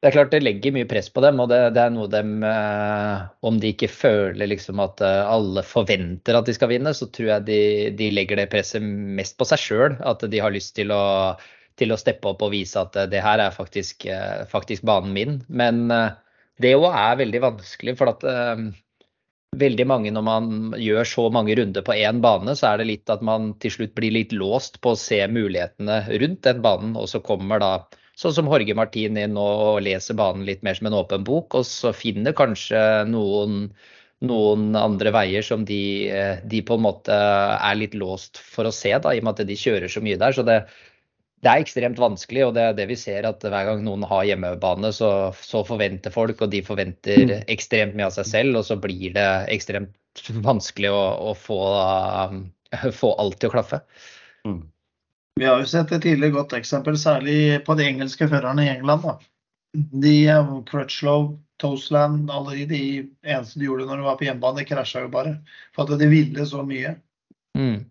Det 0.00 0.08
er 0.08 0.14
klart 0.14 0.32
det 0.32 0.40
legger 0.44 0.74
mye 0.76 0.88
press 0.88 1.10
på 1.12 1.22
dem, 1.24 1.40
og 1.42 1.50
det, 1.52 1.58
det 1.76 1.82
er 1.82 1.92
noe 1.92 2.08
dem 2.12 2.38
eh, 2.46 3.26
Om 3.48 3.60
de 3.62 3.72
ikke 3.74 3.90
føler 3.92 4.48
liksom 4.48 4.80
at 4.84 5.02
eh, 5.04 5.22
alle 5.28 5.64
forventer 5.66 6.38
at 6.38 6.48
de 6.48 6.54
skal 6.56 6.72
vinne, 6.72 6.94
så 6.96 7.10
tror 7.12 7.34
jeg 7.34 7.46
de, 7.50 7.60
de 7.98 8.10
legger 8.14 8.40
det 8.40 8.48
presset 8.52 8.84
mest 8.84 9.36
på 9.38 9.48
seg 9.48 9.62
sjøl. 9.62 9.98
At 10.00 10.24
de 10.24 10.42
har 10.42 10.54
lyst 10.54 10.76
til 10.78 10.94
å, 10.94 11.36
til 11.76 11.92
å 11.92 12.00
steppe 12.00 12.32
opp 12.32 12.46
og 12.46 12.54
vise 12.54 12.80
at 12.80 12.96
det 13.12 13.24
her 13.24 13.44
er 13.44 13.52
faktisk, 13.54 14.08
faktisk 14.52 14.86
banen 14.88 15.12
min. 15.16 15.38
Men 15.48 15.86
det 16.62 16.72
òg 16.78 16.88
er 16.88 17.20
veldig 17.20 17.42
vanskelig, 17.44 17.96
for 18.00 18.14
at 18.14 18.24
veldig 19.60 19.86
mange 19.88 20.12
når 20.14 20.24
man 20.26 20.48
gjør 20.80 21.08
så 21.08 21.26
mange 21.32 21.56
runder 21.58 21.84
på 21.86 21.96
én 21.96 22.22
bane, 22.24 22.54
så 22.58 22.70
er 22.70 22.80
det 22.80 22.88
litt 22.90 23.12
at 23.12 23.24
man 23.24 23.52
til 23.62 23.74
slutt 23.74 23.94
blir 23.98 24.14
litt 24.14 24.34
låst 24.36 24.80
på 24.84 24.94
å 24.94 25.00
se 25.00 25.22
mulighetene 25.30 26.02
rundt 26.22 26.42
den 26.46 26.62
banen. 26.64 26.94
Og 26.98 27.08
så 27.12 27.22
kommer 27.24 27.62
da 27.62 27.72
sånn 28.16 28.34
som 28.36 28.48
Horge 28.50 28.76
Martin 28.76 29.18
inn 29.20 29.36
og 29.40 29.82
leser 29.84 30.16
banen 30.18 30.46
litt 30.48 30.64
mer 30.66 30.78
som 30.78 30.88
en 30.88 30.98
åpen 31.00 31.26
bok, 31.26 31.58
og 31.58 31.68
så 31.68 31.92
finner 31.96 32.36
kanskje 32.36 32.80
noen, 33.10 33.66
noen 34.24 34.70
andre 34.78 35.12
veier 35.14 35.44
som 35.44 35.66
de, 35.68 35.82
de, 36.44 36.62
på 36.64 36.78
en 36.78 36.86
måte 36.86 37.16
er 37.16 37.80
litt 37.80 37.96
låst 37.98 38.40
for 38.40 38.68
å 38.68 38.74
se, 38.74 38.94
da, 38.96 39.12
i 39.12 39.20
og 39.20 39.28
med 39.28 39.36
at 39.36 39.48
de 39.48 39.58
kjører 39.60 39.92
så 39.92 40.04
mye 40.04 40.20
der. 40.20 40.36
Så 40.36 40.46
det, 40.48 40.62
det 41.46 41.52
er 41.52 41.62
ekstremt 41.62 42.00
vanskelig, 42.02 42.42
og 42.42 42.56
det 42.56 42.62
er 42.66 42.72
det 42.74 42.88
vi 42.90 42.96
ser 42.98 43.26
at 43.28 43.44
hver 43.44 43.68
gang 43.68 43.84
noen 43.86 44.02
har 44.10 44.24
hjemmebane, 44.26 44.90
så, 44.94 45.10
så, 45.38 45.62
forventer 45.68 46.10
folk, 46.10 46.40
og 46.42 46.50
de 46.50 46.58
forventer 46.66 47.22
mm. 47.22 47.34
ekstremt 47.54 47.94
mye 47.94 48.08
av 48.08 48.16
seg 48.16 48.26
selv, 48.26 48.58
og 48.58 48.66
så 48.66 48.74
blir 48.82 49.14
det 49.14 49.28
ekstremt 49.54 50.24
vanskelig 50.48 50.90
å, 50.90 51.04
å 51.30 51.36
få, 51.38 51.60
uh, 51.78 52.90
få, 52.98 53.12
alt 53.22 53.38
til 53.38 53.52
å 53.52 53.54
klaffe. 53.54 53.80
Mm. 54.48 54.64
Vi 55.38 55.46
har 55.46 55.62
jo 55.62 55.70
sett 55.70 55.94
et 55.94 56.02
tidligere 56.02 56.34
godt 56.34 56.56
eksempel, 56.58 56.98
særlig 56.98 57.38
på 57.66 57.78
de 57.78 57.86
engelske 57.92 58.26
førerne 58.32 58.66
i 58.66 58.72
England. 58.72 59.06
Da. 59.06 59.16
De 60.02 60.14
eh, 60.32 60.54
Crutchlow, 60.66 61.34
Toastland, 61.60 62.30
alle 62.32 62.56
de, 62.56 62.64
de 62.72 62.80
eneste 63.28 63.60
de 63.60 63.68
gjorde 63.68 63.86
når 63.86 64.00
de 64.00 64.06
var 64.08 64.16
på 64.18 64.26
hjemmebane, 64.26 64.64
krasja 64.66 65.04
jo 65.04 65.12
bare. 65.12 65.36
For 65.76 65.84
at 65.84 66.00
de 66.00 66.08
ville 66.10 66.48
så 66.48 66.64
mye. 66.66 66.96
Mm. 67.54 67.84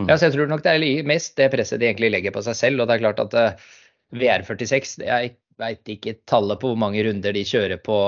Mm. 0.00 0.08
Ja, 0.08 0.16
så 0.16 0.28
jeg 0.28 0.36
tror 0.36 0.48
nok 0.50 0.64
det 0.64 0.72
er 0.72 1.06
mest 1.08 1.36
det 1.38 1.50
presset 1.52 1.80
de 1.82 1.90
egentlig 1.90 2.12
legger 2.14 2.34
på 2.34 2.42
seg 2.46 2.56
selv. 2.58 2.82
Og 2.82 2.88
det 2.88 2.96
er 2.96 3.04
klart 3.04 3.22
at 3.22 3.36
eh, 3.36 3.68
VR46 4.16 5.04
Jeg 5.04 5.36
veit 5.60 5.92
ikke 5.92 6.16
tallet 6.30 6.60
på 6.60 6.72
hvor 6.72 6.80
mange 6.80 7.02
runder 7.04 7.36
de 7.36 7.44
kjører 7.44 7.80
på, 7.84 7.98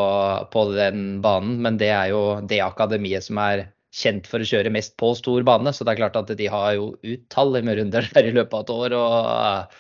på, 0.53 0.65
den 0.73 1.21
banen, 1.25 1.59
men 1.65 1.77
det 1.81 1.91
er 1.93 2.11
jo 2.15 2.23
det 2.49 2.63
akademiet 2.65 3.27
som 3.27 3.41
er 3.43 3.67
kjent 3.93 4.29
for 4.31 4.41
å 4.41 4.49
kjøre 4.49 4.73
mest 4.73 4.97
på 5.01 5.13
stor 5.19 5.45
bane. 5.45 5.75
Så 5.77 5.85
det 5.85 5.95
er 5.95 6.01
klart 6.01 6.17
at 6.17 6.33
de 6.39 6.49
har 6.49 6.73
jo 6.79 6.95
utallige 7.05 7.69
med 7.69 7.81
runder 7.81 8.09
der 8.15 8.31
i 8.31 8.35
løpet 8.35 8.57
av 8.57 8.65
et 8.65 8.75
år. 8.79 8.97
Og, 8.99 9.79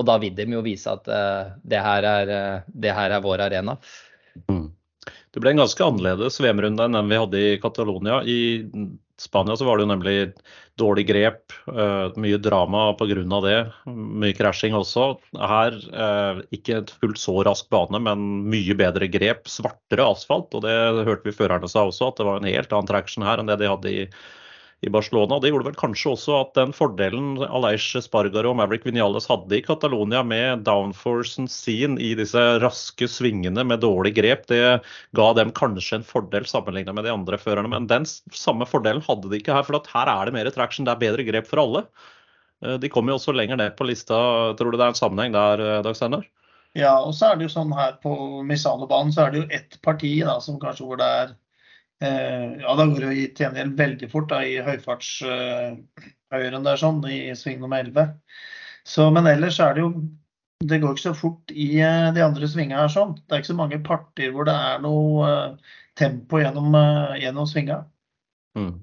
og 0.00 0.08
da 0.08 0.16
vil 0.22 0.36
de 0.38 0.48
jo 0.48 0.64
vise 0.64 0.92
at 0.96 1.10
uh, 1.12 1.52
det, 1.60 1.82
her 1.84 2.08
er, 2.08 2.32
uh, 2.32 2.68
det, 2.72 2.94
her 2.96 3.12
er, 3.12 3.24
vår 3.24 3.44
arena. 3.50 3.76
Mm. 4.48 4.70
Det 5.30 5.42
ble 5.42 5.52
en 5.52 5.62
ganske 5.62 5.84
annerledes 5.84 6.40
VM-runde 6.42 6.88
enn 6.88 6.96
den 6.96 7.12
vi 7.12 7.20
hadde 7.20 7.44
i 7.44 7.52
Catalonia. 7.62 8.22
I 8.24 8.64
Spania 9.20 9.56
så 9.56 9.66
var 9.68 9.76
det 9.76 9.84
jo 9.84 9.90
nemlig 9.90 10.14
dårlig 10.80 11.04
grep, 11.10 11.52
uh, 11.68 12.08
mye 12.16 12.38
drama 12.40 12.86
pga. 12.96 13.20
det. 13.44 13.58
Mye 13.92 14.36
krasjing 14.36 14.74
også. 14.74 15.10
Her 15.36 15.76
uh, 15.92 16.40
ikke 16.56 16.86
fullt 17.02 17.20
så 17.20 17.34
rask 17.44 17.68
bane, 17.68 18.00
men 18.00 18.24
mye 18.48 18.76
bedre 18.78 19.10
grep. 19.12 19.44
Svartere 19.50 20.08
asfalt, 20.08 20.54
og 20.56 20.64
det 20.64 20.76
hørte 21.04 21.28
vi 21.28 21.36
førerne 21.36 21.68
sa 21.68 21.84
også, 21.84 22.08
at 22.08 22.20
det 22.20 22.28
var 22.30 22.40
en 22.40 22.48
helt 22.48 22.72
annen 22.72 22.88
traction 22.88 23.26
her 23.26 23.42
enn 23.42 23.50
det 23.50 23.60
de 23.60 23.68
hadde 23.68 23.92
i, 23.92 24.06
i 24.80 24.90
Barcelona. 24.90 25.38
Det 25.40 25.50
gjorde 25.50 25.68
vel 25.68 25.78
kanskje 25.78 26.12
også 26.14 26.36
at 26.38 26.54
den 26.56 26.72
fordelen 26.72 27.34
Aleix 27.44 27.90
Spargaro 28.00 28.52
og 28.52 28.56
Maverick 28.60 28.86
Vinales 28.88 29.28
hadde 29.28 29.58
i 29.58 29.64
Catalonia 29.64 30.22
med 30.24 30.64
downforcen 30.64 31.50
sin 31.52 31.98
i 32.00 32.14
disse 32.16 32.40
raske 32.62 33.08
svingene 33.10 33.64
med 33.66 33.82
dårlig 33.84 34.14
grep, 34.16 34.46
det 34.48 34.80
ga 35.16 35.28
dem 35.36 35.52
kanskje 35.56 36.00
en 36.00 36.06
fordel 36.06 36.48
sammenlignet 36.48 36.96
med 36.96 37.04
de 37.04 37.12
andre 37.12 37.40
førerne. 37.40 37.68
Men 37.72 37.90
den 37.90 38.08
samme 38.08 38.68
fordelen 38.68 39.04
hadde 39.04 39.28
de 39.28 39.42
ikke 39.42 39.56
her, 39.56 39.68
for 39.68 39.92
her 39.92 40.12
er 40.14 40.30
det 40.30 40.36
mer 40.38 40.50
traction, 40.54 40.88
det 40.88 40.96
er 40.96 41.04
bedre 41.04 41.28
grep 41.28 41.50
for 41.50 41.60
alle. 41.64 41.84
Eh, 42.64 42.78
de 42.80 42.88
kommer 42.92 43.12
jo 43.12 43.20
også 43.20 43.36
lenger 43.36 43.60
ned 43.60 43.76
på 43.76 43.88
lista. 43.88 44.16
Tror 44.56 44.72
du 44.72 44.80
det 44.80 44.86
er 44.86 44.94
en 44.94 45.02
sammenheng 45.02 45.36
der, 45.36 45.60
eh, 45.60 45.82
Dag 45.84 45.96
Steinar? 45.96 46.24
Ja, 46.78 46.96
og 47.02 47.12
så 47.18 47.32
er 47.32 47.36
det 47.36 47.48
jo 47.48 47.52
sånn 47.52 47.72
her 47.74 47.96
på 48.02 48.14
Misano-banen 48.46 49.12
så 49.12 49.26
er 49.26 49.32
det 49.32 49.40
jo 49.40 49.48
ett 49.50 49.78
parti 49.82 50.12
da, 50.22 50.38
som 50.40 50.60
kanskje 50.62 50.86
hvor 50.86 51.00
det 51.00 51.08
er 51.20 51.32
ja, 52.00 52.74
da 52.78 52.86
går 52.88 53.02
det 53.04 53.10
til 53.36 53.44
gjengjeld 53.44 53.76
veldig 53.78 54.08
fort 54.12 54.30
da, 54.32 54.40
i 54.46 54.56
høyfartshøyren 54.64 56.58
uh, 56.60 56.64
der, 56.64 56.80
sånn, 56.80 57.02
i 57.10 57.34
sving 57.36 57.60
nummer 57.60 57.84
11. 57.84 58.14
Så, 58.88 59.10
men 59.12 59.28
ellers 59.28 59.60
er 59.60 59.76
det 59.76 59.84
jo 59.84 59.92
Det 60.60 60.76
går 60.80 60.92
ikke 60.92 61.06
så 61.06 61.14
fort 61.16 61.52
i 61.52 61.70
uh, 61.80 62.10
de 62.16 62.24
andre 62.24 62.48
svingene 62.48 62.82
her. 62.82 62.92
sånn. 62.92 63.14
Det 63.20 63.36
er 63.36 63.42
ikke 63.42 63.52
så 63.52 63.60
mange 63.60 63.80
parter 63.84 64.32
hvor 64.34 64.48
det 64.48 64.56
er 64.56 64.82
noe 64.84 65.30
tempo 65.96 66.40
gjennom, 66.40 66.76
gjennom 67.20 67.48
svinga. 67.48 67.82
Mm. 68.56 68.74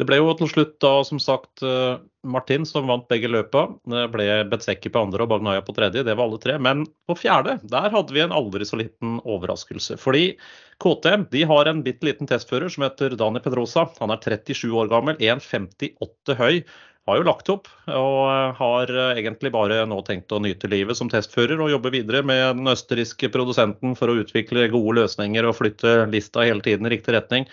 Det 0.00 0.06
ble 0.08 0.18
jo 0.18 0.32
til 0.38 0.48
slutt 0.48 0.78
da 0.80 0.92
som 1.04 1.18
sagt 1.20 1.62
eh, 1.66 2.00
Martin 2.24 2.64
som 2.68 2.88
vant 2.88 3.04
begge 3.10 3.28
løpa. 3.28 3.66
Det 3.88 4.06
ble 4.14 4.26
Betseki 4.48 4.92
på 4.92 5.02
andre 5.04 5.24
og 5.24 5.32
Bagnaya 5.34 5.64
på 5.64 5.74
tredje. 5.76 6.04
Det 6.06 6.14
var 6.16 6.28
alle 6.28 6.40
tre. 6.42 6.56
Men 6.62 6.86
på 7.08 7.16
fjerde 7.20 7.58
der 7.70 7.90
hadde 7.92 8.16
vi 8.16 8.22
en 8.24 8.34
aldri 8.34 8.66
så 8.68 8.78
liten 8.80 9.18
overraskelse. 9.20 9.98
Fordi 10.00 10.30
KTM 10.82 11.28
de 11.34 11.44
har 11.50 11.68
en 11.68 11.84
bitte 11.84 12.08
liten 12.08 12.30
testfører 12.30 12.72
som 12.72 12.86
heter 12.86 13.18
Dani 13.20 13.42
Pedrosa. 13.44 13.88
Han 14.00 14.14
er 14.14 14.22
37 14.24 14.64
år 14.72 14.88
gammel, 14.92 15.20
1,58 15.20 16.40
høy. 16.40 16.64
Har 17.10 17.18
jo 17.18 17.26
lagt 17.26 17.48
opp 17.50 17.66
og 17.90 18.18
eh, 18.30 18.52
har 18.60 18.90
eh, 18.94 19.16
egentlig 19.18 19.50
bare 19.52 19.80
nå 19.90 19.96
tenkt 20.06 20.32
å 20.32 20.38
nyte 20.40 20.70
livet 20.70 20.94
som 20.94 21.08
testfører 21.10 21.58
og 21.58 21.72
jobbe 21.72 21.90
videre 21.90 22.20
med 22.22 22.60
den 22.60 22.70
østerrikske 22.70 23.30
produsenten 23.34 23.96
for 23.98 24.08
å 24.08 24.20
utvikle 24.22 24.68
gode 24.70 25.00
løsninger 25.00 25.48
og 25.48 25.56
flytte 25.58 25.96
lista 26.12 26.46
hele 26.46 26.62
tiden 26.62 26.86
i 26.86 26.94
riktig 26.94 27.16
retning. 27.16 27.48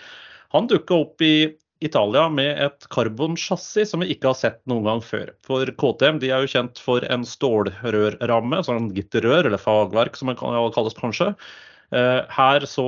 Han 0.54 0.70
dukka 0.70 1.02
opp 1.02 1.26
i 1.26 1.34
Italia 1.80 2.26
med 2.28 2.58
et 2.60 2.86
karbonsjassi 2.92 3.86
som 3.88 4.04
vi 4.04 4.10
ikke 4.14 4.28
har 4.30 4.36
sett 4.38 4.60
noen 4.68 4.84
gang 4.84 5.00
før. 5.04 5.32
For 5.46 5.70
KTM 5.80 6.20
de 6.20 6.28
er 6.32 6.44
jo 6.44 6.52
kjent 6.52 6.80
for 6.82 7.04
en 7.08 7.24
stålrørramme, 7.26 8.60
sånn 8.66 8.90
gitterrør 8.96 9.48
eller 9.48 9.60
fagverk 9.60 10.18
som 10.18 10.32
det 10.32 10.38
kalles 10.40 10.98
kanskje. 10.98 11.32
Eh, 11.96 12.20
her 12.36 12.66
så 12.68 12.86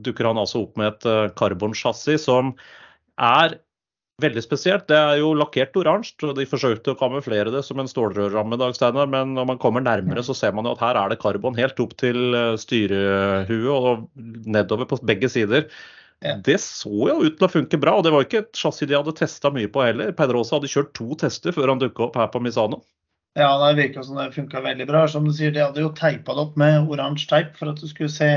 dukker 0.00 0.28
han 0.28 0.40
altså 0.40 0.66
opp 0.66 0.76
med 0.80 0.92
et 0.92 1.08
eh, 1.08 1.32
karbonsjassi 1.40 2.18
som 2.20 2.52
er 3.20 3.56
veldig 4.20 4.42
spesielt. 4.44 4.84
Det 4.90 4.96
er 4.96 5.20
jo 5.22 5.32
lakkert 5.36 5.76
oransje, 5.80 6.18
og 6.28 6.36
de 6.36 6.44
forsøkte 6.48 6.92
å 6.92 6.98
kamuflere 7.00 7.52
det 7.54 7.62
som 7.64 7.80
en 7.80 7.88
stålrørramme, 7.88 8.58
Dag 8.60 8.76
Steinar, 8.76 9.08
men 9.10 9.32
når 9.36 9.48
man 9.54 9.60
kommer 9.62 9.84
nærmere, 9.84 10.24
så 10.26 10.36
ser 10.36 10.52
man 10.56 10.68
jo 10.68 10.74
at 10.76 10.84
her 10.84 10.98
er 11.00 11.12
det 11.12 11.20
karbon 11.22 11.56
helt 11.58 11.80
opp 11.80 11.96
til 12.00 12.36
eh, 12.36 12.58
styrehuet 12.60 13.72
og 13.72 14.04
nedover 14.44 14.88
på 14.90 15.00
begge 15.08 15.32
sider. 15.32 15.70
Det 16.20 16.58
så 16.60 16.92
jo 17.08 17.20
ut 17.24 17.36
til 17.38 17.46
å 17.46 17.52
funke 17.52 17.78
bra, 17.80 17.94
og 17.96 18.04
det 18.04 18.12
var 18.12 18.26
ikke 18.26 18.42
et 18.42 18.58
chassis 18.60 18.88
de 18.88 18.96
hadde 18.96 19.14
testa 19.16 19.48
mye 19.54 19.70
på 19.72 19.84
heller. 19.86 20.12
Pedrosa 20.16 20.58
hadde 20.58 20.68
kjørt 20.68 20.90
to 20.96 21.14
tester 21.20 21.54
før 21.56 21.72
han 21.72 21.80
dukka 21.80 22.10
opp 22.10 22.18
her 22.20 22.28
på 22.32 22.42
Misano. 22.44 22.82
Ja, 23.38 23.54
det 23.62 23.78
virka 23.78 24.02
som 24.02 24.18
det 24.18 24.32
funka 24.34 24.60
veldig 24.60 24.86
bra. 24.90 25.06
Som 25.08 25.24
du 25.24 25.32
sier, 25.32 25.52
De 25.54 25.62
hadde 25.62 25.80
jo 25.80 25.94
teipa 25.96 26.34
det 26.34 26.44
opp 26.44 26.58
med 26.60 26.90
oransje 26.90 27.30
teip 27.30 27.54
for 27.56 27.70
at 27.70 27.80
du 27.80 27.86
skulle 27.88 28.12
se 28.12 28.30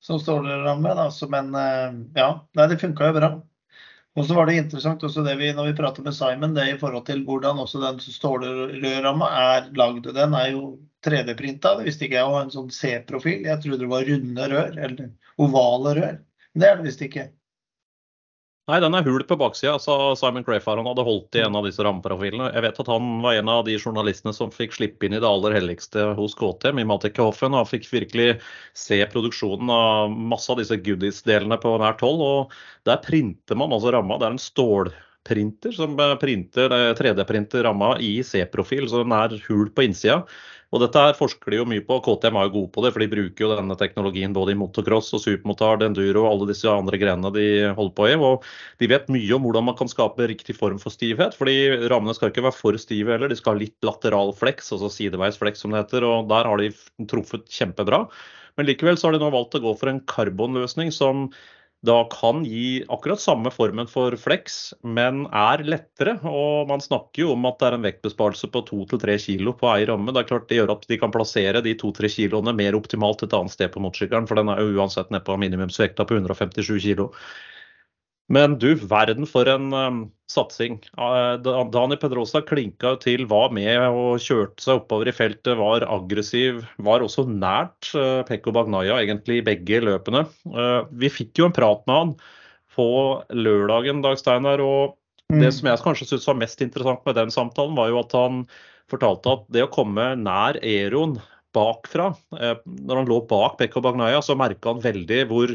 som 0.00 0.20
stålramme. 0.22 0.94
Men 1.34 1.54
eh, 1.54 2.00
ja, 2.16 2.30
nei, 2.56 2.68
det 2.70 2.80
funka 2.80 3.10
jo 3.10 3.18
bra. 3.18 3.30
Og 4.16 4.24
så 4.24 4.36
var 4.38 4.48
det 4.48 4.56
interessant 4.56 5.02
også 5.04 5.20
det 5.26 5.34
vi, 5.36 5.50
når 5.52 5.66
vi 5.70 5.76
prater 5.76 6.04
med 6.06 6.14
Simon, 6.16 6.54
det 6.56 6.70
i 6.70 6.78
forhold 6.80 7.04
til 7.04 7.20
hvordan 7.26 7.58
også 7.60 7.82
den 7.82 7.98
stålrørramma 8.00 9.28
er 9.42 9.66
lagd. 9.76 10.08
Den 10.16 10.36
er 10.38 10.54
jo 10.54 10.62
3D-printa, 11.04 11.74
det 11.76 11.90
visste 11.90 12.06
ikke 12.06 12.22
jeg, 12.22 12.30
og 12.30 12.38
en 12.40 12.54
sånn 12.54 12.70
C-profil. 12.72 13.44
Jeg 13.44 13.60
trodde 13.60 13.82
det 13.82 13.90
var 13.90 14.08
runde 14.08 14.48
rør, 14.54 14.78
eller 14.86 15.10
ovale 15.44 15.92
rør. 15.98 16.16
Det 16.56 16.68
er 16.68 16.78
det 16.78 16.88
visst 16.88 17.02
ikke. 17.04 17.28
Nei, 18.66 18.80
den 18.82 18.96
er 18.98 19.04
hul 19.06 19.22
på 19.22 19.36
baksida, 19.38 19.76
sa 19.78 19.94
Simon 20.18 20.42
Crayfar. 20.42 20.80
Han 20.80 20.88
hadde 20.90 21.04
holdt 21.06 21.36
i 21.38 21.42
en 21.44 21.54
av 21.54 21.68
disse 21.68 21.84
rammeprofilene. 21.86 22.48
Jeg 22.50 22.64
vet 22.64 22.80
at 22.82 22.88
han 22.90 23.12
var 23.22 23.36
en 23.38 23.50
av 23.52 23.60
de 23.68 23.76
journalistene 23.78 24.32
som 24.34 24.50
fikk 24.50 24.74
slippe 24.74 25.06
inn 25.06 25.14
i 25.14 25.20
det 25.22 25.28
aller 25.28 25.54
helligste 25.54 26.08
hos 26.18 26.34
KTM 26.34 26.80
i 26.82 26.86
Matic-Hoffen. 26.90 27.54
Og 27.54 27.68
fikk 27.70 27.86
virkelig 27.92 28.40
se 28.74 28.98
produksjonen 29.12 29.70
av 29.70 30.16
masse 30.32 30.50
av 30.50 30.58
disse 30.58 30.80
goodies-delene 30.82 31.60
på 31.62 31.76
nært 31.78 32.02
hold. 32.02 32.24
Og 32.26 32.58
der 32.90 32.98
printer 33.04 33.60
man 33.60 33.76
altså 33.76 33.94
ramma. 33.94 34.18
Det 34.18 34.26
er 34.26 34.34
en 34.34 34.46
stålprinter 35.26 35.72
som 35.72 35.96
printer 36.20 36.94
3D-printer 36.94 37.64
ramma 37.64 37.98
i 37.98 38.22
C-profil, 38.22 38.88
så 38.88 39.02
den 39.02 39.12
er 39.12 39.42
hul 39.48 39.70
på 39.70 39.82
innsida. 39.86 40.24
Og 40.74 40.80
dette 40.82 40.98
her 40.98 41.14
forsker 41.14 41.52
de 41.52 41.60
jo 41.60 41.64
mye 41.64 41.82
på. 41.86 42.00
KTM 42.02 42.36
er 42.36 42.46
jo 42.48 42.54
gode 42.56 42.70
på 42.74 42.82
det, 42.82 42.90
for 42.92 43.00
de 43.00 43.08
bruker 43.08 43.44
jo 43.44 43.50
denne 43.54 43.76
teknologien 43.78 44.32
både 44.34 44.52
i 44.52 44.58
motocross 44.58 45.12
og 45.14 45.22
supermotard, 45.22 45.84
enduro 45.86 46.24
og 46.24 46.32
alle 46.32 46.48
disse 46.50 46.68
andre 46.68 46.98
grenene 46.98 47.30
de 47.32 47.46
holder 47.76 47.94
på 47.94 48.08
i. 48.10 48.16
Og 48.18 48.44
de 48.82 48.90
vet 48.90 49.06
mye 49.08 49.36
om 49.36 49.46
hvordan 49.46 49.68
man 49.68 49.78
kan 49.78 49.88
skape 49.88 50.26
riktig 50.26 50.56
form 50.58 50.80
for 50.82 50.90
stivhet. 50.90 51.38
fordi 51.38 51.86
rammene 51.86 52.14
skal 52.14 52.32
ikke 52.32 52.44
være 52.48 52.58
for 52.58 52.78
stive 52.82 53.14
heller, 53.14 53.30
de 53.30 53.38
skal 53.38 53.54
ha 53.54 53.62
litt 53.62 53.78
lateral 53.86 54.34
fleks, 54.34 54.72
altså 54.74 54.90
sideveis 54.90 55.38
fleks 55.38 55.62
som 55.62 55.70
det 55.70 55.84
heter. 55.84 56.04
Og 56.04 56.28
der 56.28 56.50
har 56.50 56.58
de 56.58 56.72
truffet 57.06 57.46
kjempebra. 57.46 58.08
Men 58.56 58.66
likevel 58.66 58.98
så 58.98 59.08
har 59.08 59.16
de 59.16 59.22
nå 59.22 59.30
valgt 59.30 59.54
å 59.54 59.62
gå 59.62 59.72
for 59.78 59.92
en 59.92 60.02
karbonløsning 60.08 60.90
som 60.94 61.28
da 61.86 61.96
kan 62.12 62.42
gi 62.46 62.82
akkurat 62.92 63.22
samme 63.22 63.50
formen 63.54 63.88
for 63.90 64.14
flex, 64.20 64.74
men 64.82 65.24
er 65.30 65.62
lettere. 65.66 66.16
Og 66.26 66.68
man 66.70 66.82
snakker 66.82 67.24
jo 67.24 67.32
om 67.36 67.46
at 67.48 67.58
det 67.60 67.68
er 67.68 67.78
en 67.78 67.86
vektbesparelse 67.86 68.50
på 68.52 68.64
2-3 68.68 69.16
kilo 69.22 69.54
på 69.56 69.70
ei 69.72 69.86
ramme. 69.88 70.12
Det 70.12 70.24
er 70.24 70.30
klart 70.30 70.48
det 70.50 70.60
gjør 70.60 70.74
at 70.76 70.86
de 70.90 71.00
kan 71.00 71.14
plassere 71.14 71.62
de 71.64 71.76
2-3 71.78 72.12
kiloene 72.18 72.56
mer 72.58 72.78
optimalt 72.78 73.22
et 73.26 73.36
annet 73.36 73.54
sted 73.54 73.72
på 73.74 73.82
motorsykkelen, 73.84 74.28
for 74.28 74.38
den 74.38 74.52
er 74.52 74.62
jo 74.62 74.76
uansett 74.80 75.12
nede 75.14 75.26
på 75.26 75.38
minimumsvekta 75.40 76.08
på 76.08 76.18
157 76.18 76.74
kg. 76.88 77.06
Men 78.32 78.56
du 78.58 78.72
verden 78.74 79.26
for 79.28 79.46
en 79.46 79.70
um, 79.70 79.98
satsing. 80.30 80.80
Uh, 80.98 81.38
Dani 81.70 81.98
Pedrosa 82.00 82.40
klinka 82.42 82.96
til, 83.02 83.22
var 83.30 83.52
med 83.54 83.78
og 83.86 84.18
kjørte 84.22 84.64
seg 84.64 84.80
oppover 84.80 85.10
i 85.10 85.14
feltet, 85.14 85.54
var 85.60 85.86
aggressiv. 85.86 86.64
Var 86.82 87.04
også 87.06 87.28
nært 87.30 87.92
uh, 87.94 88.26
Pekko 88.26 88.54
Bagnaya 88.56 88.98
egentlig 88.98 89.40
i 89.40 89.46
begge 89.46 89.80
løpene. 89.86 90.24
Uh, 90.50 90.82
vi 90.90 91.12
fikk 91.12 91.38
jo 91.38 91.48
en 91.48 91.54
prat 91.54 91.86
med 91.86 92.00
han 92.00 92.12
på 92.76 92.88
lørdagen, 93.30 94.02
Dag 94.02 94.18
Steinar. 94.18 94.64
Og 94.64 94.96
mm. 95.30 95.38
det 95.44 95.54
som 95.54 95.70
jeg 95.70 95.84
kanskje 95.86 96.10
syntes 96.10 96.28
var 96.32 96.42
mest 96.42 96.66
interessant 96.66 97.06
med 97.06 97.18
den 97.20 97.30
samtalen, 97.34 97.78
var 97.78 97.94
jo 97.94 98.02
at 98.02 98.18
han 98.18 98.44
fortalte 98.90 99.38
at 99.38 99.48
det 99.54 99.68
å 99.68 99.72
komme 99.72 100.12
nær 100.18 100.58
Eron 100.66 101.16
bakfra, 101.56 102.10
når 102.36 102.98
han 102.98 103.06
lå 103.08 103.22
bak 103.30 103.54
Pekko 103.56 103.80
Bagnaya, 103.80 104.18
så 104.20 104.34
merka 104.36 104.74
han 104.74 104.82
veldig 104.84 105.22
hvor 105.30 105.54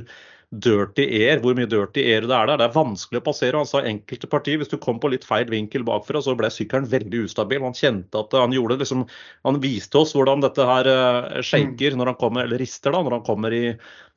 dirty 0.51 1.05
air, 1.23 1.39
hvor 1.39 1.55
mye 1.55 1.69
dirty 1.69 2.03
air 2.11 2.25
det 2.27 2.35
er 2.35 2.49
der. 2.49 2.59
Det 2.59 2.65
er 2.65 2.75
vanskelig 2.75 3.21
å 3.21 3.25
passere. 3.25 3.59
Han 3.59 3.69
sa 3.69 3.83
enkelte 3.87 4.27
partier, 4.31 4.59
hvis 4.59 4.71
du 4.71 4.77
kom 4.83 4.99
på 4.99 5.11
litt 5.13 5.23
feil 5.27 5.47
vinkel 5.51 5.85
bakfra, 5.87 6.19
så 6.23 6.35
ble 6.35 6.49
sykkelen 6.51 6.89
veldig 6.91 7.23
ustabil. 7.27 7.63
Han 7.63 7.77
kjente 7.77 8.19
at 8.19 8.35
han 8.35 8.55
gjorde 8.55 8.81
liksom 8.81 9.05
Han 9.47 9.61
viste 9.63 10.01
oss 10.01 10.11
hvordan 10.15 10.43
dette 10.43 10.65
her 10.67 10.89
uh, 10.91 11.39
shaker 11.45 11.95
når 11.95 12.13
han 12.13 12.19
kommer, 12.19 12.43
eller 12.45 12.59
rister 12.61 12.91
da, 12.91 13.01
når 13.01 13.19
han 13.19 13.25
kommer 13.27 13.55
i, 13.55 13.63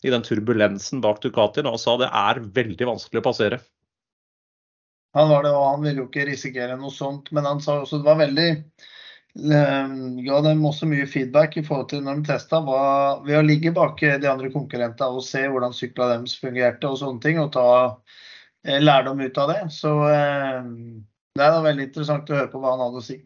i 0.03 0.13
den 0.13 0.27
turbulensen 0.27 1.05
bak 1.05 1.23
Ducatien, 1.23 1.71
og 1.71 1.79
sa 1.81 1.97
det 2.01 2.11
er 2.11 2.43
veldig 2.59 2.91
vanskelig 2.91 3.23
å 3.23 3.29
passere. 3.29 3.61
Han 5.15 5.31
var 5.31 5.47
det, 5.47 5.55
og 5.55 5.69
han 5.71 5.87
ville 5.87 6.03
jo 6.03 6.09
ikke 6.09 6.27
risikere 6.27 6.75
noe 6.79 6.91
sånt. 6.91 7.31
Men 7.31 7.47
han 7.47 7.63
sa 7.63 7.79
også 7.85 8.03
det 8.03 8.09
var 8.09 8.19
veldig 8.19 8.49
ga 9.35 10.37
dem 10.47 10.63
også 10.63 10.87
mye 10.87 11.07
feedback 11.11 11.57
i 11.59 11.65
forhold 11.67 11.89
til 11.91 12.05
når 12.05 12.21
de 12.21 12.29
testa 12.29 12.61
ved 12.63 13.35
å 13.35 13.43
ligge 13.43 13.73
bak 13.75 13.99
de 13.99 14.31
andre 14.31 14.51
konkurrentene 14.53 15.19
og 15.19 15.27
se 15.27 15.43
hvordan 15.49 15.75
sykla 15.75 16.13
deres 16.13 16.37
fungerte 16.39 16.87
og 16.87 17.01
sånne 17.01 17.21
ting, 17.25 17.41
og 17.43 17.51
ta 17.57 17.67
eh, 18.65 18.79
lærdom 18.79 19.21
ut 19.25 19.39
av 19.43 19.51
det. 19.51 19.61
Så 19.75 19.91
ehm, 20.07 21.03
det 21.35 21.47
er 21.49 21.65
veldig 21.67 21.89
interessant 21.89 22.31
å 22.31 22.39
høre 22.39 22.53
på 22.53 22.63
hva 22.63 22.77
han 22.77 22.85
hadde 22.87 23.03
å 23.03 23.07
si. 23.09 23.19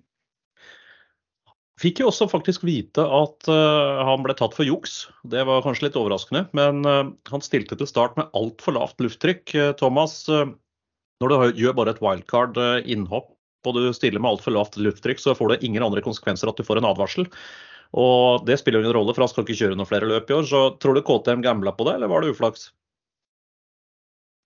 Fikk 1.78 2.00
jo 2.02 2.08
også 2.10 2.26
faktisk 2.26 2.64
vite 2.66 3.04
at 3.04 3.46
uh, 3.46 4.00
han 4.02 4.24
ble 4.24 4.34
tatt 4.34 4.56
for 4.56 4.66
juks. 4.66 5.04
Det 5.30 5.44
var 5.46 5.62
kanskje 5.62 5.86
litt 5.86 5.98
overraskende. 6.00 6.48
Men 6.58 6.80
uh, 6.88 7.12
han 7.30 7.44
stilte 7.44 7.78
til 7.78 7.86
start 7.86 8.16
med 8.18 8.32
altfor 8.34 8.74
lavt 8.74 8.98
lufttrykk. 9.04 9.44
Uh, 9.54 9.70
Thomas, 9.78 10.24
når 10.26 11.30
du 11.30 11.60
gjør 11.62 11.76
bare 11.78 11.94
et 11.94 12.02
wildcard-innhopp 12.02 13.30
og 13.66 13.74
du 13.74 13.88
stiller 13.96 14.22
med 14.22 14.36
altfor 14.36 14.54
lavt 14.54 14.78
lufttrykk, 14.78 15.20
så 15.22 15.34
får 15.36 15.54
det 15.54 15.62
ingen 15.66 15.84
andre 15.84 16.02
konsekvenser 16.04 16.50
at 16.50 16.58
du 16.58 16.66
får 16.66 16.80
en 16.80 16.90
advarsel. 16.90 17.28
Og 17.98 18.44
det 18.46 18.58
spiller 18.60 18.84
ingen 18.84 18.96
rolle, 18.96 19.14
for 19.16 19.24
han 19.24 19.30
skal 19.32 19.46
ikke 19.46 19.58
kjøre 19.62 19.78
noen 19.78 19.88
flere 19.88 20.08
løp 20.08 20.30
i 20.30 20.36
år. 20.36 20.48
Så 20.48 20.64
tror 20.82 20.96
du 20.96 21.04
KTM 21.04 21.44
gambla 21.44 21.72
på 21.76 21.88
det, 21.88 21.96
eller 21.98 22.12
var 22.12 22.22
det 22.22 22.34
uflaks? 22.34 22.68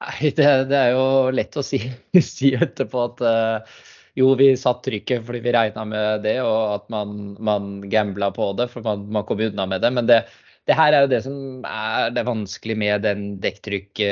Nei, 0.03 0.33
det, 0.35 0.51
det 0.71 0.79
er 0.79 0.95
jo 0.97 1.07
lett 1.35 1.59
å 1.59 1.65
si, 1.67 1.79
si 2.35 2.53
etterpå 2.57 3.03
at 3.07 3.21
uh, 3.23 3.83
jo, 4.19 4.33
vi 4.39 4.51
satt 4.59 4.83
trykket 4.85 5.27
fordi 5.27 5.43
vi 5.45 5.53
regna 5.55 5.85
med 5.89 6.25
det, 6.27 6.39
og 6.45 6.79
at 6.79 6.89
man, 6.93 7.35
man 7.43 7.77
gambla 7.91 8.33
på 8.35 8.53
det, 8.59 8.69
for 8.73 8.87
man, 8.87 9.05
man 9.15 9.27
kom 9.29 9.43
unna 9.43 9.67
med 9.71 9.85
det. 9.85 9.93
Men 9.95 10.09
det, 10.11 10.23
det 10.69 10.79
her 10.79 10.95
er 10.95 11.05
jo 11.05 11.13
det 11.13 11.23
som 11.27 11.37
er 11.67 12.11
det 12.15 12.27
vanskelige 12.27 12.83
med 12.83 13.07
den 13.07 13.29
dekktrykk, 13.43 14.03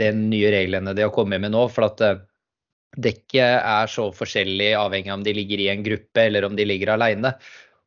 den 0.00 0.24
nye 0.32 0.50
reglene 0.52 0.96
de 0.96 1.06
har 1.06 1.14
kommet 1.14 1.40
med 1.44 1.54
nå. 1.54 1.66
For 1.72 1.88
at 1.88 2.02
dekket 2.96 3.60
er 3.60 3.90
så 3.90 4.08
forskjellig 4.14 4.72
avhengig 4.78 5.12
av 5.12 5.20
om 5.20 5.24
de 5.26 5.34
ligger 5.36 5.62
i 5.62 5.70
en 5.72 5.84
gruppe 5.84 6.26
eller 6.28 6.46
om 6.48 6.56
de 6.56 6.64
ligger 6.68 6.94
alene. 6.94 7.34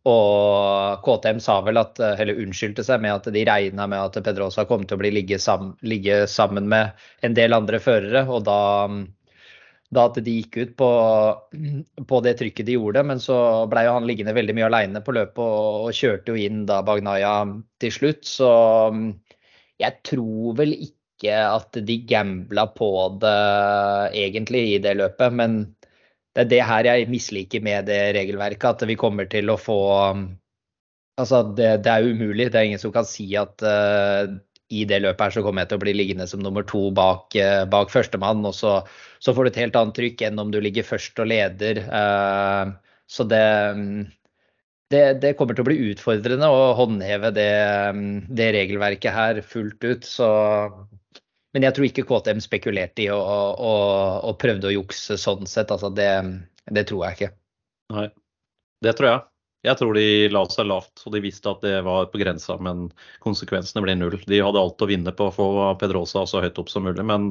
Og 0.07 1.03
KTM 1.03 1.41
sa 1.43 1.59
vel 1.65 1.79
at, 1.81 1.99
eller 1.99 2.39
unnskyldte 2.39 2.85
seg 2.87 3.01
med 3.03 3.17
at 3.17 3.27
de 3.35 3.43
regna 3.47 3.87
med 3.89 3.99
at 3.99 4.23
Pedrosa 4.23 4.63
kom 4.69 4.85
til 4.87 4.95
å 4.95 5.01
bli 5.01 5.11
ligge, 5.11 5.39
sammen, 5.43 5.73
ligge 5.83 6.23
sammen 6.31 6.69
med 6.71 6.95
en 7.25 7.35
del 7.35 7.55
andre 7.57 7.81
førere. 7.83 8.23
Og 8.31 8.45
da, 8.47 8.59
da 9.91 10.05
at 10.07 10.21
de 10.23 10.37
gikk 10.39 10.59
ut 10.61 10.75
på, 10.79 10.91
på, 12.07 12.21
det 12.25 12.37
trykket 12.39 12.69
de 12.69 12.77
gjorde. 12.77 13.03
Men 13.11 13.19
så 13.23 13.39
ble 13.71 13.85
jo 13.89 13.97
han 13.97 14.07
liggende 14.07 14.37
veldig 14.37 14.55
mye 14.55 14.69
aleine 14.69 15.03
på 15.03 15.17
løpet 15.19 15.43
og, 15.43 15.89
og, 15.89 15.91
kjørte 15.99 16.31
jo 16.31 16.47
inn 16.47 16.63
da 16.69 16.79
Bagnaya 16.85 17.35
til 17.83 17.93
slutt. 17.93 18.23
Så 18.29 18.53
jeg 19.83 19.99
tror 20.07 20.55
vel 20.63 20.77
ikke 20.79 20.98
at 21.27 21.75
de 21.83 21.97
gambla 22.07 22.67
på 22.71 22.91
det 23.19 23.35
egentlig 24.15 24.61
i 24.75 24.77
det 24.83 24.95
løpet. 25.01 25.35
Men 25.35 25.57
det 26.35 26.45
er 26.45 26.51
det 26.53 26.61
her 26.69 26.87
jeg 26.87 27.09
misliker 27.11 27.63
med 27.65 27.89
det 27.89 28.01
regelverket. 28.15 28.69
At 28.71 28.87
vi 28.87 28.95
kommer 28.99 29.27
til 29.31 29.51
å 29.51 29.59
få 29.59 29.79
Altså, 31.19 31.41
det, 31.51 31.81
det 31.83 31.91
er 31.91 32.05
umulig. 32.07 32.45
Det 32.47 32.59
er 32.59 32.69
ingen 32.69 32.79
som 32.79 32.93
kan 32.95 33.07
si 33.07 33.25
at 33.35 33.59
uh, 33.65 34.29
i 34.71 34.85
det 34.87 35.01
løpet 35.03 35.25
her 35.25 35.33
så 35.35 35.41
kommer 35.43 35.65
jeg 35.65 35.71
til 35.71 35.79
å 35.79 35.83
bli 35.83 35.93
liggende 35.97 36.27
som 36.31 36.39
nummer 36.39 36.63
to 36.63 36.85
bak, 36.95 37.35
uh, 37.35 37.65
bak 37.67 37.91
førstemann. 37.91 38.45
Og 38.47 38.55
så, 38.55 38.77
så, 39.19 39.33
får 39.35 39.43
du 39.43 39.51
et 39.51 39.59
helt 39.65 39.75
annet 39.75 39.97
trykk 39.97 40.23
enn 40.29 40.39
om 40.39 40.53
du 40.53 40.61
ligger 40.63 40.87
først 40.87 41.19
og 41.19 41.27
leder. 41.27 41.81
Uh, 41.91 42.71
så 43.09 43.25
det, 43.27 43.43
det, 44.93 45.03
det, 45.25 45.33
kommer 45.35 45.57
til 45.57 45.65
å 45.65 45.69
bli 45.71 45.91
utfordrende 45.91 46.47
å 46.53 46.71
håndheve 46.77 47.33
det, 47.35 47.51
det 48.39 48.51
regelverket 48.55 49.15
her 49.15 49.43
fullt 49.43 49.83
ut. 49.83 50.07
Så 50.07 50.29
men 51.55 51.65
jeg 51.65 51.75
tror 51.75 51.87
ikke 51.87 52.05
KTM 52.09 52.43
spekulerte 52.43 53.05
i 53.05 53.09
og, 53.13 54.29
prøvde 54.41 54.69
å 54.69 54.75
jukse 54.75 55.17
sånn 55.17 55.49
sett. 55.49 55.73
Altså 55.73 55.89
det, 55.89 56.11
det, 56.69 56.85
tror 56.89 57.07
jeg 57.07 57.17
ikke. 57.17 57.33
Nei, 57.95 58.07
det 58.85 58.95
tror 58.99 59.09
jeg. 59.09 59.25
Jeg 59.67 59.75
tror 59.75 59.97
de 59.97 60.29
la 60.31 60.45
seg 60.47 60.69
lavt, 60.69 61.01
og 61.03 61.11
de 61.11 61.19
visste 61.19 61.51
at 61.51 61.65
det 61.65 61.81
var 61.83 62.05
på 62.13 62.21
grensa, 62.21 62.55
men 62.63 62.85
konsekvensene 63.25 63.81
ble 63.83 63.97
null. 63.97 64.15
De 64.29 64.39
hadde 64.39 64.61
alt 64.61 64.85
å 64.85 64.87
vinne 64.87 65.11
på 65.11 65.27
å 65.27 65.33
få 65.35 65.47
Pedrosa 65.81 66.23
så 66.29 66.39
høyt 66.45 66.61
opp 66.61 66.71
som 66.71 66.85
mulig, 66.87 67.03
men 67.03 67.27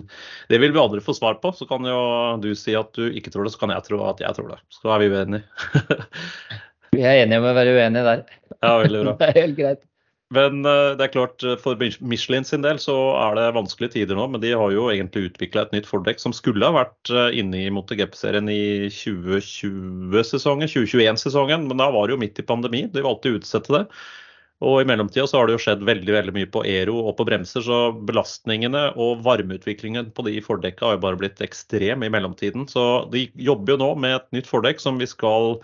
det 0.52 0.60
vil 0.60 0.74
vi 0.74 0.82
aldri 0.82 1.00
få 1.04 1.14
svar 1.16 1.38
på. 1.40 1.54
Så 1.56 1.64
kan 1.70 1.88
jo 1.88 2.00
du 2.42 2.50
si 2.58 2.76
at 2.76 2.92
du 2.98 3.06
ikke 3.08 3.32
tror 3.32 3.48
det, 3.48 3.54
så 3.54 3.62
kan 3.62 3.72
jeg 3.72 3.86
tro 3.86 4.02
at 4.10 4.20
jeg 4.20 4.36
tror 4.36 4.52
det. 4.52 4.60
Så 4.76 4.92
er 4.92 5.00
vi 5.00 5.08
uenige. 5.14 6.18
vi 6.98 7.06
er 7.06 7.22
enige 7.22 7.40
om 7.40 7.48
å 7.48 7.56
være 7.56 7.78
uenige 7.78 8.04
der. 8.10 8.26
Ja, 8.58 8.74
veldig 8.82 9.04
bra. 9.06 9.16
det 9.22 9.30
er 9.30 9.40
helt 9.40 9.60
greit. 9.62 9.87
Men 10.34 10.60
eh, 10.68 10.90
det 10.98 11.06
er 11.06 11.12
klart, 11.14 11.40
eh, 11.42 11.56
for 11.60 11.80
Michelin 11.80 12.44
sin 12.44 12.64
del 12.64 12.76
så 12.82 12.94
er 13.16 13.38
det 13.38 13.46
vanskelige 13.56 13.94
tider 13.94 14.18
nå. 14.18 14.26
Men 14.28 14.42
de 14.42 14.52
har 14.52 14.74
jo 14.74 14.90
egentlig 14.92 15.30
utvikla 15.30 15.64
et 15.64 15.72
nytt 15.72 15.88
fordekk 15.88 16.20
som 16.20 16.34
skulle 16.36 16.68
ha 16.68 16.76
vært 16.76 17.12
eh, 17.14 17.38
inne 17.40 17.62
i 17.64 17.70
MotoGP-serien 17.72 18.50
i 18.52 18.90
2020-sesongen, 18.92 20.68
2021-sesongen. 20.68 21.64
Men 21.70 21.80
da 21.80 21.88
var 21.94 22.06
det 22.06 22.18
jo 22.18 22.22
midt 22.26 22.42
i 22.42 22.48
pandemi. 22.50 22.84
De 22.92 23.04
valgte 23.06 23.32
å 23.32 23.38
utsette 23.40 23.72
det. 23.72 23.84
Og 24.68 24.82
i 24.82 24.86
mellomtida 24.90 25.24
så 25.30 25.38
har 25.38 25.48
det 25.48 25.54
jo 25.54 25.62
skjedd 25.62 25.84
veldig 25.86 26.14
veldig 26.16 26.34
mye 26.34 26.48
på 26.50 26.64
Ero 26.66 26.96
og 27.06 27.12
på 27.20 27.28
bremser, 27.28 27.62
så 27.62 27.92
belastningene 28.08 28.88
og 28.98 29.20
varmeutviklingen 29.22 30.08
på 30.16 30.24
de 30.26 30.40
fordekka 30.42 30.82
har 30.82 30.96
jo 30.96 31.04
bare 31.04 31.20
blitt 31.20 31.42
ekstrem 31.46 32.02
i 32.02 32.10
mellomtiden. 32.10 32.66
Så 32.68 32.82
de 33.14 33.28
jobber 33.38 33.76
jo 33.76 33.82
nå 33.84 33.92
med 34.02 34.16
et 34.16 34.26
nytt 34.34 34.50
fordekk 34.50 34.82
som 34.82 34.98
vi 34.98 35.06
skal 35.08 35.60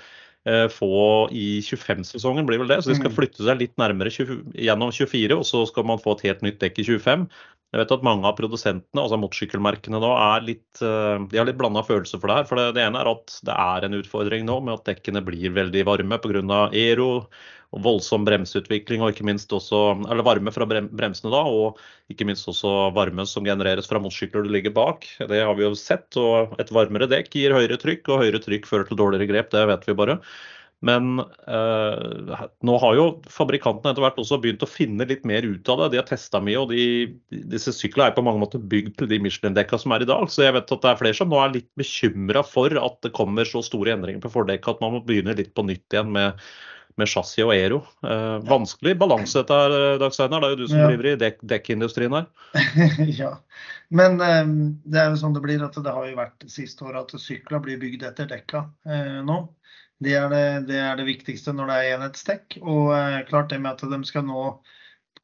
få 0.72 0.96
i 1.32 1.60
25-sesongen, 1.64 2.44
blir 2.48 2.60
vel 2.60 2.68
det. 2.68 2.82
Så 2.84 2.92
de 2.92 2.98
skal 2.98 3.12
mm. 3.12 3.16
flytte 3.16 3.46
seg 3.46 3.60
litt 3.62 3.74
nærmere 3.80 4.12
20, 4.12 4.42
gjennom 4.60 4.92
24, 4.92 5.38
og 5.38 5.46
så 5.48 5.64
skal 5.70 5.86
man 5.88 6.02
få 6.02 6.18
et 6.18 6.26
helt 6.28 6.44
nytt 6.44 6.60
dekk 6.60 6.82
i 6.82 6.86
25. 6.90 7.24
Jeg 7.74 7.80
vet 7.80 7.92
at 7.96 8.04
mange 8.06 8.28
av 8.28 8.36
produsentene, 8.38 9.02
altså 9.02 9.16
motorsykkelmerkene 9.18 9.98
nå, 9.98 10.10
litt, 10.46 10.78
eh, 10.78 11.24
de 11.26 11.40
har 11.40 11.48
litt 11.48 11.58
blanda 11.58 11.82
følelser 11.82 12.20
for 12.22 12.30
det 12.30 12.36
her. 12.36 12.46
For 12.46 12.60
det, 12.60 12.68
det, 12.76 12.84
ene 12.86 13.00
er 13.00 13.10
at 13.10 13.34
det 13.48 13.56
er 13.64 13.86
en 13.88 13.96
utfordring 13.98 14.46
nå 14.46 14.60
med 14.62 14.76
at 14.76 14.92
dekkene 14.92 15.24
blir 15.26 15.56
veldig 15.56 15.82
varme 15.88 16.20
pga. 16.22 16.60
Aero 16.70 17.08
og 17.74 17.82
voldsom 17.82 18.22
bremseutvikling, 18.28 19.02
og 19.02 19.10
ikke 19.10 19.26
minst 19.26 19.50
også, 19.50 19.80
eller 20.06 20.22
varme 20.22 20.54
fra 20.54 20.68
bremsene 20.70 21.32
da, 21.34 21.42
og 21.42 21.80
ikke 22.14 22.28
minst 22.28 22.46
også 22.46 22.92
varme 22.94 23.26
som 23.26 23.42
genereres 23.48 23.90
fra 23.90 23.98
motorsykler 23.98 24.46
du 24.46 24.54
ligger 24.54 24.76
bak. 24.76 25.08
Det 25.18 25.42
har 25.42 25.58
vi 25.58 25.66
jo 25.66 25.74
sett. 25.74 26.06
og 26.14 26.54
Et 26.62 26.70
varmere 26.70 27.10
dekk 27.10 27.34
gir 27.34 27.58
høyere 27.58 27.80
trykk, 27.82 28.06
og 28.06 28.22
høyere 28.22 28.44
trykk 28.44 28.70
fører 28.70 28.86
til 28.86 29.02
dårligere 29.02 29.32
grep. 29.32 29.50
Det 29.50 29.66
vet 29.72 29.90
vi 29.90 29.98
bare. 29.98 30.20
Men 30.84 31.20
eh, 31.48 32.42
nå 32.66 32.74
har 32.82 32.96
jo 32.98 33.06
fabrikantene 33.32 33.94
etter 33.94 34.04
hvert 34.04 34.20
også 34.20 34.38
begynt 34.42 34.64
å 34.66 34.68
finne 34.68 35.06
litt 35.08 35.24
mer 35.28 35.46
ut 35.46 35.70
av 35.72 35.80
det. 35.80 35.90
De 35.94 36.00
har 36.00 36.08
testa 36.08 36.42
mye, 36.44 36.60
og 36.60 36.74
de, 36.74 36.84
disse 37.54 37.72
syklene 37.72 38.10
er 38.10 38.18
på 38.18 38.24
mange 38.26 38.42
måter 38.42 38.60
bygd 38.60 38.98
til 39.00 39.10
de 39.10 39.20
Michelin-dekka 39.24 39.80
som 39.80 39.96
er 39.96 40.04
i 40.04 40.10
dag. 40.10 40.28
Så 40.32 40.44
jeg 40.44 40.56
vet 40.56 40.76
at 40.76 40.84
det 40.84 40.92
er 40.92 41.00
flere 41.00 41.18
som 41.20 41.32
nå 41.32 41.40
er 41.40 41.56
litt 41.56 41.70
bekymra 41.80 42.44
for 42.46 42.76
at 42.80 43.00
det 43.06 43.14
kommer 43.16 43.48
så 43.48 43.64
store 43.64 43.96
endringer 43.96 44.22
på 44.24 44.34
fordekket 44.36 44.76
at 44.76 44.84
man 44.84 44.98
må 44.98 45.02
begynne 45.06 45.36
litt 45.38 45.54
på 45.56 45.66
nytt 45.66 45.96
igjen 45.96 46.12
med 46.14 46.44
med 47.00 47.10
chassis 47.10 47.42
og 47.42 47.52
aero. 47.54 47.80
Eh, 48.06 48.36
vanskelig 48.46 48.94
balanse 48.98 49.40
dette 49.40 49.56
her, 49.58 49.74
eh, 49.78 49.96
Dag 49.98 50.14
Steinar. 50.14 50.42
Det 50.42 50.48
er 50.48 50.54
jo 50.54 50.60
du 50.60 50.68
som 50.70 50.82
ja. 50.82 50.88
driver 50.90 51.08
i 51.10 51.16
dek 51.18 51.40
dekkindustrien 51.42 52.14
her. 52.14 52.28
ja, 53.22 53.32
men 53.90 54.20
eh, 54.22 54.52
det 54.86 55.02
er 55.02 55.10
jo 55.10 55.20
sånn 55.24 55.34
det 55.34 55.42
blir 55.44 55.64
at 55.66 55.74
det 55.74 55.96
har 55.96 56.06
jo 56.06 56.20
vært 56.20 56.46
siste 56.50 56.86
året 56.86 57.02
at 57.02 57.22
sykler 57.22 57.62
blir 57.64 57.80
bygd 57.82 58.06
etter 58.10 58.30
dekka 58.30 58.66
eh, 58.86 59.18
nå. 59.26 59.40
Det 60.02 60.14
er 60.18 60.30
det, 60.32 60.46
det 60.68 60.78
er 60.82 60.96
det, 60.98 61.06
viktigste 61.06 61.54
når 61.54 61.70
det 61.70 61.76
er 61.76 61.96
enhetsdekk. 61.96 62.58
Og 62.62 62.94
eh, 62.96 63.20
klart 63.28 63.52
det 63.52 63.60
med 63.62 63.76
at 63.76 63.84
de 63.92 64.00
skal 64.08 64.26
nå 64.26 64.48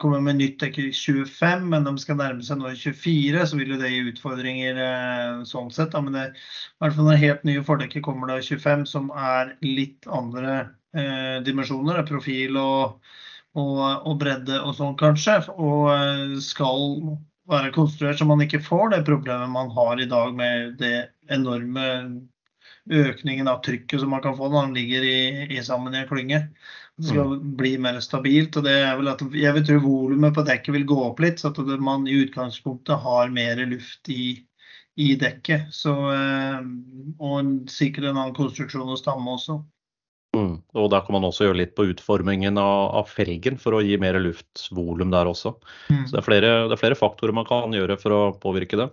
komme 0.01 0.21
med 0.25 0.39
nytt 0.39 0.61
dekk 0.63 0.79
i 0.81 0.89
25, 0.97 1.67
men 1.73 1.85
de 1.85 1.93
skal 2.01 2.19
nærme 2.21 2.45
seg 2.45 2.61
nå 2.61 2.71
i 2.73 2.79
24, 2.79 3.45
så 3.51 3.59
vil 3.59 3.75
jo 3.75 3.81
det 3.81 3.91
gi 3.93 4.03
utfordringer 4.13 4.81
eh, 4.85 5.43
sånn 5.49 5.71
sett. 5.75 5.93
Da. 5.95 6.03
Men 6.05 6.17
det, 6.17 6.27
i 6.33 6.85
hvert 6.85 6.97
fall 6.97 7.11
når 7.11 7.25
helt 7.25 7.49
nye 7.49 7.65
fordekket 7.67 8.05
kommer 8.07 8.31
da 8.31 8.39
i 8.41 8.47
25, 8.47 8.87
som 8.89 9.11
er 9.13 9.55
litt 9.67 10.09
andre 10.09 10.55
eh, 10.97 11.41
dimensjoner. 11.45 12.01
Profil 12.09 12.57
og, 12.61 13.13
og, 13.59 13.83
og, 13.83 14.15
bredde 14.23 14.63
og 14.63 14.77
sånn, 14.79 14.97
kanskje. 15.01 15.41
Og 15.59 15.91
eh, 15.93 16.39
skal 16.45 17.19
være 17.51 17.73
konstruert 17.75 18.21
så 18.21 18.29
man 18.29 18.43
ikke 18.45 18.63
får 18.63 18.95
det 18.95 19.07
problemet 19.09 19.53
man 19.53 19.73
har 19.75 20.01
i 20.01 20.09
dag 20.09 20.37
med 20.39 20.77
det 20.81 21.11
enorme 21.35 21.89
økningen 22.89 23.49
av 23.51 23.63
trykket 23.65 24.01
som 24.01 24.13
man 24.15 24.23
kan 24.25 24.37
få 24.39 24.49
når 24.49 24.69
man 24.69 24.77
ligger 24.77 25.05
i, 25.07 25.19
i 25.57 25.63
sammen 25.65 25.95
i 25.95 26.03
en 26.03 26.09
klynge. 26.09 26.41
Det 27.01 27.09
skal 27.09 27.35
mm. 27.35 27.57
bli 27.57 27.73
mer 27.81 28.01
stabilt. 28.05 28.57
og 28.57 28.67
det 28.69 28.77
er 28.77 28.95
vel 28.99 29.11
at 29.13 29.25
Jeg 29.33 29.57
vil 29.57 29.67
tro 29.67 29.81
volumet 29.85 30.37
på 30.37 30.45
dekket 30.47 30.77
vil 30.77 30.87
gå 30.89 31.01
opp 31.09 31.21
litt, 31.25 31.41
så 31.41 31.53
at 31.53 31.61
man 31.81 32.07
i 32.09 32.21
utgangspunktet 32.25 33.01
har 33.05 33.33
mer 33.33 33.63
luft 33.71 34.11
i, 34.13 34.33
i 35.01 35.15
dekket. 35.21 35.71
Så, 35.73 35.95
eh, 36.13 36.61
og 37.19 37.71
sikkert 37.73 38.11
en 38.11 38.17
annen 38.19 38.37
konstruksjon 38.37 38.91
og 38.91 39.01
stamme 39.01 39.37
også. 39.37 39.61
Mm. 40.37 40.61
Og 40.79 40.91
Da 40.93 41.01
kan 41.03 41.17
man 41.17 41.27
også 41.27 41.49
gjøre 41.49 41.59
litt 41.63 41.73
på 41.79 41.89
utformingen 41.91 42.59
av, 42.61 42.93
av 43.01 43.11
felgen 43.11 43.59
for 43.59 43.75
å 43.77 43.83
gi 43.83 43.97
mer 44.01 44.19
luftvolum 44.23 45.11
der 45.11 45.31
også. 45.31 45.57
Mm. 45.91 46.05
Så 46.05 46.15
det 46.15 46.21
er, 46.21 46.27
flere, 46.27 46.53
det 46.69 46.77
er, 46.77 46.83
flere, 46.85 46.99
faktorer 46.99 47.35
man 47.37 47.49
kan 47.49 47.75
gjøre 47.75 47.99
for 48.01 48.15
å 48.15 48.23
påvirke 48.43 48.79
det. 48.79 48.91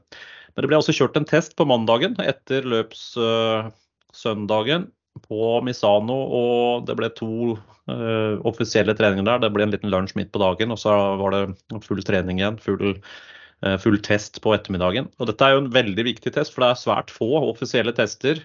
Men 0.58 0.66
det 0.66 0.72
ble 0.72 0.78
også 0.82 0.96
kjørt 0.98 1.14
en 1.20 1.28
test 1.30 1.52
på 1.54 1.68
mandagen 1.70 2.16
etter 2.24 2.66
løpssøndagen 2.66 4.88
på 5.22 5.62
Misano, 5.62 6.16
og 6.34 6.90
det 6.90 6.98
ble 6.98 7.14
to 7.14 7.54
uh, 7.54 8.42
offisielle 8.42 8.98
treninger 8.98 9.22
der. 9.28 9.38
Det 9.44 9.52
ble 9.54 9.68
en 9.68 9.74
liten 9.76 9.92
lunsj 9.94 10.18
midt 10.18 10.32
på 10.34 10.42
dagen, 10.42 10.74
og 10.74 10.80
så 10.82 10.90
var 11.22 11.30
det 11.36 11.54
full 11.86 12.02
trening 12.06 12.38
igjen. 12.42 12.58
Full, 12.64 12.98
uh, 12.98 13.78
full, 13.84 14.00
test 14.02 14.42
på 14.42 14.56
ettermiddagen. 14.58 15.06
Og 15.22 15.30
dette 15.30 15.46
er 15.46 15.54
jo 15.54 15.62
en 15.62 15.76
veldig 15.78 16.04
viktig 16.10 16.34
test, 16.34 16.52
for 16.56 16.66
det 16.66 16.72
er 16.72 16.82
svært 16.82 17.14
få 17.14 17.30
offisielle 17.44 17.94
tester 17.98 18.42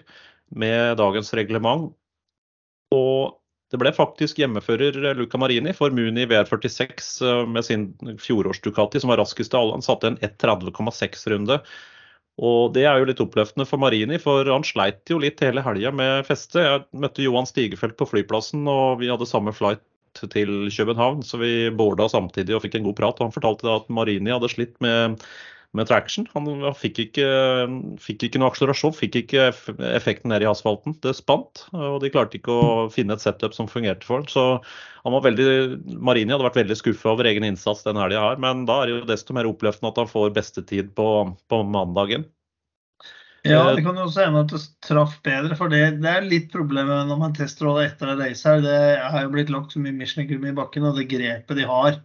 med 0.53 1.01
dagens 1.01 1.33
reglement. 1.33 1.97
Og 2.93 3.41
det 3.73 3.79
ble 3.81 3.89
faktisk 3.95 4.37
hjemmefører 4.37 5.15
Luca 5.17 5.37
Marini 5.41 5.71
for 5.73 5.89
Muni 5.89 6.27
VR46 6.29 7.25
eh, 7.25 7.41
med 7.49 7.65
sin 7.65 7.87
fjorårs 8.21 8.61
Ducati, 8.61 9.01
som 9.01 9.09
var 9.09 9.17
raskest 9.23 9.55
av 9.57 9.63
alle. 9.63 9.79
Han 9.79 9.85
satte 9.85 10.07
en 10.11 10.19
1.30,6-runde 10.21 11.57
og 12.41 12.73
det 12.73 12.87
er 12.89 12.97
jo 12.97 13.07
litt 13.09 13.21
oppløftende 13.21 13.65
for 13.69 13.81
Marini, 13.81 14.17
for 14.21 14.47
han 14.49 14.65
sleit 14.65 15.05
jo 15.11 15.19
litt 15.21 15.41
hele 15.43 15.61
helga 15.61 15.91
med 15.93 16.25
feste. 16.25 16.63
Jeg 16.65 16.85
møtte 16.97 17.25
Johan 17.25 17.45
Stigefelt 17.45 17.97
på 17.99 18.07
flyplassen, 18.09 18.65
og 18.69 19.03
vi 19.03 19.11
hadde 19.11 19.29
samme 19.29 19.53
flight 19.53 19.83
til 20.17 20.69
København, 20.73 21.21
så 21.25 21.39
vi 21.41 21.69
boarda 21.73 22.07
samtidig 22.09 22.55
og 22.55 22.63
fikk 22.65 22.79
en 22.79 22.87
god 22.89 22.97
prat. 22.97 23.19
og 23.19 23.29
Han 23.29 23.35
fortalte 23.35 23.67
da 23.67 23.77
at 23.81 23.89
Marini 23.93 24.33
hadde 24.33 24.49
slitt 24.49 24.75
med 24.81 25.21
med 25.77 25.89
traction. 25.89 26.27
Han 26.35 26.47
fikk 26.77 26.99
ikke, 27.07 27.27
fikk 28.01 28.27
ikke 28.27 28.41
noe 28.41 28.51
akselerasjon, 28.51 28.93
fikk 28.95 29.17
ikke 29.23 29.47
effekten 29.93 30.29
ned 30.33 30.45
i 30.45 30.49
asfalten. 30.49 30.95
Det 31.03 31.15
spant, 31.17 31.65
og 31.73 31.97
de 32.03 32.11
klarte 32.13 32.37
ikke 32.39 32.53
å 32.53 32.67
finne 32.93 33.17
et 33.17 33.23
setup 33.23 33.57
som 33.57 33.69
fungerte 33.69 34.05
for 34.07 34.21
ham. 34.21 34.29
Så 34.29 34.45
han 35.03 35.15
var 35.15 35.25
veldig, 35.25 35.47
Marini 35.97 36.35
hadde 36.35 36.45
vært 36.45 36.61
veldig 36.61 36.77
skuffa 36.79 37.15
over 37.15 37.29
egen 37.29 37.47
innsats 37.47 37.83
den 37.87 37.99
helga 37.99 38.21
her, 38.29 38.39
men 38.43 38.67
da 38.69 38.81
er 38.81 38.89
det 38.89 38.95
jo 38.95 39.09
desto 39.09 39.35
mer 39.35 39.49
oppløftende 39.49 39.91
at 39.91 40.03
han 40.03 40.13
får 40.13 40.31
bestetid 40.37 40.93
på, 40.97 41.09
på 41.49 41.61
mandagen. 41.65 42.29
Ja, 43.43 43.65
det 43.75 43.83
kan 43.83 43.97
jo 43.99 44.05
også 44.05 44.23
hende 44.23 44.45
at 44.45 44.53
det 44.53 44.61
traff 44.87 45.17
bedre, 45.25 45.57
for 45.59 45.71
det, 45.71 45.81
det 45.99 46.07
er 46.07 46.23
litt 46.23 46.45
problemet 46.53 47.09
når 47.09 47.17
man 47.19 47.33
tester 47.35 47.67
etter 47.81 48.13
en 48.13 48.21
race 48.21 48.47
her. 48.47 48.61
Det 48.63 48.77
har 49.03 49.25
jo 49.25 49.33
blitt 49.33 49.51
lagt 49.51 49.75
så 49.75 49.81
mye 49.83 49.95
Michelin-gummi 49.97 50.53
i 50.53 50.55
bakken, 50.55 50.85
og 50.87 50.95
det 50.95 51.09
grepet 51.11 51.59
de 51.59 51.67
har 51.67 51.97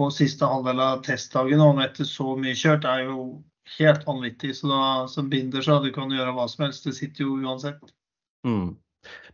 på 0.00 0.08
siste 0.14 0.48
halvdel 0.48 0.80
av 0.80 1.02
testdagen 1.04 1.60
og 1.60 1.80
etter 1.84 2.08
så 2.08 2.32
mye 2.40 2.56
kjørt, 2.56 2.88
er 2.88 3.04
jo 3.10 3.24
helt 3.78 4.06
vanvittig. 4.08 4.54
Så 4.56 4.70
da, 4.70 4.82
som 5.12 5.28
binder 5.32 5.64
så 5.64 5.80
du 5.84 5.90
kan 5.94 6.12
gjøre 6.12 6.32
hva 6.36 6.46
som 6.48 6.66
helst. 6.66 6.86
Det 6.88 6.96
sitter 6.96 7.26
jo 7.26 7.40
uansett. 7.44 7.82
Mm. 8.46 8.78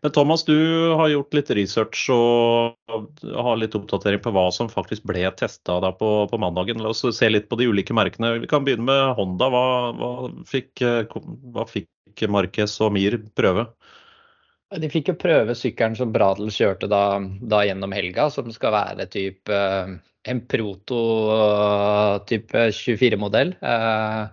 Men 0.03 0.13
Thomas, 0.15 0.45
du 0.47 0.55
har 0.95 1.09
gjort 1.11 1.35
litt 1.35 1.51
research 1.59 2.05
og 2.15 3.23
har 3.35 3.59
litt 3.59 3.75
oppdatering 3.75 4.21
på 4.23 4.31
hva 4.35 4.45
som 4.55 4.71
faktisk 4.71 5.07
ble 5.09 5.25
testa 5.39 5.79
på, 5.99 6.11
på, 6.31 6.39
mandagen. 6.43 6.83
La 6.83 6.93
oss 6.93 7.03
se 7.03 7.31
litt 7.31 7.49
på 7.51 7.59
de 7.59 7.67
ulike 7.71 7.97
merkene. 7.97 8.37
Vi 8.43 8.51
kan 8.51 8.67
begynne 8.67 8.87
med 8.87 9.17
Honda. 9.19 9.51
Hva, 9.51 9.65
hva 9.99 10.11
fikk, 10.47 10.85
hva 11.55 11.67
fikk 11.71 12.27
Marquez 12.31 12.79
og 12.85 12.95
Mir 12.95 13.19
prøve? 13.39 13.67
De 14.75 14.89
fikk 14.91 15.13
jo 15.13 15.15
prøve 15.21 15.55
sykkelen 15.55 15.95
som 15.95 16.11
Bradel 16.15 16.51
kjørte 16.51 16.89
da, 16.91 17.21
da 17.39 17.61
gjennom 17.69 17.93
helga, 17.95 18.27
som 18.35 18.49
skal 18.51 18.75
være 18.75 19.05
type 19.13 19.55
eh, 19.55 19.93
en 20.27 20.41
proto 20.51 21.03
type 22.27 22.65
24-modell. 22.75 23.53
Eh, 23.63 24.25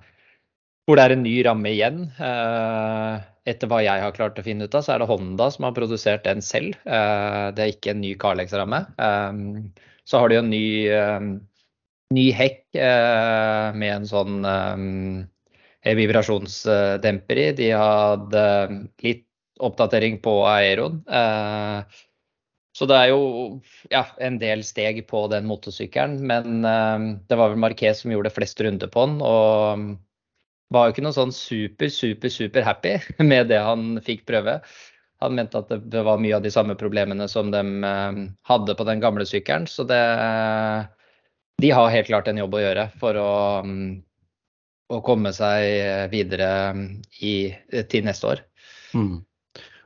hvor 0.84 0.97
det 0.97 1.03
er 1.05 1.13
en 1.15 1.21
ny 1.23 1.36
ramme 1.45 1.69
igjen. 1.69 1.99
Eh, 2.17 3.19
etter 3.53 3.69
hva 3.69 3.81
jeg 3.84 4.01
har 4.01 4.15
klart 4.15 4.39
å 4.39 4.45
finne 4.45 4.65
ut 4.65 4.73
av, 4.73 4.81
så 4.86 4.95
er 4.95 5.03
det 5.03 5.09
Honda 5.11 5.49
som 5.53 5.67
har 5.67 5.75
produsert 5.77 6.25
den 6.25 6.41
selv. 6.41 6.79
Eh, 6.81 7.47
det 7.53 7.63
er 7.65 7.73
ikke 7.75 7.93
en 7.93 8.01
ny 8.01 8.15
Carlex-ramme. 8.19 8.79
Eh, 8.97 9.91
så 10.09 10.19
har 10.19 10.31
de 10.31 10.39
jo 10.39 10.43
en 10.43 10.49
ny, 10.49 10.67
eh, 10.88 11.27
ny 12.17 12.25
hekk 12.34 12.63
eh, 12.73 13.67
med 13.77 13.99
en 13.99 14.09
sånn 14.09 14.41
vibrasjonsdemper 15.84 17.43
i. 17.43 17.47
De 17.59 17.69
hadde 17.77 18.43
litt 19.05 19.27
oppdatering 19.60 20.18
på 20.24 20.34
aeroen. 20.49 21.04
Så 22.74 22.88
det 22.89 22.97
er 22.97 23.12
jo 23.12 23.20
ja, 23.91 24.01
en 24.18 24.39
del 24.41 24.64
steg 24.66 25.04
på 25.10 25.28
den 25.30 25.45
motorsykkelen. 25.45 26.16
Men 26.26 26.66
det 27.30 27.38
var 27.38 27.51
vel 27.51 27.62
Marquez 27.62 28.01
som 28.01 28.14
gjorde 28.14 28.34
flest 28.34 28.62
runder 28.66 28.89
på 28.89 29.06
den. 29.06 29.20
og 29.22 29.93
var 30.74 30.88
jo 30.88 30.95
ikke 30.95 31.06
noe 31.06 31.16
sånn 31.16 31.34
super, 31.36 31.91
super, 31.93 32.32
super 32.34 32.66
happy 32.66 32.97
med 33.32 33.51
det 33.51 33.62
han 33.64 33.97
fikk 34.06 34.26
prøve. 34.30 34.60
Han 35.24 35.38
mente 35.38 35.62
at 35.62 35.72
det 35.72 36.04
var 36.04 36.22
mye 36.22 36.36
av 36.38 36.43
de 36.43 36.51
samme 36.51 36.76
problemene 36.80 37.30
som 37.32 37.51
de 37.54 37.62
eh, 37.62 38.24
hadde 38.49 38.76
på 38.76 38.88
den 38.89 39.04
gamle 39.04 39.28
sykkelen. 39.30 39.70
Så 39.72 39.86
det, 39.88 40.01
de 41.64 41.70
har 41.72 41.93
helt 41.93 42.10
klart 42.10 42.28
en 42.28 42.41
jobb 42.41 42.58
å 42.58 42.64
gjøre 42.64 42.88
for 42.99 43.20
å, 43.22 43.36
å 44.91 45.04
komme 45.06 45.32
seg 45.36 46.10
videre 46.12 46.49
i, 47.22 47.54
til 47.91 48.10
neste 48.10 48.34
år. 48.34 48.43
Mm. 48.97 49.22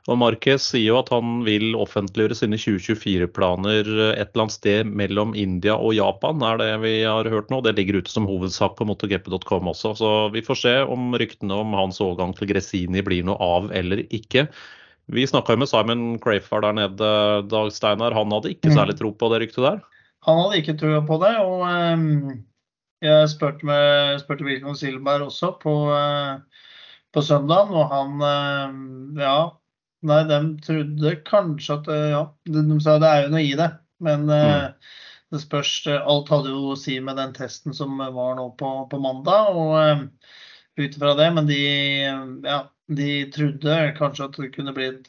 Og 0.08 0.16
Marquez 0.16 0.64
sier 0.70 0.86
jo 0.86 0.98
at 1.02 1.10
han 1.12 1.42
vil 1.44 1.74
offentliggjøre 1.76 2.36
sine 2.38 2.56
2024-planer 2.56 3.90
et 4.14 4.30
eller 4.30 4.44
annet 4.46 4.54
sted 4.54 4.88
mellom 4.88 5.34
India 5.36 5.74
og 5.76 5.92
Japan, 5.98 6.40
er 6.48 6.56
det 6.62 6.70
vi 6.80 6.94
har 7.02 7.28
hørt 7.28 7.52
nå. 7.52 7.60
Det 7.66 7.74
ligger 7.76 8.00
ute 8.00 8.12
som 8.12 8.28
hovedsak 8.28 8.78
på 8.78 8.86
motorgp.com 8.88 9.68
også. 9.74 9.92
Så 10.00 10.12
vi 10.32 10.40
får 10.46 10.60
se 10.62 10.74
om 10.88 11.12
ryktene 11.20 11.60
om 11.60 11.76
hans 11.76 12.00
overgang 12.00 12.32
til 12.38 12.48
Gresini 12.48 13.04
blir 13.04 13.28
noe 13.28 13.36
av 13.36 13.68
eller 13.76 14.06
ikke. 14.08 14.46
Vi 15.12 15.28
snakka 15.28 15.56
med 15.60 15.68
Simon 15.68 16.18
Crayfar 16.24 16.64
der 16.64 16.80
nede, 16.80 17.12
Dag 17.52 17.70
Steinar. 17.72 18.16
Han 18.16 18.32
hadde 18.32 18.56
ikke 18.56 18.72
særlig 18.72 18.96
tro 18.96 19.12
på 19.12 19.28
det 19.32 19.44
ryktet 19.44 19.64
der? 19.64 19.84
Han 20.24 20.40
hadde 20.42 20.58
ikke 20.62 20.76
tro 20.80 20.98
på 21.04 21.20
det. 21.22 21.36
og 21.40 21.68
um, 21.68 22.34
jeg 23.04 23.28
spurte, 23.32 23.64
med, 23.66 24.18
spurte 24.24 24.44
Wilhelm 24.44 24.74
Silberg 24.76 25.28
også 25.28 25.54
på, 25.62 25.74
uh, 25.92 26.40
på 27.12 27.24
søndagen, 27.24 27.76
og 27.76 27.88
han 27.92 28.20
uh, 28.24 29.20
ja, 29.20 29.38
Nei, 30.06 30.22
de 30.28 30.38
trodde 30.62 31.14
kanskje 31.26 31.76
at 31.80 31.88
eh, 31.90 32.08
Ja, 32.12 32.22
de, 32.46 32.62
de 32.68 32.80
sa 32.82 32.98
det 33.02 33.10
er 33.10 33.24
jo 33.24 33.34
noe 33.34 33.44
i 33.44 33.54
det. 33.58 33.68
Men 34.04 34.28
eh, 34.30 34.64
mm. 34.68 34.90
det 35.34 35.42
spørs 35.42 35.72
Alt 35.98 36.30
hadde 36.34 36.54
jo 36.54 36.74
å 36.74 36.78
si 36.78 36.98
med 37.02 37.18
den 37.18 37.34
testen 37.36 37.74
som 37.74 37.98
var 37.98 38.36
nå 38.38 38.50
på, 38.60 38.74
på 38.90 39.02
mandag. 39.02 39.54
og 39.54 40.18
ut 40.78 40.94
ifra 40.94 41.16
det, 41.18 41.24
men 41.34 41.48
de, 41.48 41.62
ja, 42.46 42.58
de 42.86 43.06
trodde 43.34 43.78
kanskje 43.96 44.28
at 44.28 44.36
det 44.38 44.52
kunne 44.54 44.70
bli 44.76 44.84
et 44.92 45.08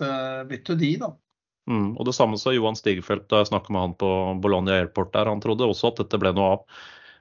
bytte, 0.50 0.74
de, 0.80 0.96
da. 0.98 1.12
Mm, 1.70 1.92
og 1.94 2.08
Det 2.08 2.16
samme 2.18 2.40
sa 2.42 2.50
Johan 2.56 2.78
Stigfeldt 2.78 3.28
da 3.30 3.44
jeg 3.44 3.52
snakka 3.52 3.74
med 3.76 3.84
han 3.84 3.94
på 4.02 4.10
Bologna 4.42 4.80
Airport. 4.80 5.14
der. 5.14 5.30
Han 5.30 5.42
trodde 5.44 5.68
også 5.70 5.92
at 5.92 6.02
dette 6.02 6.18
ble 6.22 6.34
noe 6.34 6.56
av. 6.56 6.80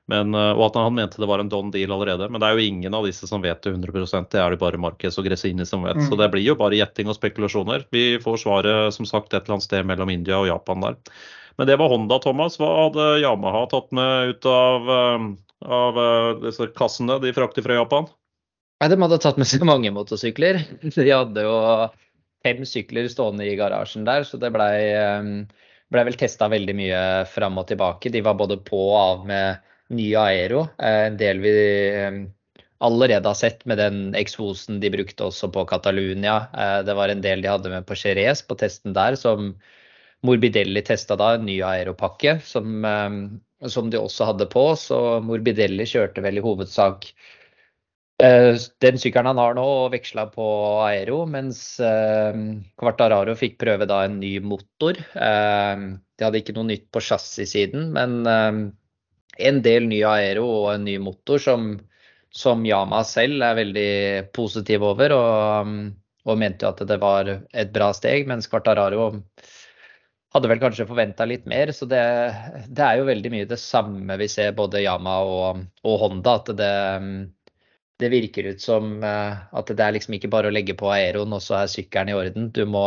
Men, 0.08 0.32
eh, 0.34 0.52
og 0.56 0.70
at 0.70 0.78
han 0.80 0.94
mente 0.96 1.20
det 1.20 1.28
var 1.28 1.42
en 1.42 1.50
don 1.52 1.70
deal 1.72 1.92
allerede. 1.92 2.30
Men 2.32 2.40
det 2.40 2.48
er 2.48 2.56
jo 2.56 2.68
ingen 2.70 2.94
av 2.96 3.04
disse 3.04 3.28
som 3.28 3.42
vet 3.44 3.60
det 3.64 3.74
100 3.74 4.24
Det 4.32 4.40
er 4.40 4.54
det 4.54 4.60
bare 4.60 4.80
Marquez 4.80 5.18
og 5.20 5.26
Gresini 5.28 5.66
som 5.68 5.84
vet. 5.84 6.00
Mm. 6.00 6.06
Så 6.08 6.16
det 6.16 6.30
blir 6.32 6.46
jo 6.46 6.56
bare 6.56 6.78
gjetting 6.78 7.12
og 7.12 7.18
spekulasjoner. 7.18 7.84
Vi 7.92 8.16
får 8.22 8.40
svaret 8.44 8.94
som 8.96 9.08
sagt 9.08 9.34
et 9.34 9.44
eller 9.44 9.58
annet 9.58 9.68
sted 9.68 9.84
mellom 9.84 10.10
India 10.14 10.40
og 10.40 10.48
Japan 10.48 10.86
der. 10.86 10.96
Men 11.60 11.68
det 11.68 11.76
var 11.76 11.92
Honda, 11.92 12.20
Thomas. 12.24 12.56
Hva 12.56 12.70
hadde 12.86 13.10
Yamaha 13.20 13.66
tatt 13.68 13.92
med 13.92 14.32
ut 14.32 14.48
av, 14.48 14.90
eh, 14.96 15.28
av 15.68 16.02
eh, 16.04 16.32
disse 16.46 16.70
kassene 16.72 17.20
de 17.20 17.36
frakter 17.36 17.66
fra 17.66 17.76
Japan? 17.76 18.08
Nei, 18.80 18.88
De 18.88 19.00
hadde 19.02 19.20
tatt 19.20 19.36
med 19.36 19.50
seg 19.50 19.66
mange 19.68 19.92
motorsykler. 19.92 20.62
De 20.96 21.08
hadde 21.10 21.44
jo 21.44 21.56
fem 22.46 22.64
sykler 22.64 23.12
stående 23.12 23.44
i 23.44 23.56
garasjen 23.58 24.08
der, 24.08 24.24
så 24.24 24.38
det 24.40 24.54
blei 24.54 25.44
ble 25.88 26.04
vel 26.04 26.16
testa 26.20 26.48
veldig 26.52 26.74
mye 26.76 27.00
fram 27.28 27.58
og 27.60 27.66
tilbake. 27.68 28.12
De 28.12 28.22
var 28.24 28.36
både 28.38 28.60
på 28.64 28.78
og 28.90 29.00
av 29.00 29.26
med 29.28 29.68
nye 29.94 30.18
Aero. 30.20 30.66
Eh, 30.78 31.06
en 31.08 31.16
del 31.20 31.40
vi 31.42 31.54
eh, 31.88 32.18
allerede 32.84 33.28
har 33.28 33.38
sett 33.38 33.64
med 33.66 33.80
den 33.80 34.14
eksosen 34.18 34.80
de 34.82 34.90
brukte 34.92 35.28
også 35.28 35.50
på 35.54 35.64
Catalunya. 35.68 36.38
Eh, 36.52 36.78
det 36.86 36.96
var 36.98 37.12
en 37.12 37.24
del 37.24 37.42
de 37.42 37.52
hadde 37.52 37.72
med 37.72 37.86
på 37.88 37.96
Jerez 37.98 38.44
på 38.46 38.58
testen 38.58 38.96
der, 38.96 39.18
som 39.18 39.54
Morbidelli 40.26 40.82
testa 40.82 41.16
da, 41.16 41.34
en 41.36 41.46
ny 41.46 41.60
Aero-pakke 41.62 42.40
som, 42.42 42.82
som, 43.62 43.90
de 43.90 44.00
også 44.00 44.26
hadde 44.32 44.48
på. 44.50 44.72
Så 44.74 45.20
Morbidelli 45.22 45.86
kjørte 45.86 46.24
vel 46.24 46.40
i 46.40 46.42
hovedsak 46.44 47.12
den 48.18 48.96
sykkelen 48.98 49.28
han 49.30 49.38
har 49.38 49.52
nå, 49.54 49.62
og 49.62 49.92
veksla 49.92 50.24
på 50.32 50.44
Aero, 50.82 51.20
mens 51.30 51.60
Quartararo 51.78 53.36
fikk 53.38 53.60
prøve 53.60 53.86
da 53.86 54.00
en 54.08 54.16
ny 54.18 54.32
motor. 54.42 54.98
De 55.14 56.26
hadde 56.26 56.40
ikke 56.42 56.56
noe 56.56 56.66
nytt 56.66 56.88
på 56.90 57.04
chassissiden, 57.12 57.92
men 57.94 58.74
en 59.38 59.62
del 59.62 59.86
ny 59.90 60.02
aero 60.06 60.46
og 60.46 60.72
en 60.74 60.84
ny 60.88 60.98
motor 61.02 61.42
som, 61.42 61.70
som 62.34 62.64
Yama 62.66 63.04
selv 63.06 63.44
er 63.44 63.58
veldig 63.58 63.92
positiv 64.36 64.84
over. 64.90 65.14
Og, 65.14 65.72
og 66.28 66.40
mente 66.40 66.66
jo 66.66 66.72
at 66.74 66.82
det 66.88 66.98
var 67.02 67.30
et 67.32 67.72
bra 67.74 67.92
steg, 67.96 68.28
mens 68.28 68.50
Quartararo 68.50 69.10
hadde 70.34 70.50
vel 70.50 70.60
kanskje 70.60 70.86
forventa 70.88 71.26
litt 71.28 71.46
mer. 71.48 71.72
Så 71.72 71.88
det, 71.88 72.02
det, 72.68 72.84
er 72.84 73.00
jo 73.00 73.08
veldig 73.08 73.32
mye 73.32 73.48
det 73.48 73.60
samme 73.62 74.18
vi 74.20 74.28
ser 74.30 74.56
både 74.56 74.82
Yama 74.84 75.18
og, 75.24 75.64
og 75.84 75.98
Honda. 76.02 76.38
At 76.42 76.52
det, 76.58 76.72
det, 78.02 78.12
virker 78.12 78.50
ut 78.52 78.62
som 78.62 78.98
eh, 79.02 79.44
at 79.60 79.72
det 79.72 79.84
er 79.84 79.96
liksom 79.96 80.18
ikke 80.18 80.32
bare 80.32 80.52
å 80.52 80.54
legge 80.54 80.76
på 80.78 80.90
aeroen, 80.92 81.34
og 81.36 81.44
så 81.44 81.62
er 81.62 81.72
sykkelen 81.72 82.12
i 82.12 82.18
orden. 82.18 82.50
Du 82.54 82.64
må, 82.68 82.86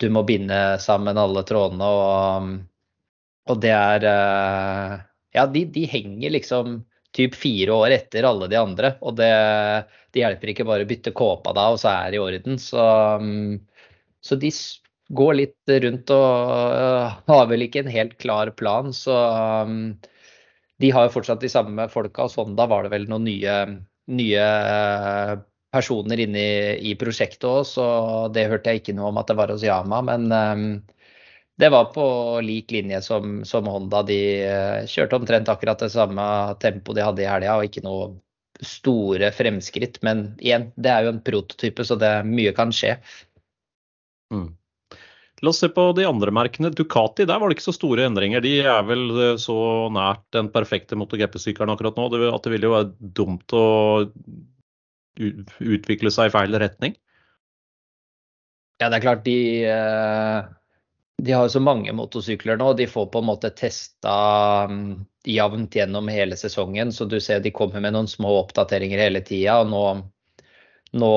du 0.00 0.08
må 0.12 0.24
binde 0.28 0.62
sammen 0.82 1.20
alle 1.20 1.44
trådene, 1.46 1.90
og, 1.90 2.54
og 3.52 3.60
det 3.60 3.74
er 3.76 4.08
eh, 4.10 5.02
ja, 5.34 5.46
de, 5.50 5.64
de, 5.74 5.84
henger 5.90 6.30
liksom 6.30 6.78
typ 7.14 7.34
fire 7.38 7.74
år 7.74 7.94
etter 7.98 8.26
alle 8.26 8.48
de 8.50 8.58
andre. 8.58 8.94
Og 9.02 9.16
det, 9.18 9.30
det 10.14 10.22
hjelper 10.22 10.52
ikke 10.52 10.66
bare 10.68 10.86
å 10.86 10.90
bytte 10.90 11.14
kåpa 11.14 11.54
da, 11.56 11.68
og 11.74 11.80
så 11.82 11.92
er 11.92 12.12
det 12.12 12.18
i 12.18 12.24
orden. 12.24 12.58
Så, 12.62 12.86
mm, 13.22 13.58
så 14.24 14.38
de 14.40 14.50
går 15.14 15.38
litt 15.38 15.74
rundt 15.84 16.10
og 16.14 16.28
uh, 16.74 17.16
har 17.28 17.48
vel 17.50 17.66
ikke 17.66 17.84
en 17.84 17.92
helt 17.92 18.16
klar 18.22 18.50
plan. 18.58 18.92
Så 18.96 19.14
um, 19.14 19.94
de 20.82 20.90
har 20.94 21.08
jo 21.08 21.14
fortsatt 21.18 21.42
de 21.44 21.50
samme 21.52 21.88
folka. 21.92 22.26
Og 22.26 22.34
sånn 22.34 22.56
da 22.58 22.68
var 22.70 22.86
det 22.86 22.94
vel 22.94 23.08
noen 23.10 23.26
nye, 23.28 23.58
nye 24.14 24.46
uh, 24.46 25.36
personer 25.74 26.24
inne 26.24 26.40
i, 26.40 26.90
i 26.90 26.96
prosjektet 26.98 27.46
òg, 27.50 27.64
så 27.66 27.86
det 28.34 28.46
hørte 28.50 28.70
jeg 28.70 28.84
ikke 28.84 28.94
noe 28.94 29.10
om 29.10 29.18
at 29.18 29.30
det 29.30 29.38
var 29.38 29.50
hos 29.50 29.66
Yama. 29.66 30.02
Men 30.06 30.30
um, 30.30 30.68
det 31.56 31.70
var 31.70 31.84
på 31.94 32.04
lik 32.42 32.70
linje 32.74 33.00
som, 33.02 33.44
som, 33.44 33.66
Honda. 33.70 34.02
De 34.02 34.18
eh, 34.42 34.86
kjørte 34.90 35.20
omtrent 35.20 35.50
akkurat 35.52 35.78
det 35.84 35.92
samme 35.94 36.24
tempo 36.62 36.96
de 36.96 37.04
hadde 37.04 37.22
i 37.22 37.30
helga, 37.30 37.58
og 37.58 37.68
ikke 37.68 37.84
noe 37.84 38.10
store 38.64 39.30
fremskritt. 39.34 40.00
Men 40.06 40.32
igjen, 40.42 40.70
det 40.74 40.90
er 40.90 41.06
jo 41.06 41.14
en 41.14 41.22
prototype, 41.22 41.86
så 41.86 41.98
det, 42.00 42.10
mye 42.26 42.54
kan 42.56 42.74
skje. 42.74 42.96
Mm. 44.34 44.50
La 45.44 45.52
oss 45.52 45.60
se 45.62 45.68
på 45.70 45.84
de 45.94 46.06
andre 46.08 46.34
merkene. 46.34 46.72
Ducati, 46.74 47.26
der 47.28 47.38
var 47.38 47.50
det 47.50 47.58
ikke 47.58 47.68
så 47.68 47.76
store 47.76 48.06
endringer. 48.08 48.42
De 48.42 48.56
er 48.64 48.82
vel 48.88 49.06
eh, 49.14 49.36
så 49.42 49.56
nært 49.94 50.26
den 50.34 50.50
perfekte 50.54 50.98
MotoGP-sykkelen 50.98 51.74
akkurat 51.74 52.00
nå 52.00 52.08
at 52.32 52.46
det 52.46 52.54
ville 52.56 52.70
jo 52.70 52.74
være 52.74 53.14
dumt 53.14 53.54
å 53.54 53.64
utvikle 55.14 56.10
seg 56.10 56.32
i 56.32 56.34
feil 56.34 56.58
retning. 56.58 56.98
Ja, 58.82 58.88
det 58.90 58.98
er 58.98 59.04
klart 59.04 59.22
de 59.22 59.38
eh, 59.70 60.52
de 61.22 61.32
har 61.32 61.48
så 61.48 61.60
mange 61.62 61.92
motorsykler 61.94 62.58
nå, 62.58 62.72
de 62.74 62.86
får 62.90 63.06
på 63.12 63.20
en 63.22 63.28
måte 63.28 63.50
testa 63.56 64.14
um, 64.68 65.04
jevnt 65.24 65.76
gjennom 65.76 66.08
hele 66.12 66.36
sesongen. 66.36 66.92
Så 66.92 67.06
du 67.08 67.20
ser 67.22 67.40
de 67.40 67.54
kommer 67.54 67.80
med 67.80 67.94
noen 67.94 68.10
små 68.10 68.34
oppdateringer 68.42 69.00
hele 69.00 69.22
tida. 69.24 69.60
Og 69.62 69.70
nå, 69.72 69.84
Nå 70.94 71.14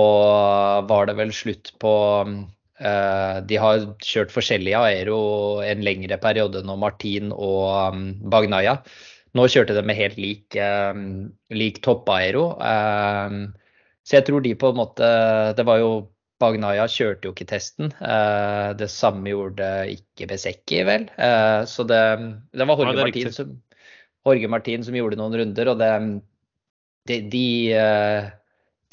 var 0.90 1.06
det 1.06 1.14
vel 1.20 1.30
slutt 1.36 1.70
på 1.78 1.94
uh, 2.26 3.36
De 3.46 3.60
har 3.62 3.84
kjørt 4.02 4.34
forskjellige 4.34 4.80
aero 4.80 5.20
en 5.62 5.84
lengre 5.86 6.18
periode 6.22 6.64
nå, 6.66 6.78
Martin 6.82 7.30
og 7.34 7.94
um, 7.94 8.08
Bagnaya. 8.32 8.80
Nå 9.38 9.46
kjørte 9.52 9.76
de 9.78 9.84
med 9.86 10.00
helt 10.00 10.18
lik, 10.18 10.58
um, 10.58 11.30
lik 11.54 11.82
toppaero. 11.86 12.56
Um, 12.58 13.52
så 14.08 14.18
jeg 14.18 14.30
tror 14.30 14.42
de 14.42 14.56
på 14.56 14.72
en 14.72 14.80
måte 14.80 15.08
Det 15.58 15.66
var 15.68 15.82
jo 15.82 15.92
Bagnaya 16.42 16.86
kjørte 16.92 17.30
jo 17.30 17.34
ikke 17.34 17.48
testen. 17.50 17.92
Uh, 17.98 18.74
det 18.78 18.90
samme 18.94 19.32
gjorde 19.32 19.68
ikke 19.94 20.28
Besecki, 20.30 20.84
vel. 20.86 21.08
Uh, 21.18 21.66
så 21.70 21.86
det, 21.88 22.02
det 22.54 22.68
var 22.68 22.78
Jorge, 22.78 22.92
ja, 22.94 22.98
det 22.98 23.06
Martin 23.08 23.34
som, 23.34 23.54
Jorge 24.28 24.50
Martin 24.54 24.84
som 24.86 24.98
gjorde 24.98 25.18
noen 25.18 25.38
runder, 25.42 25.72
og 25.72 25.80
det, 25.82 25.90
de, 27.10 27.18
de, 27.34 27.48
uh, 27.74 28.28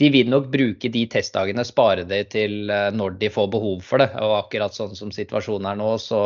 de, 0.00 0.10
vil 0.14 0.30
nok 0.32 0.48
bruke 0.54 0.88
de 0.94 1.02
testdagene, 1.12 1.66
spare 1.68 2.06
det 2.08 2.22
til 2.32 2.72
når 2.96 3.18
de 3.20 3.30
får 3.34 3.50
behov 3.52 3.84
for 3.84 4.00
det. 4.00 4.08
Og 4.24 4.38
akkurat 4.38 4.76
sånn 4.76 4.96
som 4.96 5.12
situasjonen 5.12 5.68
er 5.74 5.80
nå, 5.82 5.90
så, 6.00 6.22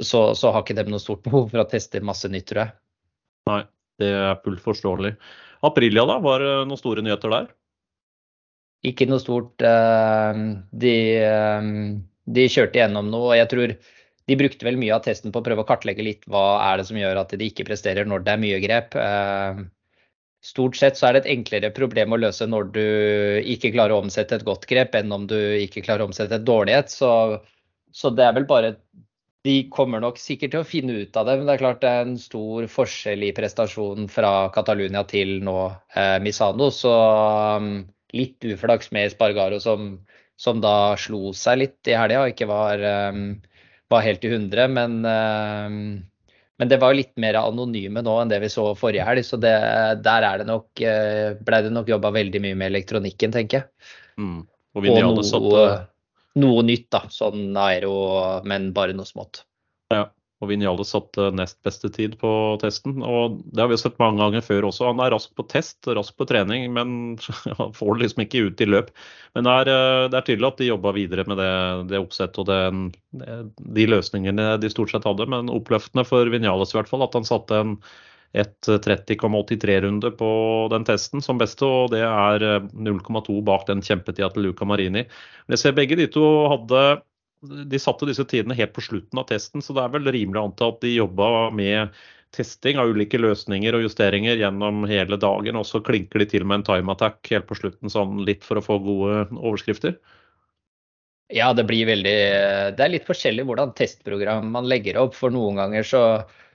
så, 0.00 0.22
så 0.32 0.54
har 0.54 0.64
ikke 0.64 0.78
de 0.80 0.86
noe 0.88 1.02
stort 1.02 1.20
behov 1.26 1.50
for 1.52 1.60
å 1.60 1.68
teste 1.68 2.00
masse 2.00 2.32
nytt, 2.32 2.48
tror 2.48 2.64
jeg. 2.64 2.76
Nei, 3.50 3.60
det 4.00 4.08
er 4.08 4.40
fullt 4.40 4.64
forståelig. 4.64 5.12
Aprilia, 5.68 6.06
da? 6.08 6.16
Var 6.24 6.40
det 6.40 6.56
noen 6.70 6.80
store 6.80 7.04
nyheter 7.04 7.32
der? 7.32 7.52
Ikke 8.84 9.08
noe 9.08 9.22
stort. 9.22 9.64
Eh, 9.64 10.40
de, 10.84 10.96
eh, 11.24 11.68
de 12.38 12.48
kjørte 12.52 12.80
gjennom 12.80 13.10
noe. 13.12 13.32
og 13.32 13.38
jeg 13.38 13.50
tror 13.52 13.76
de 14.24 14.36
brukte 14.40 14.64
vel 14.64 14.78
mye 14.80 14.94
av 14.96 15.04
testen 15.04 15.32
på 15.32 15.40
å 15.40 15.44
prøve 15.44 15.64
å 15.64 15.68
kartlegge 15.68 16.04
litt 16.04 16.24
hva 16.30 16.44
er 16.70 16.80
det 16.80 16.86
som 16.88 16.96
gjør 16.96 17.20
at 17.20 17.34
de 17.36 17.48
ikke 17.48 17.66
presterer 17.68 18.08
når 18.08 18.24
det 18.24 18.32
er 18.32 18.44
mye 18.44 18.60
grep. 18.62 18.96
Eh, 18.96 19.64
stort 20.44 20.78
sett 20.80 20.98
så 21.00 21.08
er 21.08 21.16
det 21.16 21.24
et 21.24 21.32
enklere 21.36 21.72
problem 21.76 22.16
å 22.16 22.20
løse 22.20 22.48
når 22.48 22.70
du 22.72 22.84
ikke 23.54 23.72
klarer 23.74 23.96
å 23.96 24.02
omsette 24.04 24.38
et 24.38 24.46
godt 24.46 24.66
grep, 24.70 24.96
enn 24.96 25.12
om 25.12 25.26
du 25.28 25.36
ikke 25.36 25.84
klarer 25.84 26.04
å 26.04 26.10
omsette 26.10 26.40
et 26.40 26.46
dårlig 26.48 26.76
et. 26.78 26.92
Så, 26.92 27.10
så 27.92 28.12
det 28.16 28.28
er 28.28 28.36
vel 28.40 28.48
bare 28.48 28.76
De 29.44 29.58
kommer 29.68 30.00
nok 30.00 30.16
sikkert 30.16 30.54
til 30.54 30.62
å 30.62 30.64
finne 30.64 30.94
ut 31.04 31.16
av 31.20 31.26
det, 31.28 31.34
men 31.36 31.44
det 31.44 31.52
er 31.52 31.60
klart 31.60 31.82
det 31.82 31.88
er 31.92 32.06
en 32.06 32.14
stor 32.16 32.64
forskjell 32.72 33.26
i 33.26 33.34
prestasjonen 33.36 34.06
fra 34.08 34.48
Catalunya 34.54 35.02
til 35.04 35.34
nå 35.44 35.58
eh, 35.68 36.16
Misano. 36.24 36.70
Så 36.72 36.92
um, 37.60 37.74
litt 38.14 38.46
uflaks 38.46 38.90
med 38.94 39.12
Spargaro, 39.12 39.60
som, 39.62 39.98
som, 40.36 40.62
da 40.64 40.94
slo 41.00 41.32
seg 41.36 41.60
litt 41.60 41.90
i 41.90 41.96
helga 41.98 42.24
og 42.24 42.34
ikke 42.34 42.48
var, 42.50 42.82
um, 43.12 43.38
var, 43.92 44.04
helt 44.06 44.24
i 44.24 44.32
hundre. 44.32 44.66
Men, 44.70 44.98
um, 45.04 45.78
men, 46.58 46.70
det 46.70 46.80
var 46.82 46.96
litt 46.96 47.14
mer 47.20 47.40
anonyme 47.42 48.04
nå 48.04 48.18
enn 48.22 48.32
det 48.32 48.40
vi 48.44 48.52
så 48.52 48.70
forrige 48.78 49.06
helg. 49.08 49.26
Så 49.26 49.40
det, 49.42 49.54
der 50.04 50.28
er 50.30 50.42
det 50.42 50.48
nok, 50.50 50.70
uh, 50.82 51.34
ble 51.40 51.62
det 51.66 51.72
nok 51.74 51.90
jobba 51.94 52.14
veldig 52.14 52.44
mye 52.44 52.60
med 52.60 52.72
elektronikken, 52.74 53.34
tenker 53.34 53.62
jeg. 53.62 53.90
Mm. 54.20 54.44
Og, 54.74 54.86
og 54.90 55.18
noe, 55.22 55.66
noe 56.42 56.62
nytt, 56.66 56.88
da. 56.94 57.04
Sånn 57.14 57.50
aero, 57.58 57.96
men 58.46 58.72
bare 58.74 58.96
noe 58.96 59.06
smått. 59.08 59.44
Og 60.42 60.50
Vinjales 60.50 60.90
satte 60.90 61.28
nest 61.32 61.60
beste 61.64 61.88
tid 61.94 62.16
på 62.20 62.30
testen. 62.60 62.98
og 63.02 63.38
Det 63.46 63.62
har 63.62 63.70
vi 63.70 63.78
sett 63.80 64.00
mange 64.02 64.20
ganger 64.20 64.44
før 64.44 64.68
også. 64.70 64.88
Han 64.90 65.02
er 65.04 65.14
rask 65.14 65.30
på 65.38 65.46
test, 65.50 65.78
rask 65.86 66.16
på 66.18 66.26
trening, 66.28 66.66
men 66.74 66.96
han 67.60 67.74
får 67.76 67.94
det 67.94 68.04
liksom 68.04 68.24
ikke 68.24 68.46
ut 68.48 68.64
i 68.64 68.68
løp. 68.68 68.90
Men 69.34 69.48
det 69.48 69.54
er, 69.60 69.72
eh, 69.74 70.06
det 70.10 70.18
er 70.18 70.26
tydelig 70.30 70.50
at 70.50 70.62
de 70.62 70.70
jobba 70.72 70.94
videre 70.96 71.26
med 71.30 71.40
det, 71.40 71.52
det 71.92 72.02
oppsettet 72.02 72.42
og 72.42 72.50
det, 72.50 72.62
de 73.78 73.86
løsningene 73.90 74.56
de 74.60 74.72
stort 74.72 74.92
sett 74.92 75.06
hadde. 75.08 75.28
Men 75.30 75.52
oppløftende 75.52 76.06
for 76.08 76.32
Vinjales 76.34 76.74
i 76.74 76.80
hvert 76.80 76.90
fall 76.90 77.06
at 77.06 77.16
han 77.16 77.30
satte 77.30 77.62
en 77.62 77.78
et 78.34 78.66
30,83-runde 78.66 80.10
på 80.18 80.28
den 80.72 80.84
testen 80.86 81.22
som 81.22 81.38
beste, 81.38 81.66
og 81.66 81.92
det 81.94 82.02
er 82.02 82.42
0,2 82.74 83.36
eh, 83.38 83.42
bak 83.46 83.66
den 83.68 83.82
kjempetida 83.84 84.32
til 84.34 84.48
Luca 84.48 84.66
Marini. 84.66 85.04
Men 85.46 85.54
jeg 85.54 85.62
ser 85.62 85.76
begge 85.76 85.98
de 86.00 86.08
to 86.10 86.24
hadde 86.50 86.82
de 87.44 87.80
satte 87.80 88.08
disse 88.08 88.24
tidene 88.30 88.56
helt 88.58 88.74
på 88.76 88.84
slutten 88.84 89.20
av 89.20 89.28
testen, 89.30 89.62
så 89.64 89.76
det 89.76 89.84
er 89.84 89.94
vel 89.94 90.10
rimelig 90.14 90.40
å 90.40 90.48
anta 90.48 90.70
at 90.72 90.82
de 90.84 90.94
jobba 90.96 91.50
med 91.54 91.94
testing 92.34 92.80
av 92.80 92.90
ulike 92.90 93.20
løsninger 93.20 93.76
og 93.76 93.84
justeringer 93.86 94.40
gjennom 94.40 94.84
hele 94.90 95.18
dagen. 95.20 95.58
Og 95.60 95.66
så 95.68 95.80
klinker 95.84 96.22
de 96.22 96.28
til 96.32 96.46
med 96.46 96.60
en 96.62 96.68
time 96.70 96.94
attack 96.94 97.20
helt 97.30 97.48
på 97.50 97.58
slutten, 97.58 97.92
sånn 97.92 98.24
litt 98.26 98.44
for 98.46 98.58
å 98.58 98.64
få 98.64 98.80
gode 98.82 99.26
overskrifter. 99.36 99.96
Ja, 101.32 101.52
det 101.56 101.64
blir 101.66 101.86
veldig 101.88 102.16
Det 102.76 102.84
er 102.84 102.92
litt 102.92 103.06
forskjellig 103.08 103.46
hvordan 103.48 103.72
testprogram 103.78 104.50
man 104.54 104.68
legger 104.68 104.98
opp. 105.00 105.16
For 105.16 105.32
noen 105.34 105.56
ganger 105.62 105.86
så, 105.88 106.02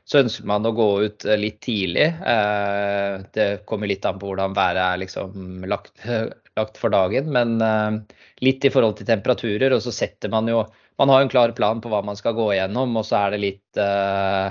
så 0.10 0.24
ønsker 0.24 0.48
man 0.50 0.66
å 0.66 0.74
gå 0.74 0.88
ut 1.06 1.26
litt 1.38 1.60
tidlig. 1.62 2.08
Eh, 2.10 3.20
det 3.36 3.48
kommer 3.70 3.90
litt 3.90 4.08
an 4.10 4.18
på 4.18 4.32
hvordan 4.32 4.56
været 4.58 4.82
er 4.82 5.02
liksom 5.04 5.68
lagt, 5.70 5.94
lagt 6.58 6.80
for 6.82 6.94
dagen. 6.94 7.30
Men 7.36 7.60
eh, 7.62 8.18
litt 8.42 8.66
i 8.66 8.72
forhold 8.74 8.98
til 8.98 9.10
temperaturer. 9.10 9.76
Og 9.76 9.84
så 9.86 9.94
setter 9.94 10.34
man 10.34 10.50
jo 10.50 10.66
Man 11.00 11.08
har 11.14 11.22
en 11.24 11.30
klar 11.32 11.54
plan 11.56 11.80
på 11.80 11.88
hva 11.88 12.02
man 12.04 12.18
skal 12.20 12.34
gå 12.36 12.50
igjennom, 12.52 12.98
og 13.00 13.06
så 13.08 13.22
er 13.22 13.32
det 13.32 13.38
litt, 13.40 13.78
eh, 13.80 14.50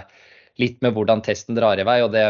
litt 0.63 0.79
med 0.81 0.95
hvordan 0.97 1.21
testen 1.27 1.59
drar 1.59 1.77
i 1.77 1.85
vei. 1.85 2.01
Og 2.07 2.15
det 2.15 2.25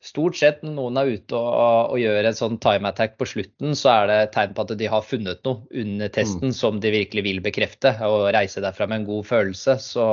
Stort 0.00 0.38
sett 0.40 0.62
når 0.64 0.72
noen 0.78 0.96
er 0.96 1.10
ute 1.12 1.36
og, 1.36 1.90
og, 1.92 1.98
gjør 2.00 2.24
en 2.24 2.36
sånn 2.38 2.54
time 2.64 2.88
attack 2.88 3.18
på 3.20 3.26
slutten, 3.28 3.74
så 3.76 3.90
er 3.92 4.06
det 4.08 4.30
tegn 4.32 4.54
på 4.56 4.64
at 4.64 4.72
de 4.80 4.86
har 4.88 5.04
funnet 5.04 5.42
noe 5.44 5.60
under 5.76 6.08
testen 6.08 6.54
mm. 6.54 6.54
som 6.56 6.78
de 6.80 6.94
virkelig 6.94 7.26
vil 7.26 7.42
bekrefte, 7.44 7.92
og 8.08 8.30
reise 8.32 8.64
derfra 8.64 8.88
med 8.88 9.02
en 9.02 9.10
god 9.10 9.28
følelse. 9.28 9.76
Så, 9.84 10.06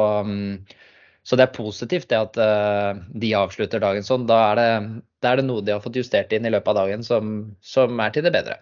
så 1.27 1.35
det 1.35 1.43
er 1.43 1.57
positivt 1.57 2.07
det 2.07 2.19
at 2.21 2.37
uh, 2.39 3.01
de 3.19 3.33
avslutter 3.35 3.81
dagen 3.83 4.05
sånn. 4.07 4.23
Da 4.29 4.37
er, 4.53 4.59
det, 4.59 5.01
da 5.19 5.33
er, 5.33 5.41
det, 5.41 5.47
noe 5.49 5.65
de 5.65 5.73
har 5.75 5.83
fått 5.83 5.99
justert 5.99 6.31
inn 6.31 6.47
i 6.47 6.53
løpet 6.53 6.71
av 6.71 6.79
dagen 6.85 7.03
som, 7.03 7.33
som 7.59 7.99
er 7.99 8.13
til 8.15 8.23
det 8.23 8.31
bedre. 8.31 8.55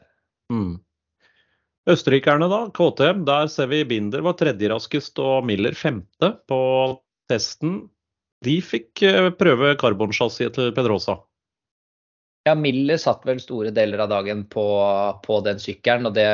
Mm. 0.49 0.79
Østerrikerne, 1.93 2.49
da. 2.49 2.63
KTM. 2.73 3.21
Der 3.29 3.51
ser 3.53 3.69
vi 3.69 3.83
Binder 3.85 4.25
var 4.25 4.33
tredje 4.39 4.71
raskest 4.73 5.21
og 5.21 5.45
Miller 5.45 5.77
femte 5.77 6.31
på 6.49 6.59
testen. 7.29 7.83
De 8.45 8.57
fikk 8.65 9.05
eh, 9.05 9.29
prøve 9.37 9.75
karbonsjassiet 9.81 10.57
til 10.57 10.73
Pedrosa. 10.73 11.19
Ja, 12.49 12.57
Miller 12.57 12.97
satt 13.01 13.25
vel 13.29 13.37
store 13.41 13.69
deler 13.73 14.01
av 14.01 14.09
dagen 14.09 14.41
på, 14.49 14.65
på 15.25 15.41
den 15.45 15.61
sykkelen, 15.61 16.09
og 16.09 16.17
det 16.17 16.29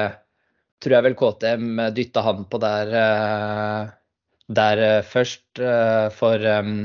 tror 0.83 0.95
jeg 0.97 1.05
vel 1.09 1.19
KTM 1.19 1.83
dytta 1.95 2.23
han 2.23 2.47
på 2.51 2.59
der, 2.63 2.95
eh, 3.03 3.91
der 4.57 4.81
eh, 4.87 5.05
først. 5.05 5.43
For 6.17 6.49
um, 6.61 6.75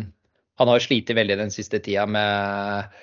han 0.56 0.70
har 0.72 0.82
slitt 0.82 1.12
veldig 1.14 1.36
den 1.38 1.52
siste 1.54 1.78
tida 1.84 2.06
med 2.08 2.94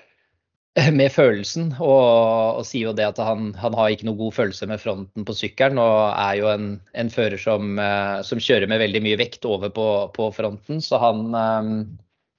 med 0.97 1.11
følelsen, 1.13 1.67
og, 1.77 2.57
og, 2.57 2.63
sier 2.65 2.87
jo 2.87 2.95
det 2.97 3.05
at 3.05 3.19
han, 3.21 3.51
han, 3.61 3.75
har 3.77 3.91
ikke 3.93 4.07
noe 4.07 4.17
god 4.17 4.33
følelse 4.39 4.65
med 4.71 4.81
fronten 4.81 5.25
på 5.27 5.35
sykkelen, 5.37 5.77
og 5.77 5.99
er 6.17 6.39
jo 6.39 6.47
en, 6.49 6.65
en 6.97 7.11
fører 7.13 7.37
som, 7.37 7.75
eh, 7.77 8.21
som, 8.25 8.41
kjører 8.41 8.71
med 8.71 8.81
veldig 8.81 9.03
mye 9.05 9.19
vekt 9.21 9.45
over 9.45 9.69
på, 9.73 9.87
på 10.15 10.31
fronten. 10.33 10.81
Så 10.81 10.97
han 10.97 11.29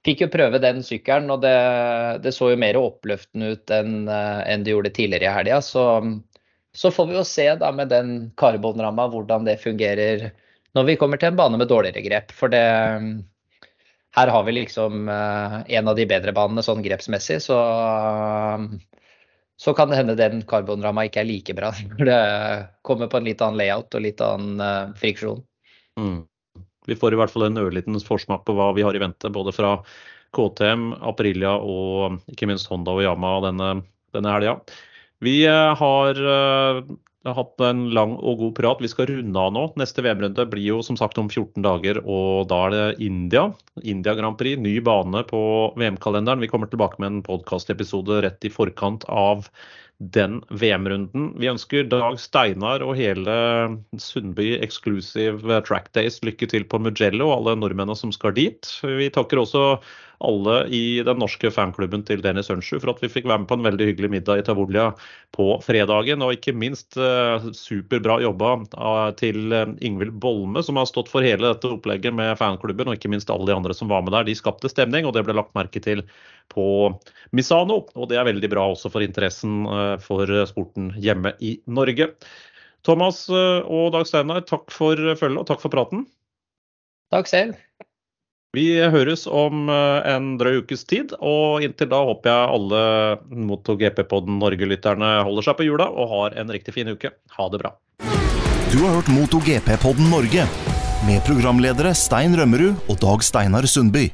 fikk 0.05 0.25
jo 0.25 0.31
prøve 0.33 0.61
den 0.61 0.83
sykkelen, 0.85 1.31
og 1.33 1.45
det, 1.45 1.55
det, 2.25 2.35
så 2.35 2.51
jo 2.51 2.59
mer 2.61 2.79
oppløftende 2.79 3.55
ut 3.55 3.73
enn, 3.73 4.05
enn 4.11 4.65
det 4.65 4.75
gjorde 4.75 4.93
tidligere 4.95 5.31
i 5.31 5.37
helga. 5.39 5.61
Så, 5.65 5.85
så, 6.75 6.91
får 6.93 7.09
vi 7.09 7.17
jo 7.17 7.23
se 7.27 7.47
da 7.61 7.71
med 7.75 7.91
den 7.93 8.15
karbonramma 8.37 9.07
hvordan 9.13 9.47
det 9.47 9.61
fungerer 9.63 10.27
når 10.75 10.89
vi 10.89 10.97
kommer 10.99 11.21
til 11.21 11.31
en 11.31 11.39
bane 11.39 11.57
med 11.59 11.69
dårligere 11.71 12.03
grep. 12.03 12.33
For 12.35 12.51
det 12.51 12.65
her 14.15 14.31
har 14.31 14.43
vi 14.47 14.55
liksom 14.55 15.09
eh, 15.11 15.55
en 15.77 15.87
av 15.91 15.97
de 15.97 16.05
bedre 16.07 16.33
banene 16.35 16.63
sånn 16.63 16.83
grepsmessig, 16.83 17.41
så, 17.43 17.57
så 19.59 19.73
kan 19.75 19.91
det 19.91 19.99
hende 19.99 20.17
den 20.19 20.43
karbonramma 20.47 21.07
ikke 21.07 21.23
er 21.23 21.29
like 21.29 21.55
bra 21.57 21.73
det 22.09 22.21
kommer 22.85 23.11
på 23.11 23.19
en 23.19 23.27
litt 23.27 23.43
annen 23.43 23.59
layout 23.59 23.97
og 23.97 24.05
litt 24.05 24.23
annen 24.23 24.63
uh, 24.63 24.95
friksjon. 24.99 25.43
Mm. 25.99 26.23
Vi 26.85 26.95
får 26.99 27.15
i 27.15 27.19
hvert 27.19 27.33
fall 27.33 27.47
en 27.47 27.59
ørliten 27.59 27.97
forsmak 28.03 28.45
på 28.47 28.55
hva 28.55 28.69
vi 28.77 28.85
har 28.85 28.95
i 28.95 29.01
vente, 29.01 29.31
både 29.33 29.51
fra 29.55 29.77
KTM, 30.35 30.91
Aprilia 31.07 31.55
og 31.57 32.19
ikke 32.31 32.47
minst 32.47 32.69
Honda 32.69 32.93
og 32.93 33.03
Yama 33.03 33.39
denne, 33.47 33.71
denne 34.15 34.35
helga. 34.35 34.59
Vi 35.23 35.41
eh, 35.47 35.71
har 35.79 36.23
jeg 37.25 37.33
har 37.33 37.41
hatt 37.41 37.61
en 37.65 37.79
lang 37.89 38.11
og 38.21 38.37
god 38.37 38.51
prat. 38.59 38.81
Vi 38.83 38.89
skal 38.91 39.07
runde 39.09 39.41
av 39.41 39.53
nå. 39.55 39.63
Neste 39.81 40.03
VM-runde 40.05 40.45
blir 40.51 40.67
jo 40.75 40.83
som 40.85 40.97
sagt 40.99 41.17
om 41.17 41.25
14 41.25 41.63
dager, 41.65 41.97
og 42.05 42.45
da 42.51 42.59
er 42.67 42.75
det 42.75 43.07
India. 43.07 43.47
India 43.81 44.13
Grand 44.13 44.37
Prix, 44.37 44.61
ny 44.61 44.75
bane 44.85 45.23
på 45.25 45.41
VM-kalenderen. 45.73 46.43
Vi 46.45 46.51
kommer 46.51 46.69
tilbake 46.69 47.01
med 47.01 47.09
en 47.09 47.25
podkastepisode 47.25 48.21
rett 48.27 48.45
i 48.45 48.53
forkant 48.53 49.07
av 49.09 49.49
den 49.97 50.41
VM-runden. 50.53 51.31
Vi 51.39 51.49
ønsker 51.49 51.87
Dag 51.89 52.19
Steinar 52.21 52.83
og 52.85 52.93
hele 52.99 53.35
Sundby 53.97 54.59
Exclusive 54.61 55.63
Track 55.65 55.89
Days 55.97 56.19
lykke 56.21 56.49
til 56.51 56.67
på 56.69 56.77
Mugello 56.83 57.31
og 57.31 57.39
alle 57.39 57.55
nordmennene 57.63 57.97
som 57.97 58.13
skal 58.13 58.35
dit. 58.37 58.69
Vi 58.85 59.09
takker 59.09 59.41
også 59.41 59.65
alle 60.23 60.67
i 60.73 61.01
den 61.05 61.19
norske 61.19 61.49
fanklubben 61.51 62.03
til 62.07 62.21
Dennis 62.23 62.49
Ønsju 62.53 62.79
for 62.79 62.93
at 62.93 63.01
vi 63.03 63.09
fikk 63.11 63.27
være 63.27 63.43
med 63.43 63.49
på 63.49 63.57
en 63.57 63.65
veldig 63.65 63.87
hyggelig 63.89 64.11
middag 64.13 64.41
i 64.41 64.45
Tavolia 64.47 64.87
på 65.35 65.47
fredagen. 65.65 66.23
Og 66.23 66.37
ikke 66.37 66.55
minst 66.55 66.97
uh, 66.99 67.43
superbra 67.55 68.19
jobba 68.23 68.53
uh, 68.77 69.09
til 69.19 69.51
uh, 69.53 69.75
Ingvild 69.85 70.15
Bolme, 70.23 70.63
som 70.65 70.79
har 70.79 70.87
stått 70.89 71.11
for 71.11 71.25
hele 71.25 71.51
dette 71.51 71.71
opplegget 71.71 72.15
med 72.15 72.37
fanklubben, 72.39 72.89
og 72.89 72.99
ikke 72.99 73.11
minst 73.11 73.31
alle 73.33 73.49
de 73.49 73.57
andre 73.57 73.75
som 73.75 73.91
var 73.91 74.05
med 74.05 74.15
der. 74.15 74.27
De 74.29 74.37
skapte 74.37 74.71
stemning, 74.71 75.07
og 75.07 75.15
det 75.17 75.25
ble 75.27 75.35
lagt 75.37 75.55
merke 75.57 75.83
til 75.83 76.05
på 76.53 76.65
Misano. 77.35 77.83
Og 77.95 78.09
det 78.11 78.21
er 78.21 78.29
veldig 78.29 78.51
bra 78.53 78.69
også 78.71 78.91
for 78.93 79.05
interessen 79.05 79.65
for 80.05 80.29
sporten 80.47 80.91
hjemme 81.01 81.33
i 81.43 81.57
Norge. 81.65 82.11
Thomas 82.85 83.23
og 83.33 83.95
Dag 83.95 84.05
Steinar, 84.05 84.45
takk 84.45 84.69
for 84.69 84.99
følget 85.17 85.41
og 85.41 85.47
takk 85.49 85.63
for 85.63 85.73
praten. 85.73 86.05
Takk 87.13 87.29
selv. 87.31 87.64
Vi 88.55 88.69
høres 88.79 89.25
om 89.27 89.67
en 89.67 90.27
drøy 90.39 90.61
ukes 90.61 90.85
tid, 90.87 91.11
og 91.19 91.65
inntil 91.65 91.89
da 91.91 91.99
håper 92.07 92.31
jeg 92.31 92.53
alle 92.55 92.83
MotoGP-podden 93.49 94.37
Norge-lytterne 94.39 95.09
holder 95.27 95.49
seg 95.49 95.57
på 95.59 95.65
hjula 95.67 95.89
og 95.91 96.13
har 96.13 96.37
en 96.39 96.53
riktig 96.55 96.77
fin 96.77 96.87
uke. 96.87 97.11
Ha 97.35 97.47
det 97.51 97.59
bra. 97.65 97.73
Du 98.71 98.77
har 98.85 98.95
hørt 98.95 99.11
MotoGP-podden 99.11 100.07
Norge 100.13 100.47
med 101.05 101.25
programledere 101.27 101.91
Stein 101.97 102.37
Rømmerud 102.39 102.87
og 102.87 103.01
Dag 103.03 103.27
Steinar 103.27 103.67
Sundby. 103.67 104.07